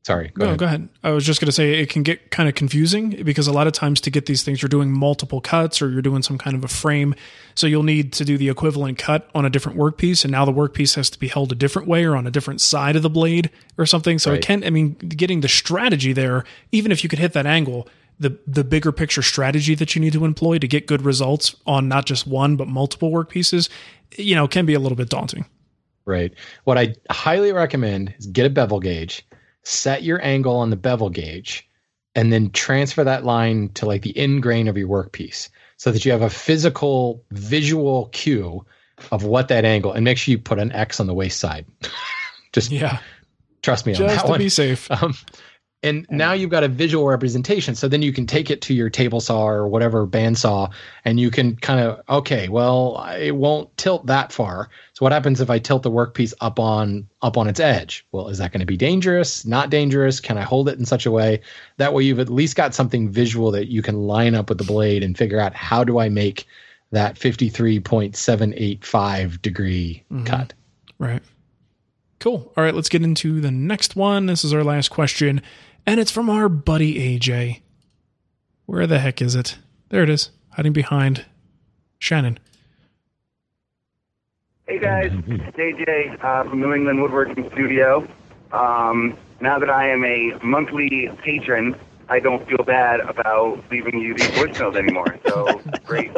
Sorry, 0.03 0.29
go 0.33 0.45
no, 0.45 0.49
ahead. 0.49 0.59
go 0.59 0.65
ahead. 0.65 0.89
I 1.05 1.11
was 1.11 1.27
just 1.27 1.43
going 1.43 1.47
to 1.47 1.53
say 1.53 1.75
it 1.75 1.91
can 1.91 2.03
get 2.03 2.31
kind 2.31 2.49
of 2.49 2.55
confusing 2.55 3.11
because 3.23 3.47
a 3.47 3.53
lot 3.53 3.67
of 3.67 3.75
times 3.75 4.01
to 4.03 4.11
get 4.11 4.25
these 4.25 4.43
things, 4.43 4.63
you're 4.63 4.71
doing 4.71 4.91
multiple 4.91 5.43
cuts 5.43 5.83
or 5.83 5.91
you're 5.91 6.01
doing 6.01 6.23
some 6.23 6.39
kind 6.39 6.57
of 6.57 6.65
a 6.65 6.69
frame. 6.69 7.15
So 7.55 7.67
you'll 7.67 7.83
need 7.83 8.15
to 8.15 8.25
do 8.25 8.39
the 8.39 8.49
equivalent 8.49 8.97
cut 8.97 9.29
on 9.35 9.45
a 9.45 9.51
different 9.51 9.77
workpiece. 9.77 10.25
And 10.25 10.33
now 10.33 10.47
the 10.47 10.55
workpiece 10.55 10.97
has 10.97 11.11
to 11.11 11.19
be 11.19 11.29
held 11.29 11.53
a 11.53 11.55
different 11.55 11.87
way 11.87 12.07
or 12.07 12.17
on 12.17 12.27
a 12.27 12.31
different 12.31 12.63
side 12.63 12.97
of 12.97 13.03
the 13.03 13.11
blade 13.11 13.51
or 13.77 13.85
something. 13.85 14.19
So 14.19 14.31
it 14.31 14.35
Right. 14.37 14.43
can, 14.43 14.65
I 14.65 14.71
mean, 14.71 14.95
getting 14.95 15.43
the 15.43 15.49
strategy 15.49 16.15
there, 16.15 16.45
even 16.73 16.93
if 16.93 17.03
you 17.05 17.11
could 17.11 17.19
hit 17.19 17.35
that 17.35 17.45
angle, 17.45 17.87
the, 18.21 18.39
the 18.47 18.63
bigger 18.63 18.93
picture 18.93 19.23
strategy 19.23 19.75
that 19.75 19.95
you 19.97 20.01
need 20.01 20.13
to 20.13 20.25
employ 20.25 20.59
to 20.59 20.69
get 20.69 20.87
good 20.87 21.03
results 21.03 21.57
on 21.67 21.89
not 21.89 22.07
just 22.07 22.27
one, 22.27 22.55
but 22.57 22.69
multiple 22.69 23.11
workpieces, 23.11 23.69
you 24.17 24.35
know, 24.35 24.47
can 24.47 24.67
be 24.67 24.75
a 24.75 24.79
little 24.79 24.97
bit 24.97 25.09
daunting. 25.09 25.47
Right. 26.05 26.33
What 26.65 26.79
I 26.79 26.95
highly 27.11 27.51
recommend 27.53 28.15
is 28.19 28.27
get 28.27 28.47
a 28.47 28.51
bevel 28.51 28.79
gauge, 28.79 29.27
set 29.63 30.03
your 30.03 30.23
angle 30.25 30.57
on 30.57 30.71
the 30.71 30.77
bevel 30.77 31.11
gauge, 31.11 31.67
and 32.15 32.33
then 32.33 32.51
transfer 32.51 33.05
that 33.05 33.25
line 33.25 33.71
to 33.71 33.87
like 33.87 34.03
the 34.03 34.17
end 34.17 34.43
grain 34.43 34.69
of 34.69 34.77
your 34.77 34.89
workpiece 34.89 35.49
so 35.77 35.91
that 35.91 36.05
you 36.05 36.13
have 36.13 36.23
a 36.23 36.31
physical 36.31 37.25
visual 37.31 38.07
cue 38.13 38.65
of 39.13 39.25
what 39.25 39.49
that 39.49 39.65
angle 39.65 39.93
and 39.93 40.05
make 40.05 40.19
sure 40.19 40.33
you 40.33 40.39
put 40.39 40.59
an 40.59 40.73
X 40.73 41.01
on 41.01 41.07
the 41.07 41.15
waist 41.15 41.41
side. 41.41 41.65
Just 42.53 42.71
Yeah. 42.71 42.99
trust 43.63 43.87
me 43.87 43.93
on 43.93 43.99
Just 43.99 44.15
that 44.17 44.23
to 44.23 44.29
one. 44.29 44.39
be 44.39 44.49
safe. 44.51 44.91
Um, 45.03 45.15
and 45.83 46.07
now 46.11 46.33
you've 46.35 46.51
got 46.51 46.63
a 46.63 46.69
visual 46.69 47.07
representation. 47.07 47.75
So 47.75 47.89
then 47.89 48.03
you 48.03 48.13
can 48.13 48.27
take 48.27 48.51
it 48.51 48.61
to 48.63 48.75
your 48.75 48.91
table 48.91 49.21
saw 49.21 49.47
or 49.47 49.67
whatever 49.67 50.07
bandsaw, 50.07 50.71
and 51.07 51.19
you 51.19 51.31
can 51.31 51.57
kind 51.57 51.81
of 51.81 52.03
okay, 52.09 52.49
well, 52.49 53.03
it 53.19 53.35
won't 53.37 53.75
tilt 53.79 54.05
that 54.07 54.31
far. 54.33 54.69
So 54.93 55.05
what 55.05 55.13
happens 55.13 55.41
if 55.41 55.49
I 55.49 55.59
tilt 55.59 55.83
the 55.83 55.91
workpiece 55.91 56.35
up 56.41 56.59
on 56.59 57.09
up 57.23 57.39
on 57.39 57.49
its 57.49 57.61
edge? 57.61 58.07
Well, 58.13 58.29
is 58.29 58.39
that 58.39 58.53
going 58.53 58.61
to 58.61 58.67
be 58.67 58.77
dangerous? 58.77 59.47
Not 59.47 59.71
dangerous? 59.71 60.21
Can 60.21 60.37
I 60.37 60.43
hold 60.43 60.69
it 60.69 60.79
in 60.79 60.85
such 60.85 61.07
a 61.07 61.11
way 61.11 61.41
that 61.79 61.95
way 61.95 62.03
you've 62.03 62.21
at 62.21 62.29
least 62.29 62.57
got 62.57 62.75
something 62.75 63.09
visual 63.09 63.51
that 63.53 63.69
you 63.69 63.81
can 63.81 64.07
line 64.07 64.35
up 64.35 64.51
with 64.51 64.59
the 64.59 64.65
blade 64.65 65.03
and 65.03 65.17
figure 65.17 65.41
out 65.41 65.55
how 65.55 65.83
do 65.83 65.99
I 65.99 66.09
make 66.11 66.47
that 66.93 67.17
fifty 67.17 67.49
three 67.49 67.81
point 67.81 68.17
seven 68.17 68.53
eight 68.57 68.85
five 68.85 69.41
degree 69.41 70.03
Mhm. 70.13 70.27
cut. 70.27 70.53
Right. 70.99 71.23
Cool. 72.19 72.53
All 72.55 72.63
right, 72.63 72.75
let's 72.75 72.91
get 72.91 73.03
into 73.03 73.41
the 73.41 73.51
next 73.51 73.97
one. 73.97 74.27
This 74.27 74.45
is 74.45 74.53
our 74.53 74.63
last 74.63 74.91
question, 74.91 75.41
and 75.87 76.01
it's 76.01 76.11
from 76.11 76.31
our 76.31 76.49
buddy 76.49 77.19
AJ. 77.19 77.61
Where 78.67 78.87
the 78.87 78.99
heck 78.99 79.21
is 79.21 79.35
it? 79.35 79.59
There 79.89 80.03
it 80.03 80.11
is, 80.11 80.31
hiding 80.51 80.73
behind 80.73 81.27
Shannon. 81.99 82.39
Hey 84.67 84.79
guys, 84.79 85.11
it's 85.27 85.57
AJ 85.57 86.23
uh, 86.23 86.45
from 86.45 86.61
New 86.61 86.73
England 86.73 87.03
Woodworking 87.03 87.51
Studio. 87.51 88.07
Um, 88.53 89.17
now 89.41 89.59
that 89.59 89.71
I 89.71 89.89
am 89.89 90.05
a 90.05 90.39
monthly 90.45 91.11
patron, 91.23 91.75
I 92.09 92.21
don't 92.21 92.47
feel 92.49 92.63
bad 92.65 93.01
about 93.01 93.63
leaving 93.71 94.01
you 94.01 94.15
these 94.15 94.29
voicemails 94.31 94.77
anymore. 94.77 95.19
So 95.27 95.61
great. 95.85 96.11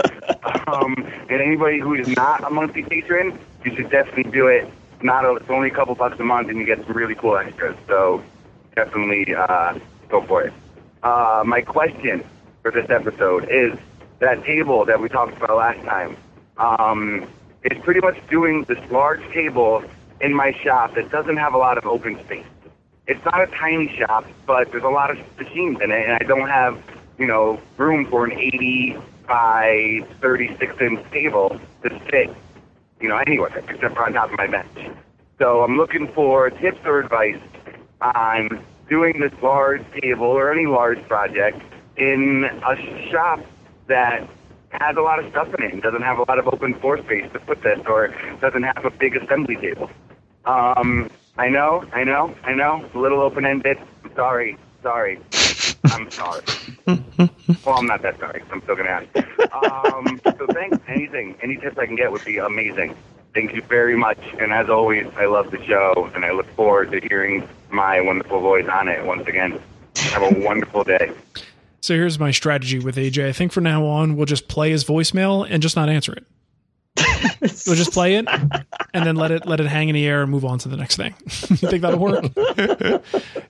Um, 0.67 0.95
and 1.31 1.41
anybody 1.41 1.79
who 1.79 1.95
is 1.95 2.09
not 2.09 2.45
a 2.45 2.51
monthly 2.51 2.83
patron, 2.83 3.39
you 3.65 3.75
should 3.75 3.91
definitely 3.91 4.31
do 4.33 4.49
it. 4.49 4.69
Not 5.03 5.25
a, 5.25 5.35
it's 5.35 5.51
only 5.51 5.69
a 5.69 5.75
couple 5.75 5.95
bucks 5.95 6.19
a 6.21 6.25
month, 6.25 6.49
and 6.49 6.59
you 6.59 6.67
get 6.67 6.85
some 6.85 6.93
really 6.93 7.15
cool 7.15 7.37
extras. 7.37 7.77
So 7.87 8.23
definitely 8.75 9.35
uh, 9.35 9.79
go 10.09 10.23
for 10.23 10.43
it. 10.43 10.53
Uh, 11.03 11.43
my 11.47 11.61
question 11.61 12.25
for 12.63 12.71
this 12.71 12.89
episode 12.91 13.49
is 13.51 13.77
that 14.21 14.45
table 14.45 14.85
that 14.85 15.01
we 15.01 15.09
talked 15.09 15.37
about 15.37 15.57
last 15.57 15.85
time. 15.85 16.17
Um, 16.59 17.27
is 17.65 17.79
pretty 17.83 18.01
much 18.01 18.17
doing 18.29 18.65
this 18.65 18.79
large 18.91 19.23
table 19.33 19.85
in 20.21 20.35
my 20.35 20.53
shop 20.53 20.95
that 20.95 21.11
doesn't 21.11 21.37
have 21.37 21.55
a 21.55 21.59
lot 21.59 21.79
of 21.79 21.87
open 21.87 22.19
space. 22.25 22.47
It's 23.07 23.25
not 23.25 23.41
a 23.43 23.47
tiny 23.47 23.95
shop, 23.97 24.25
but 24.47 24.71
there's 24.71 24.85
a 24.85 24.89
lot 24.89 25.11
of 25.11 25.19
machines 25.39 25.79
in 25.83 25.91
it, 25.91 26.09
and 26.09 26.13
I 26.13 26.25
don't 26.25 26.49
have, 26.49 26.81
you 27.19 27.27
know, 27.27 27.61
room 27.77 28.07
for 28.07 28.25
an 28.25 28.33
80 28.33 28.97
by 29.27 30.07
36 30.21 30.81
inch 30.81 31.11
table 31.11 31.61
to 31.83 32.01
sit, 32.11 32.31
you 33.01 33.09
know, 33.09 33.17
anywhere 33.17 33.51
except 33.69 33.95
for 33.95 34.05
on 34.05 34.13
top 34.13 34.31
of 34.31 34.39
my 34.39 34.47
bench. 34.47 34.91
So 35.39 35.63
I'm 35.63 35.77
looking 35.77 36.07
for 36.09 36.51
tips 36.51 36.79
or 36.85 37.01
advice 37.01 37.41
on 38.03 38.65
doing 38.89 39.21
this 39.21 39.33
large 39.43 39.83
table 40.01 40.27
or 40.27 40.53
any 40.53 40.67
large 40.67 41.03
project 41.09 41.63
in 41.97 42.45
a 42.45 43.11
shop 43.11 43.41
that 43.89 44.29
has 44.71 44.97
a 44.97 45.01
lot 45.01 45.23
of 45.23 45.31
stuff 45.31 45.49
in 45.59 45.65
it 45.65 45.73
and 45.73 45.83
doesn't 45.83 46.03
have 46.03 46.19
a 46.19 46.23
lot 46.23 46.39
of 46.39 46.47
open 46.49 46.79
floor 46.81 46.99
space 46.99 47.31
to 47.33 47.39
put 47.41 47.63
this 47.63 47.79
or 47.87 48.15
doesn't 48.41 48.63
have 48.63 48.85
a 48.85 48.91
big 48.91 49.17
assembly 49.17 49.57
table. 49.57 49.91
Um, 50.45 51.11
I 51.39 51.49
know, 51.49 51.85
I 51.93 52.05
know, 52.05 52.35
I 52.45 52.55
know. 52.55 52.89
A 52.95 52.99
little 52.99 53.21
open 53.21 53.47
ended. 53.47 53.79
I'm 54.05 54.15
sorry, 54.15 54.59
sorry. 54.83 55.19
I'm 55.85 56.11
sorry. 56.11 56.43
well, 56.87 57.77
I'm 57.77 57.87
not 57.87 58.03
that 58.03 58.19
sorry. 58.19 58.43
I'm 58.51 58.63
still 58.63 58.77
gonna 58.77 58.89
ask. 58.91 59.07
Um, 59.55 60.21
so 60.25 60.47
thanks. 60.53 60.79
Anything, 60.89 61.37
any 61.43 61.57
tips 61.57 61.79
I 61.79 61.87
can 61.87 61.97
get 61.97 62.11
would 62.11 62.25
be 62.25 62.39
amazing. 62.39 62.97
Thank 63.35 63.55
you 63.55 63.63
very 63.63 63.97
much. 63.97 64.19
And 64.39 64.53
as 64.53 64.69
always, 64.69 65.07
I 65.17 65.25
love 65.25 65.51
the 65.51 65.65
show, 65.65 66.11
and 66.15 66.25
I 66.25 66.33
look 66.33 66.47
forward 66.55 66.93
to 66.93 67.01
hearing 67.01 67.49
my 67.71 68.01
wonderful 68.01 68.41
voice 68.41 68.69
on 68.69 68.89
it 68.89 69.05
once 69.05 69.27
again. 69.27 69.59
Have 69.97 70.23
a 70.23 70.41
wonderful 70.47 70.85
day. 70.85 71.13
So 71.81 71.95
here's 71.95 72.19
my 72.19 72.31
strategy 72.31 72.79
with 72.79 72.97
AJ. 72.97 73.27
I 73.27 73.33
think 73.33 73.53
from 73.53 73.65
now 73.65 73.85
on 73.87 74.17
we'll 74.17 74.27
just 74.27 74.49
play 74.49 74.71
his 74.71 74.85
voicemail 74.85 75.47
and 75.49 75.63
just 75.63 75.77
not 75.77 75.89
answer 75.89 76.13
it. 76.13 76.25
we'll 77.67 77.77
just 77.77 77.93
play 77.93 78.17
it 78.17 78.27
and 78.93 79.07
then 79.07 79.17
let 79.17 79.31
it 79.31 79.47
let 79.47 79.61
it 79.61 79.67
hang 79.67 79.89
in 79.89 79.95
the 79.95 80.07
air 80.07 80.23
and 80.23 80.31
move 80.31 80.45
on 80.45 80.59
to 80.59 80.69
the 80.69 80.77
next 80.77 80.97
thing. 80.97 81.15
you 81.25 81.57
think 81.57 81.81
that'll 81.81 81.99
work? 81.99 82.27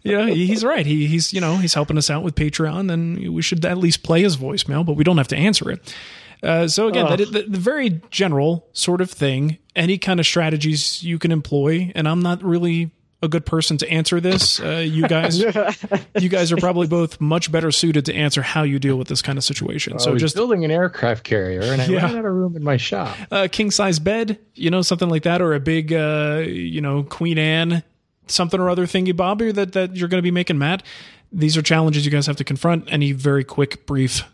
yeah, 0.02 0.26
he's 0.26 0.64
right. 0.64 0.86
He, 0.86 1.08
he's 1.08 1.32
you 1.32 1.40
know 1.40 1.56
he's 1.56 1.74
helping 1.74 1.98
us 1.98 2.08
out 2.08 2.22
with 2.22 2.36
Patreon, 2.36 2.90
and 2.92 3.34
we 3.34 3.42
should 3.42 3.64
at 3.64 3.78
least 3.78 4.02
play 4.02 4.22
his 4.22 4.36
voicemail, 4.36 4.86
but 4.86 4.94
we 4.94 5.04
don't 5.04 5.18
have 5.18 5.28
to 5.28 5.36
answer 5.36 5.70
it. 5.70 5.94
Uh, 6.42 6.66
so 6.66 6.88
again, 6.88 7.06
that, 7.08 7.18
the, 7.18 7.42
the 7.42 7.58
very 7.58 8.00
general 8.10 8.66
sort 8.72 9.00
of 9.00 9.10
thing. 9.10 9.58
Any 9.74 9.96
kind 9.96 10.20
of 10.20 10.26
strategies 10.26 11.02
you 11.02 11.18
can 11.18 11.32
employ, 11.32 11.92
and 11.94 12.06
I'm 12.08 12.20
not 12.20 12.42
really 12.42 12.90
a 13.22 13.28
good 13.28 13.46
person 13.46 13.78
to 13.78 13.88
answer 13.88 14.20
this. 14.20 14.58
Uh, 14.60 14.84
you 14.84 15.06
guys, 15.06 15.38
you 16.18 16.28
guys 16.28 16.50
are 16.52 16.56
probably 16.56 16.88
both 16.88 17.20
much 17.20 17.50
better 17.52 17.70
suited 17.70 18.04
to 18.06 18.14
answer 18.14 18.42
how 18.42 18.64
you 18.64 18.78
deal 18.80 18.96
with 18.96 19.06
this 19.08 19.22
kind 19.22 19.38
of 19.38 19.44
situation. 19.44 19.94
I 19.94 19.96
so 19.98 20.12
was 20.12 20.20
just 20.20 20.34
building 20.34 20.64
an 20.64 20.70
aircraft 20.72 21.22
carrier, 21.24 21.62
and 21.62 21.80
I 21.80 21.86
Yeah. 21.86 22.04
ran 22.06 22.16
out 22.16 22.24
of 22.24 22.32
room 22.34 22.56
in 22.56 22.64
my 22.64 22.76
shop. 22.76 23.16
a 23.30 23.48
king 23.48 23.70
size 23.70 23.98
bed, 24.00 24.38
you 24.54 24.70
know, 24.70 24.82
something 24.82 25.08
like 25.08 25.22
that, 25.22 25.40
or 25.40 25.54
a 25.54 25.60
big, 25.60 25.92
uh, 25.92 26.42
you 26.44 26.80
know, 26.80 27.04
Queen 27.04 27.38
Anne, 27.38 27.84
something 28.26 28.58
or 28.60 28.68
other 28.68 28.86
thingy 28.86 29.16
bobby 29.16 29.52
that 29.52 29.72
that 29.72 29.96
you're 29.96 30.08
going 30.08 30.18
to 30.18 30.22
be 30.22 30.32
making, 30.32 30.58
Matt. 30.58 30.82
These 31.30 31.56
are 31.56 31.62
challenges 31.62 32.04
you 32.04 32.10
guys 32.10 32.26
have 32.26 32.36
to 32.36 32.44
confront. 32.44 32.92
Any 32.92 33.12
very 33.12 33.44
quick, 33.44 33.86
brief 33.86 34.24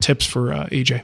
tips 0.00 0.24
for 0.26 0.52
uh, 0.52 0.66
AJ? 0.72 1.02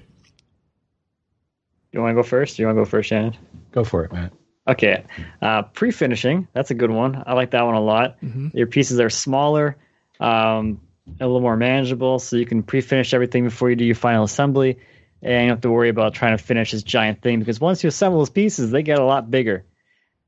You 1.95 2.01
want 2.01 2.11
to 2.11 2.15
go 2.17 2.25
first? 2.25 2.59
You 2.59 2.67
want 2.67 2.77
to 2.77 2.81
go 2.81 2.85
first, 2.85 3.09
Shannon? 3.09 3.37
Go 3.71 3.85
for 3.85 4.05
it, 4.05 4.13
Matt. 4.13 4.33
Okay. 4.67 5.05
Uh, 5.41 5.63
Pre 5.63 5.93
finishing, 5.93 6.49
that's 6.53 6.73
a 6.73 6.75
good 6.75 6.91
one. 6.91 7.23
I 7.25 7.35
like 7.35 7.53
that 7.53 7.63
one 7.63 7.77
a 7.77 7.81
lot. 7.81 8.17
Your 8.53 8.67
pieces 8.67 8.99
are 8.99 9.11
smaller, 9.11 9.77
um, 10.19 10.81
a 11.21 11.25
little 11.25 11.41
more 11.41 11.57
manageable, 11.57 12.19
so 12.19 12.35
you 12.35 12.47
can 12.47 12.65
pre 12.65 12.81
finish 12.81 13.15
everything 13.15 13.45
before 13.45 13.71
you 13.71 13.77
do 13.77 13.85
your 13.85 13.95
final 13.95 14.25
assembly. 14.25 14.79
And 15.23 15.33
you 15.33 15.39
don't 15.39 15.49
have 15.51 15.61
to 15.61 15.71
worry 15.71 15.89
about 15.89 16.15
trying 16.15 16.37
to 16.37 16.43
finish 16.43 16.73
this 16.73 16.83
giant 16.83 17.23
thing 17.23 17.39
because 17.39 17.61
once 17.61 17.85
you 17.85 17.89
assemble 17.89 18.19
those 18.19 18.31
pieces, 18.31 18.73
they 18.73 18.83
get 18.83 18.99
a 18.99 19.05
lot 19.05 19.31
bigger. 19.31 19.65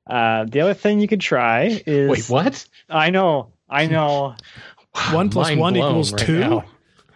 Uh, 0.07 0.45
the 0.45 0.61
other 0.61 0.75
thing 0.75 1.01
you 1.01 1.09
could 1.09 1.21
try 1.21 1.83
is. 1.85 2.09
Wait, 2.09 2.31
what? 2.31 2.65
I 2.89 3.11
know. 3.11 3.53
I 3.69 3.87
know. 3.87 4.37
One 5.11 5.31
plus 5.31 5.49
mind 5.49 5.61
one 5.61 5.77
equals 5.77 6.13
right 6.13 6.23
two. 6.23 6.39
now. 6.39 6.65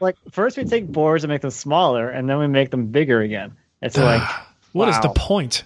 like, 0.01 0.17
first 0.33 0.59
we 0.59 0.65
take 0.65 0.87
boards 0.87 1.23
and 1.25 1.31
make 1.31 1.41
them 1.41 1.51
smaller, 1.51 2.11
and 2.11 2.29
then 2.29 2.39
we 2.39 2.49
make 2.49 2.71
them 2.71 2.89
bigger 2.89 3.21
again. 3.21 3.57
It's 3.83 3.97
like. 3.97 4.23
What 4.73 4.89
is 4.89 5.01
the 5.01 5.09
point? 5.09 5.65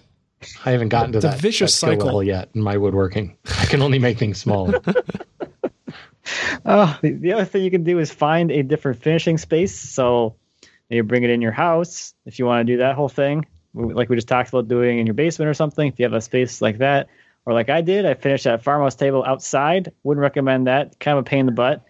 I 0.64 0.70
haven't 0.70 0.88
gotten 0.88 1.12
to 1.12 1.20
the 1.20 1.28
that, 1.28 1.38
vicious 1.38 1.72
that 1.72 1.76
skill 1.76 1.90
cycle. 1.90 2.06
level 2.06 2.22
yet 2.22 2.48
in 2.54 2.62
my 2.62 2.78
woodworking. 2.78 3.36
I 3.60 3.66
can 3.66 3.82
only 3.82 3.98
make 3.98 4.18
things 4.18 4.38
smaller. 4.38 4.80
Oh, 6.64 6.98
the, 7.02 7.12
the 7.12 7.32
other 7.34 7.44
thing 7.44 7.62
you 7.62 7.70
can 7.70 7.84
do 7.84 7.98
is 7.98 8.10
find 8.10 8.50
a 8.50 8.62
different 8.62 9.02
finishing 9.02 9.38
space. 9.38 9.78
So 9.78 10.36
you 10.88 11.02
bring 11.02 11.22
it 11.22 11.30
in 11.30 11.42
your 11.42 11.52
house 11.52 12.14
if 12.24 12.38
you 12.38 12.46
want 12.46 12.66
to 12.66 12.72
do 12.72 12.78
that 12.78 12.94
whole 12.94 13.08
thing, 13.08 13.46
like 13.74 14.08
we 14.08 14.16
just 14.16 14.28
talked 14.28 14.48
about 14.48 14.68
doing 14.68 14.98
in 14.98 15.06
your 15.06 15.14
basement 15.14 15.48
or 15.48 15.54
something. 15.54 15.88
If 15.88 15.98
you 15.98 16.04
have 16.04 16.12
a 16.12 16.20
space 16.20 16.62
like 16.62 16.78
that, 16.78 17.08
or 17.46 17.52
like 17.52 17.68
I 17.68 17.82
did, 17.82 18.06
I 18.06 18.14
finished 18.14 18.44
that 18.44 18.62
farmhouse 18.62 18.94
table 18.94 19.22
outside. 19.24 19.92
Wouldn't 20.02 20.22
recommend 20.22 20.66
that. 20.66 20.98
Kind 20.98 21.18
of 21.18 21.26
a 21.26 21.28
pain 21.28 21.40
in 21.40 21.46
the 21.46 21.52
butt. 21.52 21.84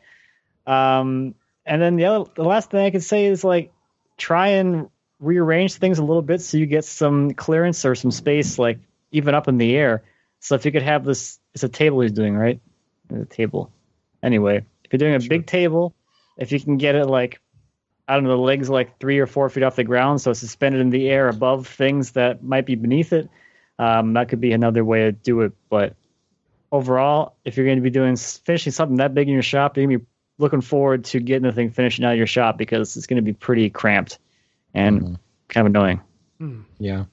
Um, 0.67 1.35
and 1.65 1.81
then 1.81 1.97
the 1.97 2.07
other, 2.07 2.31
the 2.35 2.43
last 2.43 2.71
thing 2.71 2.85
I 2.85 2.91
could 2.91 3.05
say 3.05 3.27
is 3.27 3.45
like 3.45 3.73
try 4.17 4.49
and 4.49 4.89
rearrange 5.21 5.75
things 5.75 5.99
a 5.99 6.05
little 6.05 6.23
bit 6.23 6.41
so 6.41 6.57
you 6.57 6.67
get 6.67 6.85
some 6.85 7.33
clearance 7.33 7.85
or 7.85 7.95
some 7.95 8.11
space, 8.11 8.59
like 8.59 8.79
even 9.13 9.35
up 9.35 9.49
in 9.49 9.59
the 9.59 9.77
air. 9.77 10.03
So 10.41 10.55
if 10.55 10.65
you 10.65 10.73
could 10.73 10.83
have 10.83 11.05
this, 11.05 11.39
it's 11.55 11.65
a 11.65 11.69
table 11.69 12.01
he's 12.01 12.13
doing, 12.13 12.37
right? 12.37 12.61
The 13.09 13.25
table. 13.25 13.73
Anyway, 14.23 14.65
if 14.85 14.93
you're 14.93 14.99
doing 14.99 15.15
a 15.15 15.29
big 15.29 15.47
table, 15.47 15.95
if 16.37 16.53
you 16.53 16.61
can 16.61 16.77
get 16.77 16.95
it 16.95 17.07
like, 17.07 17.41
I 18.07 18.15
don't 18.15 18.25
know, 18.25 18.31
the 18.31 18.37
legs 18.37 18.69
like 18.69 18.99
three 18.99 19.19
or 19.19 19.27
four 19.27 19.49
feet 19.49 19.63
off 19.63 19.77
the 19.77 19.85
ground, 19.85 20.21
so 20.21 20.31
it's 20.31 20.41
suspended 20.41 20.81
in 20.81 20.91
the 20.91 21.09
air 21.09 21.29
above 21.29 21.67
things 21.67 22.13
that 22.13 22.43
might 22.43 22.67
be 22.67 22.75
beneath 22.75 23.13
it, 23.13 23.31
um, 23.79 24.13
that 24.15 24.29
could 24.29 24.41
be 24.41 24.53
another 24.53 24.85
way 24.85 25.01
to 25.01 25.13
do 25.13 25.41
it. 25.43 25.53
But 25.71 25.95
overall, 26.71 27.37
if 27.45 27.57
you're 27.57 27.67
going 27.67 27.79
to 27.79 27.83
be 27.83 27.91
doing 27.91 28.17
finishing 28.17 28.73
something 28.73 28.99
that 28.99 29.15
big 29.15 29.29
in 29.29 29.35
your 29.35 29.43
shop, 29.43 29.77
you're 29.77 29.87
going 29.87 29.99
to 29.99 30.05
be 30.05 30.11
looking 30.39 30.61
forward 30.61 31.05
to 31.05 31.21
getting 31.21 31.45
the 31.45 31.53
thing 31.53 31.71
finished 31.71 32.03
out 32.03 32.13
of 32.13 32.19
your 32.19 32.27
shop 32.27 32.59
because 32.59 32.97
it's 32.97 33.07
going 33.07 33.17
to 33.17 33.23
be 33.23 33.33
pretty 33.33 33.71
cramped 33.71 34.19
and 34.75 35.01
mm-hmm. 35.01 35.15
kind 35.49 35.67
of 35.67 35.71
annoying. 35.71 36.01
Hmm. 36.39 36.63
Yeah. 36.79 37.05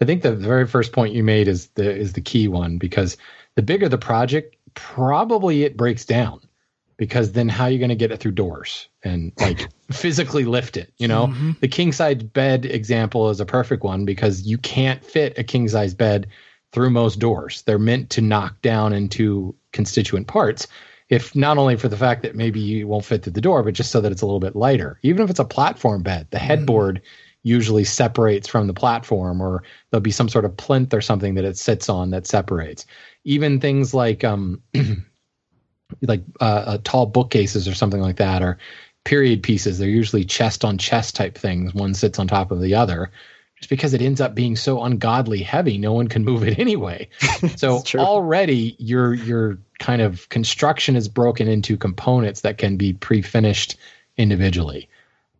I 0.00 0.04
think 0.04 0.22
the 0.22 0.34
very 0.34 0.66
first 0.66 0.92
point 0.92 1.14
you 1.14 1.22
made 1.22 1.48
is 1.48 1.68
the 1.68 1.94
is 1.94 2.14
the 2.14 2.20
key 2.20 2.48
one 2.48 2.78
because 2.78 3.16
the 3.54 3.62
bigger 3.62 3.88
the 3.88 3.98
project, 3.98 4.56
probably 4.74 5.64
it 5.64 5.76
breaks 5.76 6.04
down. 6.04 6.40
Because 6.96 7.30
then 7.30 7.48
how 7.48 7.64
are 7.64 7.70
you 7.70 7.78
going 7.78 7.90
to 7.90 7.94
get 7.94 8.10
it 8.10 8.18
through 8.18 8.32
doors 8.32 8.88
and 9.04 9.32
like 9.38 9.68
physically 9.92 10.44
lift 10.44 10.76
it? 10.76 10.92
You 10.98 11.06
know, 11.06 11.28
mm-hmm. 11.28 11.52
the 11.60 11.68
king 11.68 11.92
size 11.92 12.22
bed 12.24 12.66
example 12.66 13.30
is 13.30 13.38
a 13.38 13.46
perfect 13.46 13.84
one 13.84 14.04
because 14.04 14.42
you 14.42 14.58
can't 14.58 15.04
fit 15.04 15.38
a 15.38 15.44
king 15.44 15.68
size 15.68 15.94
bed 15.94 16.26
through 16.72 16.90
most 16.90 17.20
doors. 17.20 17.62
They're 17.62 17.78
meant 17.78 18.10
to 18.10 18.20
knock 18.20 18.60
down 18.62 18.92
into 18.92 19.54
constituent 19.72 20.26
parts. 20.26 20.66
If 21.08 21.34
not 21.34 21.58
only 21.58 21.76
for 21.76 21.88
the 21.88 21.96
fact 21.96 22.22
that 22.22 22.34
maybe 22.34 22.60
you 22.60 22.86
won't 22.86 23.04
fit 23.04 23.22
through 23.22 23.32
the 23.32 23.40
door, 23.40 23.62
but 23.62 23.74
just 23.74 23.90
so 23.90 24.00
that 24.00 24.12
it's 24.12 24.22
a 24.22 24.26
little 24.26 24.40
bit 24.40 24.56
lighter. 24.56 24.98
Even 25.02 25.22
if 25.22 25.30
it's 25.30 25.38
a 25.38 25.44
platform 25.44 26.02
bed, 26.02 26.26
the 26.30 26.38
headboard 26.38 27.00
usually 27.42 27.84
separates 27.84 28.46
from 28.46 28.66
the 28.66 28.74
platform, 28.74 29.40
or 29.40 29.62
there'll 29.90 30.02
be 30.02 30.10
some 30.10 30.28
sort 30.28 30.44
of 30.44 30.56
plinth 30.56 30.92
or 30.92 31.00
something 31.00 31.34
that 31.34 31.44
it 31.44 31.56
sits 31.56 31.88
on 31.88 32.10
that 32.10 32.26
separates. 32.26 32.84
Even 33.24 33.60
things 33.60 33.94
like 33.94 34.22
um, 34.22 34.62
like 36.02 36.22
uh, 36.40 36.44
uh, 36.66 36.78
tall 36.84 37.06
bookcases 37.06 37.66
or 37.66 37.74
something 37.74 38.00
like 38.00 38.16
that, 38.16 38.42
or 38.42 38.58
period 39.04 39.42
pieces. 39.42 39.78
They're 39.78 39.88
usually 39.88 40.24
chest 40.24 40.64
on 40.64 40.76
chest 40.76 41.16
type 41.16 41.38
things. 41.38 41.72
One 41.72 41.94
sits 41.94 42.18
on 42.18 42.28
top 42.28 42.50
of 42.50 42.60
the 42.60 42.74
other. 42.74 43.10
Just 43.58 43.70
because 43.70 43.92
it 43.92 44.00
ends 44.00 44.20
up 44.20 44.34
being 44.34 44.56
so 44.56 44.82
ungodly 44.82 45.42
heavy, 45.42 45.78
no 45.78 45.92
one 45.92 46.08
can 46.08 46.24
move 46.24 46.46
it 46.46 46.58
anyway. 46.60 47.08
So 47.56 47.82
already 47.96 48.76
your 48.78 49.14
your 49.14 49.58
kind 49.78 50.02
of 50.02 50.28
construction 50.28 50.96
is 50.96 51.08
broken 51.08 51.48
into 51.48 51.76
components 51.76 52.42
that 52.42 52.58
can 52.58 52.76
be 52.76 52.92
pre-finished 52.92 53.76
individually. 54.16 54.88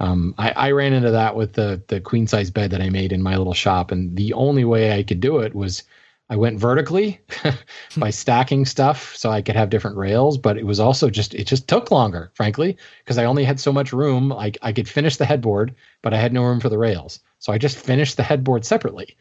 Um, 0.01 0.35
I, 0.39 0.51
I 0.51 0.71
ran 0.71 0.93
into 0.93 1.11
that 1.11 1.35
with 1.37 1.55
the 1.55 1.83
the 1.89 2.01
queen 2.01 2.27
size 2.27 2.51
bed 2.51 2.71
that 2.71 2.81
I 2.81 2.91
made 2.91 3.13
in 3.13 3.23
my 3.23 3.37
little 3.37 3.55
shop, 3.55 3.91
and 3.91 4.17
the 4.17 4.33
only 4.33 4.65
way 4.65 4.97
I 4.97 5.03
could 5.03 5.21
do 5.21 5.39
it 5.39 5.55
was 5.55 5.83
I 6.31 6.37
went 6.37 6.61
vertically 6.61 7.21
by 7.97 8.11
stacking 8.11 8.65
stuff 8.65 9.17
so 9.17 9.31
I 9.31 9.43
could 9.43 9.57
have 9.57 9.71
different 9.71 9.97
rails. 9.97 10.39
But 10.39 10.57
it 10.57 10.67
was 10.67 10.79
also 10.79 11.11
just 11.11 11.35
it 11.35 11.47
just 11.47 11.67
took 11.67 11.91
longer, 11.91 12.31
frankly, 12.35 12.77
because 13.05 13.19
I 13.19 13.25
only 13.25 13.45
had 13.45 13.59
so 13.59 13.73
much 13.73 13.93
room. 13.93 14.29
Like 14.29 14.57
I 14.63 14.73
could 14.73 14.89
finish 14.89 15.17
the 15.17 15.25
headboard, 15.25 15.75
but 16.03 16.15
I 16.15 16.19
had 16.19 16.33
no 16.33 16.45
room 16.45 16.61
for 16.61 16.69
the 16.69 16.79
rails, 16.79 17.19
so 17.39 17.53
I 17.53 17.59
just 17.59 17.79
finished 17.79 18.17
the 18.17 18.23
headboard 18.23 18.65
separately. 18.65 19.17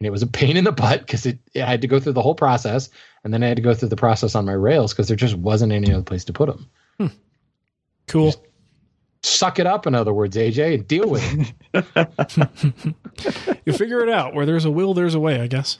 And 0.00 0.06
it 0.06 0.10
was 0.10 0.22
a 0.22 0.26
pain 0.26 0.56
in 0.56 0.64
the 0.64 0.72
butt 0.72 1.00
because 1.00 1.24
it, 1.24 1.38
it 1.54 1.62
I 1.62 1.66
had 1.66 1.82
to 1.82 1.88
go 1.88 2.00
through 2.00 2.14
the 2.14 2.22
whole 2.22 2.34
process, 2.34 2.90
and 3.22 3.32
then 3.32 3.42
I 3.42 3.48
had 3.48 3.56
to 3.56 3.62
go 3.62 3.74
through 3.74 3.88
the 3.90 3.96
process 3.96 4.34
on 4.34 4.44
my 4.44 4.52
rails 4.52 4.92
because 4.92 5.08
there 5.08 5.16
just 5.16 5.36
wasn't 5.36 5.72
any 5.72 5.92
other 5.92 6.02
place 6.02 6.24
to 6.24 6.32
put 6.32 6.48
them. 6.48 6.68
Hmm. 6.98 7.16
Cool. 8.08 8.34
Suck 9.22 9.58
it 9.58 9.66
up, 9.66 9.86
in 9.86 9.94
other 9.94 10.12
words, 10.12 10.36
AJ, 10.36 10.74
and 10.74 10.88
deal 10.88 11.08
with 11.08 11.54
it. 11.72 12.94
you 13.64 13.72
figure 13.72 14.00
it 14.00 14.10
out. 14.10 14.34
Where 14.34 14.44
there's 14.44 14.66
a 14.66 14.70
will, 14.70 14.92
there's 14.92 15.14
a 15.14 15.20
way, 15.20 15.40
I 15.40 15.46
guess. 15.46 15.78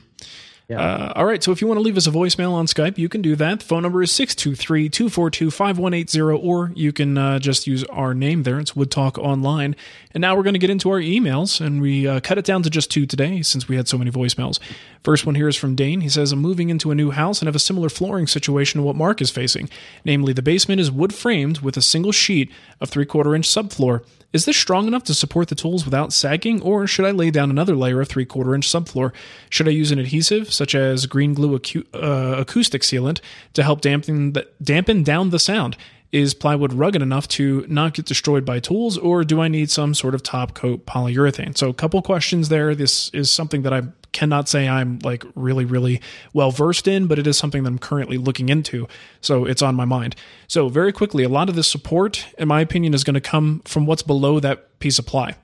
Uh, 0.71 1.12
all 1.15 1.27
right. 1.27 1.43
So 1.43 1.53
if 1.53 1.61
you 1.61 1.67
want 1.67 1.77
to 1.77 1.83
leave 1.83 1.99
us 1.99 2.07
a 2.07 2.11
voicemail 2.11 2.53
on 2.53 2.67
Skype, 2.67 2.97
you 2.97 3.09
can 3.11 3.21
do 3.21 3.37
that. 3.37 3.61
The 3.61 3.65
phone 3.67 3.83
number 3.83 4.03
is 4.03 4.11
623 4.12 4.89
242 4.89 5.51
5180, 5.51 6.21
or 6.43 6.73
you 6.75 6.93
can 6.93 7.19
uh, 7.19 7.39
just 7.39 7.67
use 7.67 7.85
our 7.85 8.15
name 8.15 8.45
there. 8.45 8.59
It's 8.59 8.75
Wood 8.75 8.91
Talk 8.91 9.19
Online. 9.19 9.77
And 10.12 10.23
now 10.23 10.35
we're 10.35 10.43
going 10.43 10.55
to 10.55 10.59
get 10.59 10.71
into 10.71 10.91
our 10.91 11.01
emails, 11.01 11.61
and 11.61 11.83
we 11.83 12.09
uh, 12.09 12.21
cut 12.21 12.39
it 12.39 12.47
down 12.47 12.62
to 12.62 12.71
just 12.71 12.91
two 12.91 13.05
today 13.05 13.43
since 13.43 13.69
we 13.69 13.77
had 13.77 13.89
so 13.89 13.99
many 13.99 14.11
voicemails. 14.11 14.59
First 15.03 15.27
one 15.27 15.35
here 15.35 15.49
is 15.49 15.57
from 15.57 15.75
Dane. 15.75 16.01
He 16.01 16.09
says, 16.09 16.33
I'm 16.33 16.41
moving 16.41 16.71
into 16.71 16.91
a 16.91 16.95
new 16.95 17.11
house 17.11 17.41
and 17.41 17.47
have 17.47 17.57
a 17.57 17.61
similar 17.61 17.91
flooring 17.91 18.27
situation 18.27 18.81
to 18.81 18.85
what 18.85 18.97
Mark 18.97 19.21
is 19.21 19.31
facing. 19.31 19.69
Namely, 20.05 20.33
the 20.33 20.43
basement 20.43 20.81
is 20.81 20.91
wood 20.91 21.12
framed 21.12 21.61
with 21.61 21.77
a 21.77 21.83
single 21.83 22.12
sheet 22.12 22.51
of 22.81 22.89
three 22.89 23.05
quarter 23.05 23.35
inch 23.35 23.47
subfloor. 23.47 24.03
Is 24.35 24.47
this 24.47 24.57
strong 24.57 24.89
enough 24.89 25.05
to 25.05 25.14
support 25.14 25.47
the 25.47 25.55
tools 25.55 25.85
without 25.85 26.12
sagging, 26.12 26.61
or 26.61 26.89
should 26.89 27.05
I 27.05 27.12
lay 27.12 27.30
down 27.30 27.51
another 27.51 27.76
layer 27.76 28.01
of 28.01 28.09
three 28.09 28.24
quarter 28.24 28.53
inch 28.53 28.68
subfloor? 28.68 29.12
Should 29.49 29.68
I 29.68 29.70
use 29.70 29.93
an 29.93 30.01
adhesive, 30.01 30.53
such 30.53 30.74
as 30.74 31.07
green 31.07 31.35
glue 31.35 31.57
acu- 31.57 31.87
uh, 31.95 32.41
acoustic 32.41 32.82
sealant, 32.82 33.20
to 33.53 33.62
help 33.62 33.80
dampen, 33.80 34.32
the, 34.32 34.49
dampen 34.61 35.05
down 35.05 35.30
the 35.30 35.39
sound? 35.39 35.76
Is 36.15 36.33
plywood 36.33 36.73
rugged 36.73 37.03
enough 37.03 37.27
to 37.29 37.67
not 37.69 37.95
get 37.95 38.05
destroyed 38.05 38.45
by 38.45 38.61
tools, 38.61 38.97
or 38.97 39.25
do 39.25 39.41
I 39.41 39.49
need 39.49 39.69
some 39.69 39.95
sort 39.95 40.15
of 40.15 40.23
top 40.23 40.55
coat 40.55 40.87
polyurethane? 40.87 41.59
So, 41.59 41.69
a 41.69 41.75
couple 41.75 42.01
questions 42.03 42.51
there. 42.51 42.73
This 42.77 43.09
is 43.09 43.33
something 43.33 43.62
that 43.62 43.73
I 43.73 43.83
cannot 44.12 44.49
say 44.49 44.69
I'm 44.69 45.01
like 45.01 45.25
really, 45.35 45.65
really 45.65 46.01
well 46.33 46.53
versed 46.53 46.87
in, 46.87 47.09
but 47.09 47.19
it 47.19 47.27
is 47.27 47.37
something 47.37 47.65
that 47.65 47.69
I'm 47.69 47.81
currently 47.81 48.17
looking 48.17 48.49
into. 48.49 48.87
So 49.23 49.45
it's 49.45 49.61
on 49.61 49.75
my 49.75 49.87
mind. 49.87 50.15
So, 50.47 50.69
very 50.69 50.93
quickly, 50.93 51.25
a 51.25 51.29
lot 51.29 51.49
of 51.49 51.57
this 51.57 51.67
support, 51.67 52.29
in 52.39 52.47
my 52.47 52.61
opinion, 52.61 52.95
is 52.95 53.03
going 53.03 53.15
to 53.15 53.21
come 53.21 53.62
from 53.65 53.85
what's 53.85 54.03
below 54.03 54.39
that 54.39 54.79
piece 54.79 55.01
of 55.01 55.07
ply. 55.07 55.35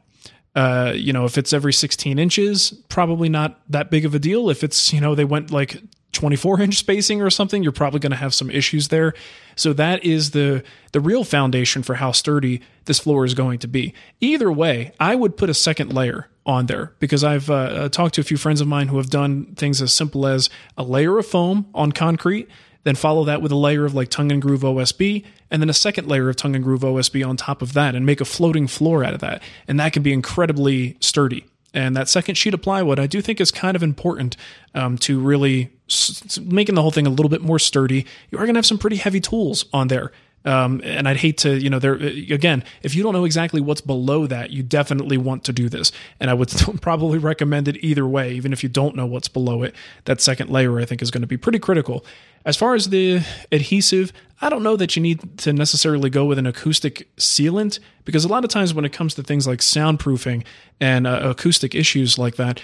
Uh, 0.55 0.93
you 0.95 1.13
know, 1.13 1.25
if 1.25 1.37
it's 1.37 1.53
every 1.53 1.73
16 1.73 2.17
inches, 2.17 2.71
probably 2.89 3.29
not 3.29 3.61
that 3.69 3.91
big 3.91 4.05
of 4.05 4.15
a 4.15 4.21
deal. 4.21 4.49
If 4.49 4.63
it's, 4.63 4.93
you 4.93 5.01
know, 5.01 5.17
they 5.17 5.25
went 5.25 5.51
like 5.51 5.83
24 6.13 6.61
inch 6.61 6.77
spacing 6.77 7.23
or 7.23 7.31
something, 7.31 7.63
you're 7.63 7.73
probably 7.73 8.01
going 8.01 8.11
to 8.11 8.17
have 8.17 8.35
some 8.35 8.51
issues 8.51 8.89
there. 8.89 9.15
So 9.57 9.73
that 9.75 10.05
is 10.05 10.33
the 10.33 10.63
the 10.93 11.01
real 11.01 11.25
foundation 11.25 11.83
for 11.83 11.97
how 11.97 12.13
sturdy 12.13 12.61
this 12.87 12.99
floor 12.99 13.25
is 13.25 13.35
going 13.35 13.59
to 13.61 13.69
be. 13.69 13.95
Either 14.21 14.51
way, 14.51 14.93
I 14.99 15.15
would 15.15 15.37
put 15.37 15.51
a 15.51 15.55
second 15.55 15.93
layer 15.93 16.29
on 16.47 16.67
there 16.67 16.93
because 16.99 17.23
I've 17.23 17.51
uh, 17.51 17.55
uh, 17.55 17.89
talked 17.89 18.15
to 18.17 18.21
a 18.21 18.25
few 18.25 18.37
friends 18.37 18.61
of 18.61 18.67
mine 18.67 18.89
who 18.89 18.97
have 18.97 19.11
done 19.11 19.55
things 19.55 19.81
as 19.81 19.93
simple 19.93 20.27
as 20.27 20.51
a 20.77 20.83
layer 20.83 21.19
of 21.19 21.27
foam 21.27 21.67
on 21.75 21.93
concrete, 21.93 22.49
then 22.83 22.97
follow 22.97 23.25
that 23.25 23.43
with 23.43 23.53
a 23.53 23.57
layer 23.57 23.85
of 23.85 23.95
like 23.95 24.09
tongue 24.09 24.33
and 24.33 24.43
groove 24.43 24.63
OSB, 24.63 25.25
and 25.51 25.63
then 25.63 25.71
a 25.71 25.75
second 25.75 26.09
layer 26.09 26.29
of 26.29 26.37
tongue 26.37 26.55
and 26.57 26.65
groove 26.65 26.81
OSB 26.81 27.27
on 27.27 27.37
top 27.37 27.63
of 27.63 27.75
that, 27.75 27.95
and 27.95 28.07
make 28.07 28.21
a 28.21 28.25
floating 28.25 28.67
floor 28.67 29.05
out 29.05 29.15
of 29.15 29.21
that. 29.21 29.43
And 29.69 29.79
that 29.79 29.93
can 29.93 30.03
be 30.03 30.13
incredibly 30.13 30.97
sturdy. 31.01 31.45
And 31.73 31.97
that 31.97 32.09
second 32.09 32.35
sheet 32.35 32.55
of 32.55 32.63
plywood, 32.63 32.99
I 32.99 33.07
do 33.07 33.21
think, 33.21 33.41
is 33.41 33.51
kind 33.51 33.77
of 33.77 33.83
important 33.83 34.37
um, 34.75 34.99
to 34.99 35.21
really 35.21 35.71
s- 35.89 36.39
making 36.41 36.75
the 36.75 36.83
whole 36.83 36.91
thing 36.91 37.07
a 37.07 37.11
little 37.11 37.29
bit 37.29 37.43
more 37.43 37.59
sturdy. 37.59 38.07
You 38.31 38.39
are 38.39 38.45
going 38.45 38.55
to 38.55 38.59
have 38.59 38.67
some 38.67 38.79
pretty 38.79 38.97
heavy 38.97 39.21
tools 39.21 39.65
on 39.73 39.89
there. 39.89 40.13
Um, 40.45 40.81
and 40.85 41.07
I'd 41.07 41.19
hate 41.19 41.37
to, 41.39 41.59
you 41.59 41.69
know, 41.69 41.79
there 41.79 41.95
again, 41.95 42.65
if 42.83 42.95
you 42.95 43.03
don't 43.03 43.13
know 43.13 43.27
exactly 43.27 43.61
what's 43.61 43.83
below 43.83 44.27
that, 44.27 44.51
you 44.51 44.63
definitely 44.63 45.19
want 45.19 45.45
to 45.45 45.53
do 45.53 45.69
this. 45.69 45.93
And 46.19 46.31
I 46.31 46.35
would 46.35 46.51
probably 46.81 47.19
recommend 47.19 47.69
it 47.69 47.77
either 47.85 48.07
way, 48.07 48.33
even 48.33 48.53
if 48.53 48.63
you 48.63 48.69
don't 48.69 48.97
know 48.97 49.07
what's 49.07 49.29
below 49.29 49.63
it. 49.63 49.75
That 50.07 50.21
second 50.21 50.51
layer, 50.51 50.81
I 50.81 50.87
think, 50.87 51.03
is 51.03 51.11
going 51.11 51.21
to 51.21 51.27
be 51.27 51.37
pretty 51.37 51.59
critical. 51.59 52.05
As 52.47 52.57
far 52.57 52.75
as 52.75 52.89
the 52.89 53.21
adhesive, 53.53 54.15
I 54.43 54.49
don't 54.49 54.63
know 54.63 54.77
that 54.77 54.97
you 54.97 55.03
need 55.03 55.39
to 55.39 55.53
necessarily 55.53 56.09
go 56.09 56.25
with 56.25 56.39
an 56.39 56.47
acoustic 56.47 57.15
sealant 57.17 57.79
because 58.05 58.25
a 58.25 58.29
lot 58.29 58.45
of 58.45 58.51
times 58.51 58.73
when 58.73 58.85
it 58.85 58.93
comes 58.93 59.15
to 59.15 59.23
things 59.23 59.47
like 59.47 59.59
soundproofing 59.59 60.45
and 60.81 61.07
uh, 61.07 61.21
acoustic 61.25 61.75
issues 61.75 62.19
like 62.19 62.37
that, 62.37 62.61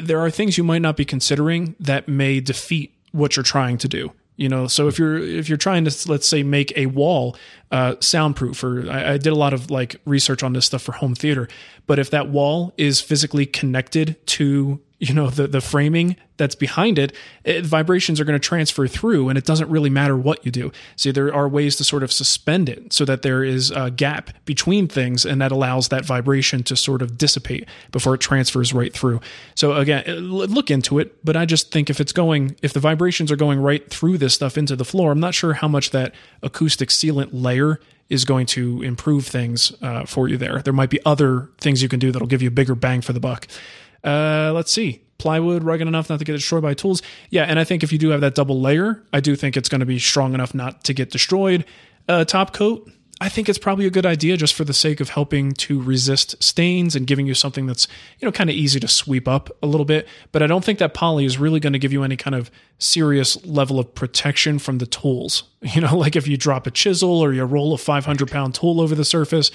there 0.00 0.20
are 0.20 0.30
things 0.30 0.56
you 0.56 0.64
might 0.64 0.82
not 0.82 0.96
be 0.96 1.04
considering 1.04 1.74
that 1.80 2.06
may 2.06 2.40
defeat 2.40 2.94
what 3.10 3.36
you're 3.36 3.42
trying 3.42 3.78
to 3.78 3.88
do 3.88 4.12
you 4.36 4.48
know? 4.48 4.66
So 4.66 4.86
if 4.86 4.98
you're 4.98 5.18
if 5.18 5.48
you're 5.48 5.58
trying 5.58 5.84
to 5.84 6.10
let's 6.10 6.28
say 6.28 6.42
make 6.42 6.76
a 6.76 6.86
wall 6.86 7.36
uh, 7.70 7.96
soundproof 8.00 8.62
or 8.62 8.90
I, 8.90 9.14
I, 9.14 9.18
did 9.18 9.32
a 9.32 9.36
lot 9.36 9.52
of 9.52 9.70
like 9.70 9.96
research 10.04 10.42
on 10.42 10.52
this 10.52 10.66
stuff 10.66 10.82
for 10.82 10.92
home 10.92 11.14
theater 11.14 11.48
but 11.86 11.98
if 11.98 12.10
that 12.10 12.28
wall 12.28 12.72
is 12.76 13.00
physically 13.00 13.44
connected 13.44 14.24
to 14.26 14.80
you 14.98 15.12
know 15.14 15.28
the 15.28 15.46
the 15.46 15.60
framing 15.60 16.16
that's 16.36 16.54
behind 16.54 16.98
it, 16.98 17.14
it 17.44 17.64
vibrations 17.64 18.20
are 18.20 18.24
going 18.24 18.38
to 18.38 18.46
transfer 18.46 18.86
through 18.86 19.28
and 19.28 19.38
it 19.38 19.44
doesn't 19.44 19.70
really 19.70 19.88
matter 19.88 20.16
what 20.16 20.44
you 20.44 20.52
do. 20.52 20.70
So 20.94 21.10
there 21.10 21.34
are 21.34 21.48
ways 21.48 21.76
to 21.76 21.84
sort 21.84 22.02
of 22.02 22.12
suspend 22.12 22.68
it 22.68 22.92
so 22.92 23.06
that 23.06 23.22
there 23.22 23.42
is 23.42 23.70
a 23.70 23.90
gap 23.90 24.30
between 24.44 24.86
things 24.86 25.24
and 25.24 25.40
that 25.40 25.50
allows 25.50 25.88
that 25.88 26.04
vibration 26.04 26.62
to 26.64 26.76
sort 26.76 27.00
of 27.00 27.16
dissipate 27.16 27.66
before 27.90 28.14
it 28.14 28.20
transfers 28.20 28.74
right 28.74 28.92
through. 28.92 29.20
So 29.54 29.72
again 29.72 30.04
look 30.06 30.70
into 30.70 30.98
it 30.98 31.24
but 31.24 31.36
i 31.36 31.44
just 31.44 31.70
think 31.70 31.90
if 31.90 32.00
it's 32.00 32.12
going 32.12 32.56
if 32.62 32.72
the 32.72 32.80
vibrations 32.80 33.30
are 33.30 33.36
going 33.36 33.60
right 33.60 33.88
through 33.90 34.18
this 34.18 34.34
stuff 34.34 34.56
into 34.56 34.76
the 34.76 34.84
floor 34.84 35.12
i'm 35.12 35.20
not 35.20 35.34
sure 35.34 35.54
how 35.54 35.68
much 35.68 35.90
that 35.90 36.14
acoustic 36.42 36.88
sealant 36.88 37.28
layer 37.32 37.80
is 38.08 38.24
going 38.24 38.46
to 38.46 38.82
improve 38.82 39.26
things 39.26 39.72
uh, 39.82 40.04
for 40.04 40.28
you 40.28 40.36
there. 40.36 40.62
There 40.62 40.72
might 40.72 40.90
be 40.90 41.00
other 41.04 41.50
things 41.58 41.82
you 41.82 41.88
can 41.88 41.98
do 41.98 42.12
that'll 42.12 42.28
give 42.28 42.40
you 42.40 42.48
a 42.48 42.52
bigger 42.52 42.76
bang 42.76 43.00
for 43.00 43.12
the 43.12 43.18
buck 43.18 43.48
uh, 44.06 44.52
let's 44.54 44.72
see. 44.72 45.02
Plywood 45.18 45.64
rugged 45.64 45.88
enough 45.88 46.08
not 46.08 46.18
to 46.18 46.24
get 46.24 46.32
destroyed 46.32 46.62
by 46.62 46.74
tools. 46.74 47.02
Yeah, 47.30 47.44
and 47.44 47.58
I 47.58 47.64
think 47.64 47.82
if 47.82 47.92
you 47.92 47.98
do 47.98 48.10
have 48.10 48.20
that 48.20 48.34
double 48.34 48.60
layer, 48.60 49.02
I 49.12 49.20
do 49.20 49.34
think 49.34 49.56
it's 49.56 49.68
going 49.68 49.80
to 49.80 49.86
be 49.86 49.98
strong 49.98 50.34
enough 50.34 50.54
not 50.54 50.84
to 50.84 50.94
get 50.94 51.10
destroyed. 51.10 51.64
Uh, 52.08 52.24
top 52.24 52.52
coat, 52.52 52.90
I 53.18 53.30
think 53.30 53.48
it's 53.48 53.58
probably 53.58 53.86
a 53.86 53.90
good 53.90 54.04
idea 54.04 54.36
just 54.36 54.52
for 54.52 54.64
the 54.64 54.74
sake 54.74 55.00
of 55.00 55.08
helping 55.08 55.52
to 55.52 55.80
resist 55.80 56.42
stains 56.42 56.94
and 56.94 57.06
giving 57.06 57.26
you 57.26 57.32
something 57.32 57.64
that's, 57.64 57.88
you 58.20 58.26
know, 58.26 58.32
kind 58.32 58.50
of 58.50 58.56
easy 58.56 58.78
to 58.78 58.88
sweep 58.88 59.26
up 59.26 59.48
a 59.62 59.66
little 59.66 59.86
bit. 59.86 60.06
But 60.32 60.42
I 60.42 60.46
don't 60.46 60.62
think 60.62 60.78
that 60.80 60.92
poly 60.92 61.24
is 61.24 61.38
really 61.38 61.58
going 61.58 61.72
to 61.72 61.78
give 61.78 61.94
you 61.94 62.02
any 62.02 62.16
kind 62.16 62.36
of 62.36 62.50
serious 62.78 63.42
level 63.46 63.78
of 63.78 63.94
protection 63.94 64.58
from 64.58 64.78
the 64.78 64.86
tools. 64.86 65.44
You 65.74 65.80
know, 65.80 65.96
like 65.96 66.14
if 66.14 66.28
you 66.28 66.36
drop 66.36 66.68
a 66.68 66.70
chisel 66.70 67.18
or 67.18 67.32
you 67.32 67.42
roll 67.42 67.74
a 67.74 67.78
500 67.78 68.30
pound 68.30 68.54
tool 68.54 68.80
over 68.80 68.94
the 68.94 69.04
surface, 69.04 69.50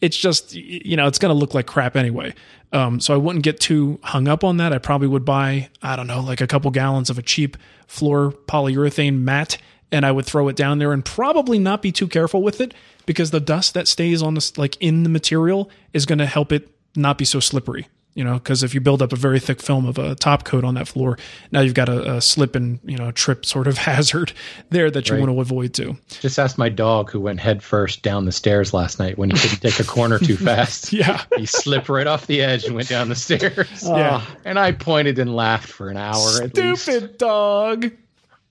it's 0.00 0.16
just 0.16 0.54
you 0.54 0.96
know 0.96 1.06
it's 1.06 1.18
going 1.18 1.34
to 1.34 1.38
look 1.38 1.54
like 1.54 1.66
crap 1.66 1.96
anyway. 1.96 2.34
Um, 2.72 3.00
so 3.00 3.14
I 3.14 3.16
wouldn't 3.16 3.44
get 3.44 3.60
too 3.60 3.98
hung 4.02 4.28
up 4.28 4.44
on 4.44 4.58
that. 4.58 4.72
I 4.72 4.78
probably 4.78 5.08
would 5.08 5.24
buy 5.24 5.70
I 5.82 5.96
don't 5.96 6.06
know 6.06 6.20
like 6.20 6.40
a 6.40 6.46
couple 6.46 6.70
gallons 6.70 7.10
of 7.10 7.18
a 7.18 7.22
cheap 7.22 7.56
floor 7.86 8.32
polyurethane 8.46 9.20
mat, 9.20 9.58
and 9.90 10.04
I 10.04 10.12
would 10.12 10.26
throw 10.26 10.48
it 10.48 10.56
down 10.56 10.78
there 10.78 10.92
and 10.92 11.04
probably 11.04 11.58
not 11.58 11.82
be 11.82 11.92
too 11.92 12.08
careful 12.08 12.42
with 12.42 12.60
it 12.60 12.74
because 13.06 13.30
the 13.30 13.40
dust 13.40 13.74
that 13.74 13.88
stays 13.88 14.22
on 14.22 14.34
this 14.34 14.56
like 14.58 14.76
in 14.80 15.02
the 15.02 15.08
material 15.08 15.70
is 15.92 16.06
going 16.06 16.18
to 16.18 16.26
help 16.26 16.52
it 16.52 16.68
not 16.94 17.18
be 17.18 17.24
so 17.24 17.40
slippery 17.40 17.86
you 18.18 18.24
know, 18.24 18.34
because 18.34 18.64
if 18.64 18.74
you 18.74 18.80
build 18.80 19.00
up 19.00 19.12
a 19.12 19.16
very 19.16 19.38
thick 19.38 19.62
film 19.62 19.86
of 19.86 19.96
a 19.96 20.16
top 20.16 20.42
coat 20.42 20.64
on 20.64 20.74
that 20.74 20.88
floor, 20.88 21.16
now 21.52 21.60
you've 21.60 21.74
got 21.74 21.88
a, 21.88 22.16
a 22.16 22.20
slip 22.20 22.56
and 22.56 22.80
you 22.82 22.96
know 22.96 23.12
trip 23.12 23.46
sort 23.46 23.68
of 23.68 23.78
hazard 23.86 24.32
there 24.70 24.90
that 24.90 25.08
you 25.08 25.14
right. 25.14 25.20
want 25.20 25.32
to 25.32 25.40
avoid 25.40 25.72
too. 25.72 25.96
Just 26.20 26.36
ask 26.36 26.58
my 26.58 26.68
dog 26.68 27.12
who 27.12 27.20
went 27.20 27.38
head 27.38 27.62
first 27.62 28.02
down 28.02 28.24
the 28.24 28.32
stairs 28.32 28.74
last 28.74 28.98
night 28.98 29.18
when 29.18 29.30
he 29.30 29.38
couldn't 29.38 29.60
take 29.60 29.78
a 29.78 29.84
corner 29.88 30.18
too 30.18 30.36
fast. 30.48 30.92
yeah, 30.92 31.22
he 31.36 31.46
slipped 31.46 31.88
right 31.88 32.08
off 32.08 32.26
the 32.26 32.42
edge 32.42 32.64
and 32.64 32.74
went 32.74 32.88
down 32.88 33.08
the 33.08 33.14
stairs. 33.14 33.84
yeah, 33.86 34.24
and 34.44 34.58
I 34.58 34.72
pointed 34.72 35.20
and 35.20 35.36
laughed 35.36 35.68
for 35.68 35.88
an 35.88 35.96
hour. 35.96 36.42
At 36.42 36.54
this. 36.54 36.82
Stupid 36.82 37.18
dog. 37.18 37.92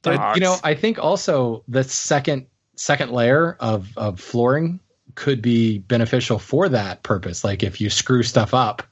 But 0.01 0.35
you 0.35 0.41
know, 0.41 0.55
I 0.63 0.75
think 0.75 0.97
also 0.97 1.65
the 1.67 1.83
second 1.83 2.45
second 2.77 3.11
layer 3.11 3.57
of 3.59 3.97
of 3.97 4.21
flooring 4.21 4.79
could 5.15 5.41
be 5.41 5.79
beneficial 5.79 6.39
for 6.39 6.69
that 6.69 7.03
purpose. 7.03 7.43
Like 7.43 7.63
if 7.63 7.81
you 7.81 7.89
screw 7.89 8.23
stuff 8.23 8.53
up 8.53 8.83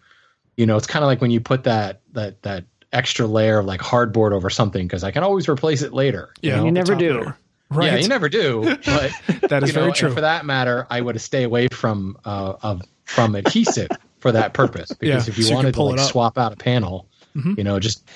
you 0.57 0.65
know, 0.65 0.77
it's 0.77 0.87
kind 0.87 1.03
of 1.03 1.07
like 1.07 1.21
when 1.21 1.31
you 1.31 1.39
put 1.39 1.63
that 1.63 2.01
that 2.13 2.41
that 2.43 2.65
extra 2.93 3.27
layer 3.27 3.59
of 3.59 3.65
like 3.65 3.81
hardboard 3.81 4.31
over 4.31 4.49
something 4.49 4.87
because 4.87 5.03
I 5.03 5.11
can 5.11 5.23
always 5.23 5.49
replace 5.49 5.81
it 5.81 5.93
later. 5.93 6.33
You 6.41 6.49
yeah, 6.49 6.55
know? 6.57 6.65
you 6.65 6.71
never 6.71 6.95
do. 6.95 7.19
Layer. 7.19 7.37
Right. 7.69 7.91
Yeah, 7.91 7.97
you 7.97 8.07
never 8.07 8.29
do. 8.29 8.77
But 8.85 9.11
that 9.49 9.63
is 9.63 9.69
you 9.69 9.75
know, 9.75 9.81
very 9.81 9.91
true. 9.91 10.13
For 10.13 10.21
that 10.21 10.45
matter, 10.45 10.87
I 10.89 11.01
would 11.01 11.19
stay 11.19 11.43
away 11.43 11.67
from 11.67 12.17
uh, 12.25 12.55
of 12.61 12.81
from 13.05 13.35
adhesive 13.35 13.89
for 14.19 14.31
that 14.31 14.53
purpose 14.53 14.91
because 14.91 15.27
yeah, 15.27 15.31
if 15.31 15.37
you 15.37 15.43
so 15.43 15.55
wanted 15.55 15.69
you 15.69 15.73
to 15.73 15.83
like 15.83 15.99
swap 15.99 16.37
out 16.37 16.53
a 16.53 16.55
panel, 16.55 17.07
mm-hmm. 17.35 17.53
you 17.57 17.63
know, 17.63 17.79
just 17.79 18.09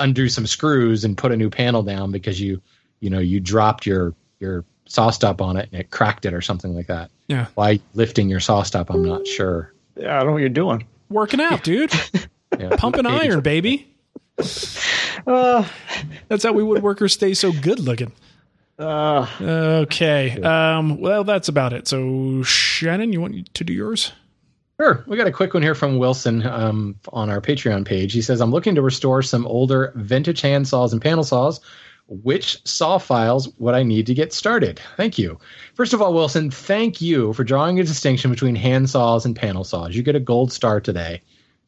undo 0.00 0.28
some 0.28 0.46
screws 0.46 1.04
and 1.04 1.16
put 1.16 1.32
a 1.32 1.36
new 1.36 1.50
panel 1.50 1.82
down 1.82 2.12
because 2.12 2.40
you 2.40 2.60
you 3.00 3.08
know 3.08 3.18
you 3.18 3.40
dropped 3.40 3.86
your 3.86 4.14
your 4.40 4.64
SawStop 4.88 5.40
on 5.40 5.56
it 5.56 5.68
and 5.72 5.80
it 5.80 5.90
cracked 5.90 6.26
it 6.26 6.34
or 6.34 6.40
something 6.42 6.74
like 6.74 6.88
that. 6.88 7.10
Yeah. 7.28 7.46
Why 7.54 7.80
lifting 7.94 8.28
your 8.28 8.40
SawStop? 8.40 8.86
I'm 8.90 9.04
not 9.04 9.26
sure. 9.26 9.72
Yeah, 9.96 10.16
I 10.16 10.18
don't 10.18 10.28
know 10.28 10.32
what 10.32 10.38
you're 10.38 10.48
doing 10.48 10.86
working 11.08 11.40
out, 11.40 11.64
dude. 11.64 11.92
yeah, 12.58 12.76
Pumping 12.76 13.06
iron, 13.06 13.40
baby. 13.40 13.94
Uh, 15.26 15.66
that's 16.28 16.44
how 16.44 16.52
we 16.52 16.62
woodworkers 16.62 17.10
stay 17.10 17.34
so 17.34 17.52
good 17.52 17.80
looking. 17.80 18.12
Uh, 18.78 19.26
okay. 19.40 20.40
Um, 20.40 21.00
well, 21.00 21.24
that's 21.24 21.48
about 21.48 21.72
it. 21.72 21.88
So, 21.88 22.42
Shannon, 22.42 23.12
you 23.12 23.20
want 23.20 23.52
to 23.54 23.64
do 23.64 23.72
yours? 23.72 24.12
Sure. 24.80 25.02
We 25.08 25.16
got 25.16 25.26
a 25.26 25.32
quick 25.32 25.54
one 25.54 25.64
here 25.64 25.74
from 25.74 25.98
Wilson 25.98 26.46
um, 26.46 26.96
on 27.12 27.30
our 27.30 27.40
Patreon 27.40 27.84
page. 27.84 28.12
He 28.12 28.22
says, 28.22 28.40
I'm 28.40 28.52
looking 28.52 28.76
to 28.76 28.82
restore 28.82 29.22
some 29.22 29.44
older 29.44 29.92
vintage 29.96 30.40
hand 30.40 30.68
saws 30.68 30.92
and 30.92 31.02
panel 31.02 31.24
saws 31.24 31.60
which 32.08 32.58
saw 32.66 32.98
files 32.98 33.48
would 33.58 33.74
I 33.74 33.82
need 33.82 34.06
to 34.06 34.14
get 34.14 34.32
started? 34.32 34.80
Thank 34.96 35.18
you. 35.18 35.38
First 35.74 35.92
of 35.92 36.00
all, 36.00 36.14
Wilson, 36.14 36.50
thank 36.50 37.00
you 37.00 37.32
for 37.34 37.44
drawing 37.44 37.78
a 37.78 37.84
distinction 37.84 38.30
between 38.30 38.54
hand 38.54 38.88
saws 38.90 39.26
and 39.26 39.36
panel 39.36 39.64
saws. 39.64 39.94
You 39.94 40.02
get 40.02 40.16
a 40.16 40.20
gold 40.20 40.52
star 40.52 40.80
today 40.80 41.22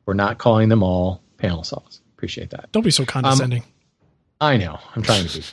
for 0.05 0.15
not 0.15 0.39
calling 0.39 0.71
them 0.71 0.83
all 0.83 1.23
panel 1.37 1.63
saws. 1.63 2.01
Appreciate 2.17 2.51
that. 2.51 2.73
Don't 2.73 2.83
be 2.83 2.91
so 2.91 3.05
condescending. 3.05 3.63
Um, 3.63 3.69
I 4.43 4.57
know. 4.57 4.79
I'm 4.97 5.03
trying 5.03 5.27
to 5.27 5.39
be. 5.39 5.45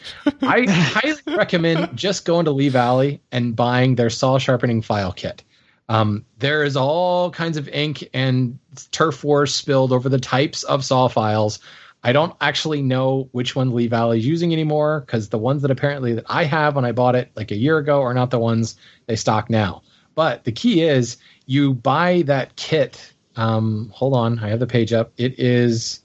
I 0.48 0.66
highly 0.70 1.36
recommend 1.36 1.96
just 1.98 2.24
going 2.24 2.46
to 2.46 2.52
Lee 2.52 2.70
Valley 2.70 3.22
and 3.32 3.56
buying 3.56 3.96
their 3.96 4.10
saw 4.10 4.38
sharpening 4.38 4.82
file 4.82 5.12
kit. 5.12 5.44
Um, 5.90 6.26
there 6.40 6.64
is 6.64 6.76
all 6.76 7.32
kinds 7.32 7.58
of 7.58 7.68
ink 7.70 8.08
and 8.14 8.58
turf 8.92 9.24
wars 9.24 9.54
spilled 9.54 9.92
over 9.92 10.10
the 10.10 10.20
types 10.20 10.64
of 10.64 10.84
saw 10.84 11.08
files 11.08 11.60
I 12.08 12.14
don't 12.14 12.34
actually 12.40 12.82
know 12.82 13.28
which 13.34 13.54
one 13.54 13.76
Lee 13.76 13.88
Valley 13.88 14.20
is 14.20 14.26
using 14.26 14.54
anymore 14.54 15.02
because 15.02 15.28
the 15.28 15.38
ones 15.38 15.62
that 15.64 15.72
apparently 15.72 16.14
that 16.14 16.24
I 16.30 16.46
have 16.46 16.78
when 16.78 16.86
I 16.86 16.94
bought 16.94 17.16
it 17.16 17.32
like 17.36 17.52
a 17.52 17.58
year 17.58 17.78
ago 17.78 18.02
are 18.02 18.14
not 18.14 18.32
the 18.32 18.40
ones 18.40 18.78
they 19.08 19.18
stock 19.18 19.50
now. 19.50 19.84
But 20.16 20.46
the 20.46 20.54
key 20.54 20.84
is 20.84 21.18
you 21.48 21.74
buy 21.74 22.22
that 22.28 22.56
kit. 22.56 23.14
Um, 23.36 23.92
hold 23.94 24.14
on, 24.14 24.40
I 24.40 24.48
have 24.48 24.62
the 24.62 24.68
page 24.68 24.94
up. 24.94 25.12
It 25.18 25.38
is 25.38 26.00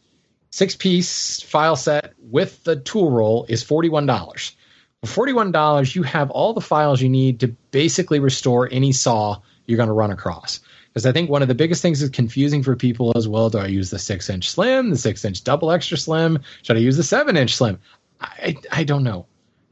six 0.50 0.74
piece 0.74 1.40
file 1.40 1.76
set 1.76 2.14
with 2.18 2.64
the 2.64 2.74
tool 2.74 3.12
roll 3.12 3.46
is 3.48 3.62
forty 3.62 3.88
one 3.88 4.06
dollars. 4.06 4.56
For 5.02 5.06
forty 5.06 5.32
one 5.32 5.52
dollars, 5.52 5.94
you 5.94 6.02
have 6.02 6.32
all 6.32 6.52
the 6.52 6.60
files 6.60 7.00
you 7.00 7.10
need 7.10 7.38
to 7.40 7.48
basically 7.70 8.18
restore 8.18 8.68
any 8.72 8.90
saw 8.90 9.40
you're 9.66 9.76
going 9.76 9.86
to 9.86 9.92
run 9.92 10.10
across 10.10 10.58
because 10.92 11.06
I 11.06 11.12
think 11.12 11.30
one 11.30 11.40
of 11.40 11.48
the 11.48 11.54
biggest 11.54 11.80
things 11.80 12.02
is 12.02 12.10
confusing 12.10 12.62
for 12.62 12.76
people 12.76 13.12
as 13.16 13.26
well. 13.26 13.48
Do 13.48 13.58
I 13.58 13.66
use 13.66 13.88
the 13.88 13.98
six 13.98 14.28
inch 14.28 14.50
slim, 14.50 14.90
the 14.90 14.98
six 14.98 15.24
inch 15.24 15.42
double 15.42 15.70
extra 15.70 15.96
slim? 15.96 16.40
Should 16.62 16.76
I 16.76 16.80
use 16.80 16.98
the 16.98 17.02
seven 17.02 17.36
inch 17.36 17.54
slim? 17.54 17.78
I, 18.20 18.56
I 18.70 18.84
don't 18.84 19.02
know. 19.02 19.26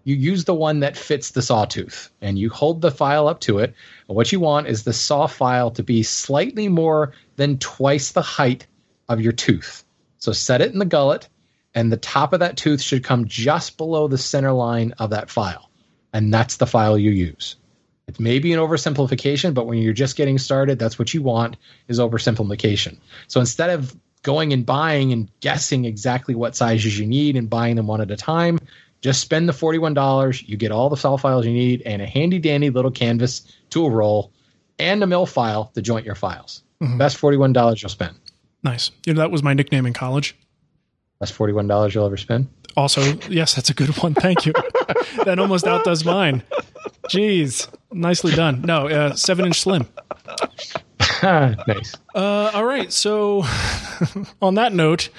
You 0.04 0.16
use 0.16 0.44
the 0.44 0.54
one 0.54 0.80
that 0.80 0.96
fits 0.96 1.30
the 1.30 1.42
sawtooth 1.42 2.10
and 2.22 2.38
you 2.38 2.48
hold 2.48 2.80
the 2.80 2.90
file 2.90 3.28
up 3.28 3.40
to 3.40 3.58
it. 3.58 3.74
And 4.08 4.16
what 4.16 4.32
you 4.32 4.40
want 4.40 4.66
is 4.66 4.82
the 4.82 4.94
saw 4.94 5.26
file 5.26 5.72
to 5.72 5.82
be 5.82 6.02
slightly 6.02 6.68
more 6.68 7.12
than 7.36 7.58
twice 7.58 8.12
the 8.12 8.22
height 8.22 8.66
of 9.08 9.20
your 9.20 9.32
tooth. 9.32 9.84
So 10.18 10.32
set 10.32 10.62
it 10.62 10.72
in 10.72 10.78
the 10.78 10.84
gullet, 10.84 11.28
and 11.74 11.90
the 11.90 11.96
top 11.96 12.32
of 12.32 12.40
that 12.40 12.56
tooth 12.56 12.80
should 12.80 13.04
come 13.04 13.26
just 13.26 13.76
below 13.76 14.08
the 14.08 14.18
center 14.18 14.52
line 14.52 14.94
of 14.98 15.10
that 15.10 15.30
file. 15.30 15.70
And 16.12 16.32
that's 16.32 16.56
the 16.56 16.66
file 16.66 16.98
you 16.98 17.10
use 17.10 17.56
It 18.10 18.18
may 18.18 18.40
be 18.40 18.52
an 18.52 18.58
oversimplification, 18.58 19.54
but 19.54 19.66
when 19.68 19.78
you're 19.78 19.92
just 19.92 20.16
getting 20.16 20.36
started, 20.36 20.80
that's 20.80 20.98
what 20.98 21.14
you 21.14 21.22
want 21.22 21.56
is 21.86 22.00
oversimplification. 22.00 22.98
So 23.28 23.38
instead 23.38 23.70
of 23.70 23.94
going 24.22 24.52
and 24.52 24.66
buying 24.66 25.12
and 25.12 25.30
guessing 25.38 25.84
exactly 25.84 26.34
what 26.34 26.56
sizes 26.56 26.98
you 26.98 27.06
need 27.06 27.36
and 27.36 27.48
buying 27.48 27.76
them 27.76 27.86
one 27.86 28.00
at 28.00 28.10
a 28.10 28.16
time, 28.16 28.58
just 29.00 29.20
spend 29.20 29.48
the 29.48 29.52
$41. 29.52 30.48
You 30.48 30.56
get 30.56 30.72
all 30.72 30.90
the 30.90 30.96
saw 30.96 31.16
files 31.16 31.46
you 31.46 31.52
need 31.52 31.82
and 31.86 32.02
a 32.02 32.06
handy 32.06 32.40
dandy 32.40 32.70
little 32.70 32.90
canvas 32.90 33.42
tool 33.70 33.90
roll 33.92 34.32
and 34.80 35.00
a 35.04 35.06
mill 35.06 35.24
file 35.24 35.70
to 35.74 35.80
joint 35.80 36.04
your 36.04 36.16
files. 36.16 36.64
Mhm. 36.82 36.98
Best 36.98 37.16
$41 37.16 37.80
you'll 37.80 37.90
spend. 37.90 38.16
Nice. 38.64 38.90
You 39.06 39.14
know, 39.14 39.20
that 39.20 39.30
was 39.30 39.44
my 39.44 39.54
nickname 39.54 39.86
in 39.86 39.92
college. 39.92 40.34
Best 41.20 41.32
$41 41.32 41.94
you'll 41.94 42.06
ever 42.06 42.16
spend. 42.16 42.48
Also, 42.76 43.02
yes, 43.28 43.54
that's 43.54 43.70
a 43.70 43.74
good 43.74 43.96
one. 43.98 44.14
Thank 44.14 44.46
you. 44.46 44.52
that 45.24 45.38
almost 45.38 45.66
outdoes 45.66 46.04
mine. 46.04 46.42
Jeez, 47.08 47.68
nicely 47.92 48.32
done. 48.34 48.62
No, 48.62 48.88
uh, 48.88 49.14
seven 49.14 49.46
inch 49.46 49.60
slim. 49.60 49.86
nice. 51.22 51.96
Uh, 52.14 52.50
all 52.54 52.64
right. 52.64 52.92
So, 52.92 53.44
on 54.42 54.54
that 54.54 54.72
note, 54.72 55.10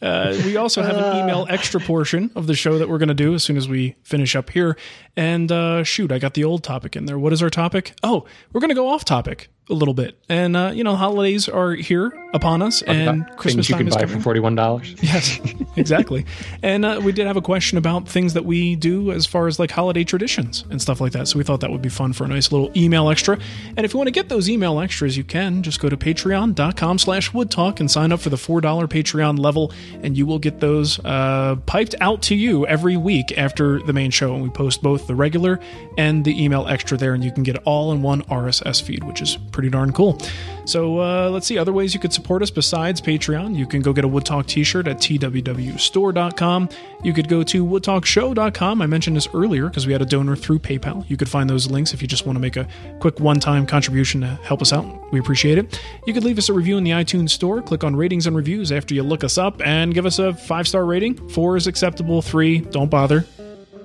uh, 0.00 0.36
we 0.44 0.56
also 0.56 0.82
have 0.82 0.96
an 0.96 1.16
email 1.16 1.46
extra 1.48 1.80
portion 1.80 2.30
of 2.34 2.46
the 2.46 2.54
show 2.54 2.78
that 2.78 2.88
we're 2.88 2.98
going 2.98 3.08
to 3.08 3.14
do 3.14 3.34
as 3.34 3.44
soon 3.44 3.56
as 3.56 3.68
we 3.68 3.94
finish 4.02 4.34
up 4.34 4.50
here. 4.50 4.76
And 5.16 5.50
uh, 5.52 5.84
shoot, 5.84 6.10
I 6.10 6.18
got 6.18 6.34
the 6.34 6.44
old 6.44 6.64
topic 6.64 6.96
in 6.96 7.06
there. 7.06 7.18
What 7.18 7.32
is 7.32 7.42
our 7.42 7.50
topic? 7.50 7.94
Oh, 8.02 8.24
we're 8.52 8.60
going 8.60 8.70
to 8.70 8.74
go 8.74 8.88
off 8.88 9.04
topic 9.04 9.48
a 9.70 9.74
little 9.74 9.94
bit. 9.94 10.18
And 10.28 10.56
uh, 10.56 10.72
you 10.74 10.84
know, 10.84 10.96
holidays 10.96 11.48
are 11.48 11.72
here 11.72 12.12
upon 12.34 12.62
us, 12.62 12.82
and 12.82 13.26
Christmas 13.36 13.66
Things 13.66 13.68
you 13.68 13.74
time 13.74 13.80
can 13.80 13.88
is 13.88 13.94
buy 13.96 14.02
coming. 14.06 14.20
for 14.20 14.34
$41. 14.34 15.02
Yes, 15.02 15.38
exactly. 15.76 16.24
and 16.62 16.84
uh, 16.84 17.00
we 17.02 17.12
did 17.12 17.26
have 17.26 17.36
a 17.36 17.42
question 17.42 17.76
about 17.78 18.08
things 18.08 18.32
that 18.34 18.44
we 18.46 18.74
do 18.76 19.12
as 19.12 19.26
far 19.26 19.46
as 19.46 19.58
like 19.58 19.70
holiday 19.70 20.04
traditions 20.04 20.64
and 20.70 20.80
stuff 20.80 21.00
like 21.00 21.12
that. 21.12 21.28
So 21.28 21.36
we 21.38 21.44
thought 21.44 21.60
that 21.60 21.70
would 21.70 21.82
be 21.82 21.88
fun 21.90 22.12
for 22.14 22.24
a 22.24 22.28
nice 22.28 22.50
little 22.50 22.70
email 22.76 23.10
extra. 23.10 23.38
And 23.76 23.84
if 23.84 23.92
you 23.92 23.98
want 23.98 24.08
to 24.08 24.12
get 24.12 24.28
those 24.30 24.48
email 24.48 24.80
extras, 24.80 25.16
you 25.16 25.24
can 25.24 25.62
just 25.62 25.80
go 25.80 25.88
to 25.90 25.96
patreon.com 25.96 26.98
slash 26.98 27.30
woodtalk 27.32 27.80
and 27.80 27.90
sign 27.90 28.12
up 28.12 28.20
for 28.20 28.30
the 28.30 28.36
$4 28.36 28.62
Patreon 28.62 29.38
level. 29.38 29.72
And 30.02 30.16
you 30.16 30.24
will 30.26 30.38
get 30.38 30.60
those 30.60 30.98
uh, 31.04 31.56
piped 31.66 31.94
out 32.00 32.22
to 32.22 32.34
you 32.34 32.66
every 32.66 32.96
week 32.96 33.36
after 33.36 33.80
the 33.82 33.92
main 33.92 34.10
show. 34.10 34.32
And 34.34 34.42
we 34.42 34.48
post 34.48 34.82
both 34.82 35.06
the 35.06 35.14
regular 35.14 35.60
and 35.98 36.24
the 36.24 36.42
email 36.42 36.66
extra 36.66 36.96
there. 36.96 37.12
And 37.14 37.22
you 37.22 37.32
can 37.32 37.42
get 37.42 37.56
it 37.56 37.62
all 37.64 37.92
in 37.92 38.00
one 38.02 38.22
RSS 38.22 38.82
feed, 38.82 39.04
which 39.04 39.20
is 39.20 39.36
pretty 39.52 39.70
darn 39.70 39.92
cool. 39.92 40.18
So 40.64 41.00
uh, 41.00 41.28
let's 41.30 41.46
see 41.46 41.58
other 41.58 41.72
ways 41.72 41.92
you 41.92 42.00
could 42.00 42.12
support 42.12 42.42
us 42.42 42.50
besides 42.50 43.00
Patreon. 43.00 43.56
You 43.56 43.66
can 43.66 43.82
go 43.82 43.92
get 43.92 44.04
a 44.04 44.08
Wood 44.08 44.24
Talk 44.24 44.46
t-shirt 44.46 44.86
at 44.86 44.98
twwstore.com. 44.98 46.68
You 47.02 47.12
could 47.12 47.28
go 47.28 47.42
to 47.42 47.66
woodtalkshow.com. 47.66 48.82
I 48.82 48.86
mentioned 48.86 49.16
this 49.16 49.28
earlier 49.34 49.66
because 49.68 49.86
we 49.86 49.92
had 49.92 50.02
a 50.02 50.06
donor 50.06 50.36
through 50.36 50.60
PayPal. 50.60 51.08
You 51.10 51.16
could 51.16 51.28
find 51.28 51.50
those 51.50 51.70
links 51.70 51.92
if 51.94 52.00
you 52.00 52.08
just 52.08 52.26
want 52.26 52.36
to 52.36 52.40
make 52.40 52.56
a 52.56 52.68
quick 53.00 53.18
one-time 53.18 53.66
contribution 53.66 54.20
to 54.20 54.28
help 54.44 54.62
us 54.62 54.72
out. 54.72 55.12
We 55.12 55.18
appreciate 55.18 55.58
it. 55.58 55.80
You 56.06 56.14
could 56.14 56.24
leave 56.24 56.38
us 56.38 56.48
a 56.48 56.52
review 56.52 56.78
in 56.78 56.84
the 56.84 56.92
iTunes 56.92 57.30
store. 57.30 57.60
Click 57.60 57.82
on 57.82 57.96
ratings 57.96 58.26
and 58.26 58.36
reviews 58.36 58.70
after 58.70 58.94
you 58.94 59.02
look 59.02 59.24
us 59.24 59.38
up 59.38 59.60
and 59.66 59.92
give 59.92 60.06
us 60.06 60.18
a 60.18 60.32
five-star 60.32 60.84
rating. 60.84 61.28
Four 61.30 61.56
is 61.56 61.66
acceptable. 61.66 62.22
Three, 62.22 62.60
don't 62.60 62.90
bother 62.90 63.26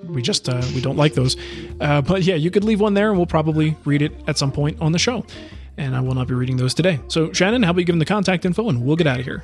we 0.09 0.21
just 0.21 0.47
uh, 0.47 0.61
we 0.73 0.81
don't 0.81 0.95
like 0.95 1.13
those 1.13 1.35
uh, 1.81 2.01
but 2.01 2.23
yeah 2.23 2.35
you 2.35 2.51
could 2.51 2.63
leave 2.63 2.79
one 2.79 2.93
there 2.93 3.09
and 3.09 3.17
we'll 3.17 3.25
probably 3.25 3.75
read 3.85 4.01
it 4.01 4.13
at 4.27 4.37
some 4.37 4.51
point 4.51 4.79
on 4.79 4.91
the 4.91 4.99
show 4.99 5.25
and 5.77 5.95
i 5.95 5.99
will 5.99 6.15
not 6.15 6.27
be 6.27 6.33
reading 6.33 6.57
those 6.57 6.73
today 6.73 6.99
so 7.07 7.31
shannon 7.33 7.63
how 7.63 7.71
about 7.71 7.79
you 7.79 7.85
give 7.85 7.93
them 7.93 7.99
the 7.99 8.05
contact 8.05 8.45
info 8.45 8.69
and 8.69 8.83
we'll 8.83 8.95
get 8.95 9.07
out 9.07 9.19
of 9.19 9.25
here 9.25 9.43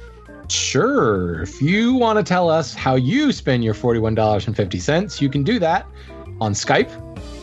Sure. 0.50 1.42
If 1.42 1.62
you 1.62 1.94
want 1.94 2.20
to 2.20 2.24
tell 2.24 2.50
us 2.50 2.74
how 2.74 2.96
you 2.96 3.32
spend 3.32 3.64
your 3.64 3.74
$41.50, 3.74 5.22
you 5.22 5.30
can 5.30 5.44
do 5.44 5.58
that 5.60 5.88
on 6.42 6.54
Skype. 6.54 6.92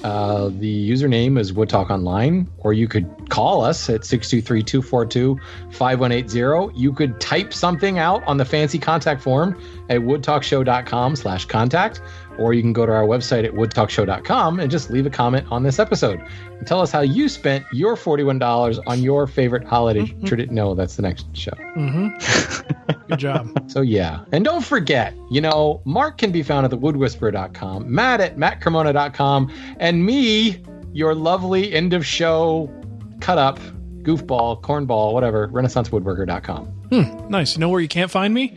Uh, 0.02 0.48
the 0.58 0.90
username 0.90 1.38
is 1.38 1.52
Wood 1.52 1.68
Talk 1.68 1.90
Online, 1.90 2.48
or 2.58 2.72
you 2.72 2.88
could 2.88 3.06
call 3.28 3.62
us 3.62 3.90
at 3.90 4.04
623 4.04 4.62
242 4.62 5.38
5180. 5.72 6.78
You 6.78 6.92
could 6.92 7.20
type 7.20 7.52
something 7.52 7.98
out 7.98 8.22
on 8.24 8.38
the 8.38 8.44
fancy 8.44 8.78
contact 8.78 9.20
form 9.22 9.60
at 9.90 10.00
woodtalkshow.com 10.00 11.16
slash 11.16 11.44
contact, 11.44 12.00
or 12.40 12.54
you 12.54 12.62
can 12.62 12.72
go 12.72 12.86
to 12.86 12.92
our 12.92 13.04
website 13.04 13.44
at 13.44 13.52
woodtalkshow.com 13.52 14.60
and 14.60 14.70
just 14.70 14.90
leave 14.90 15.06
a 15.06 15.10
comment 15.10 15.46
on 15.50 15.62
this 15.62 15.78
episode. 15.78 16.20
And 16.58 16.66
tell 16.66 16.80
us 16.80 16.90
how 16.90 17.00
you 17.02 17.28
spent 17.28 17.64
your 17.72 17.96
$41 17.96 18.82
on 18.86 19.02
your 19.02 19.26
favorite 19.26 19.64
holiday 19.64 20.06
tradition. 20.24 20.54
No, 20.54 20.74
that's 20.74 20.96
the 20.96 21.02
next 21.02 21.26
show. 21.36 21.52
mm-hmm. 21.76 22.96
good 23.08 23.18
job 23.18 23.70
So 23.70 23.82
yeah, 23.82 24.24
and 24.32 24.44
don't 24.44 24.64
forget, 24.64 25.14
you 25.30 25.40
know, 25.40 25.82
Mark 25.84 26.18
can 26.18 26.32
be 26.32 26.42
found 26.42 26.64
at 26.64 26.72
thewoodwhisperer.com, 26.72 27.92
Matt 27.92 28.20
at 28.20 28.36
mattcremona.com, 28.36 29.52
and 29.78 30.04
me, 30.04 30.62
your 30.92 31.14
lovely 31.14 31.72
end 31.72 31.92
of 31.92 32.04
show 32.04 32.72
cut 33.20 33.38
up 33.38 33.60
goofball, 34.02 34.60
cornball, 34.62 35.12
whatever, 35.12 35.48
renaissancewoodworker.com. 35.48 36.66
hmm, 36.66 37.28
nice 37.28 37.54
you 37.54 37.60
know 37.60 37.68
where 37.68 37.80
you 37.80 37.88
can't 37.88 38.10
find 38.10 38.32
me 38.32 38.56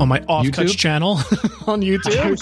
on 0.00 0.08
my 0.08 0.20
offcuts 0.20 0.50
YouTube? 0.70 0.76
channel 0.78 1.10
on 1.66 1.80
youtube 1.82 2.38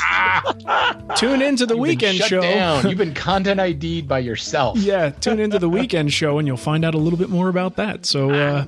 tune 1.16 1.42
into 1.42 1.66
the 1.66 1.74
You've 1.74 1.80
weekend 1.82 2.16
show 2.18 2.40
down. 2.40 2.88
You've 2.88 2.96
been 2.98 3.12
content 3.28 3.60
ID'd 3.60 4.08
by 4.08 4.20
yourself. 4.20 4.78
yeah 4.78 5.10
tune 5.10 5.40
into 5.40 5.58
the 5.58 5.68
weekend 5.68 6.12
show 6.12 6.38
and 6.38 6.48
you'll 6.48 6.56
find 6.56 6.84
out 6.84 6.94
a 6.94 6.98
little 6.98 7.18
bit 7.18 7.28
more 7.28 7.48
about 7.48 7.76
that 7.76 8.06
so 8.06 8.30
uh, 8.30 8.64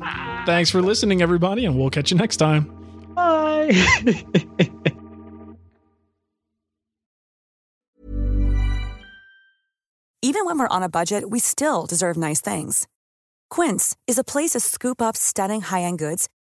thanks 0.46 0.70
for 0.70 0.82
listening 0.82 1.22
everybody 1.22 1.64
and 1.64 1.78
we'll 1.78 1.90
catch 1.90 2.10
you 2.10 2.16
next 2.18 2.36
time 2.36 2.70
Bye. 3.14 3.70
Even 10.22 10.44
when 10.46 10.58
we're 10.58 10.68
on 10.68 10.82
a 10.82 10.88
budget, 10.88 11.30
we 11.30 11.38
still 11.40 11.84
deserve 11.86 12.16
nice 12.16 12.40
things. 12.40 12.86
Quince 13.50 13.96
is 14.06 14.18
a 14.18 14.24
place 14.24 14.50
to 14.52 14.60
scoop 14.60 15.02
up 15.02 15.16
stunning 15.16 15.60
high-end 15.62 15.98
goods 15.98 16.28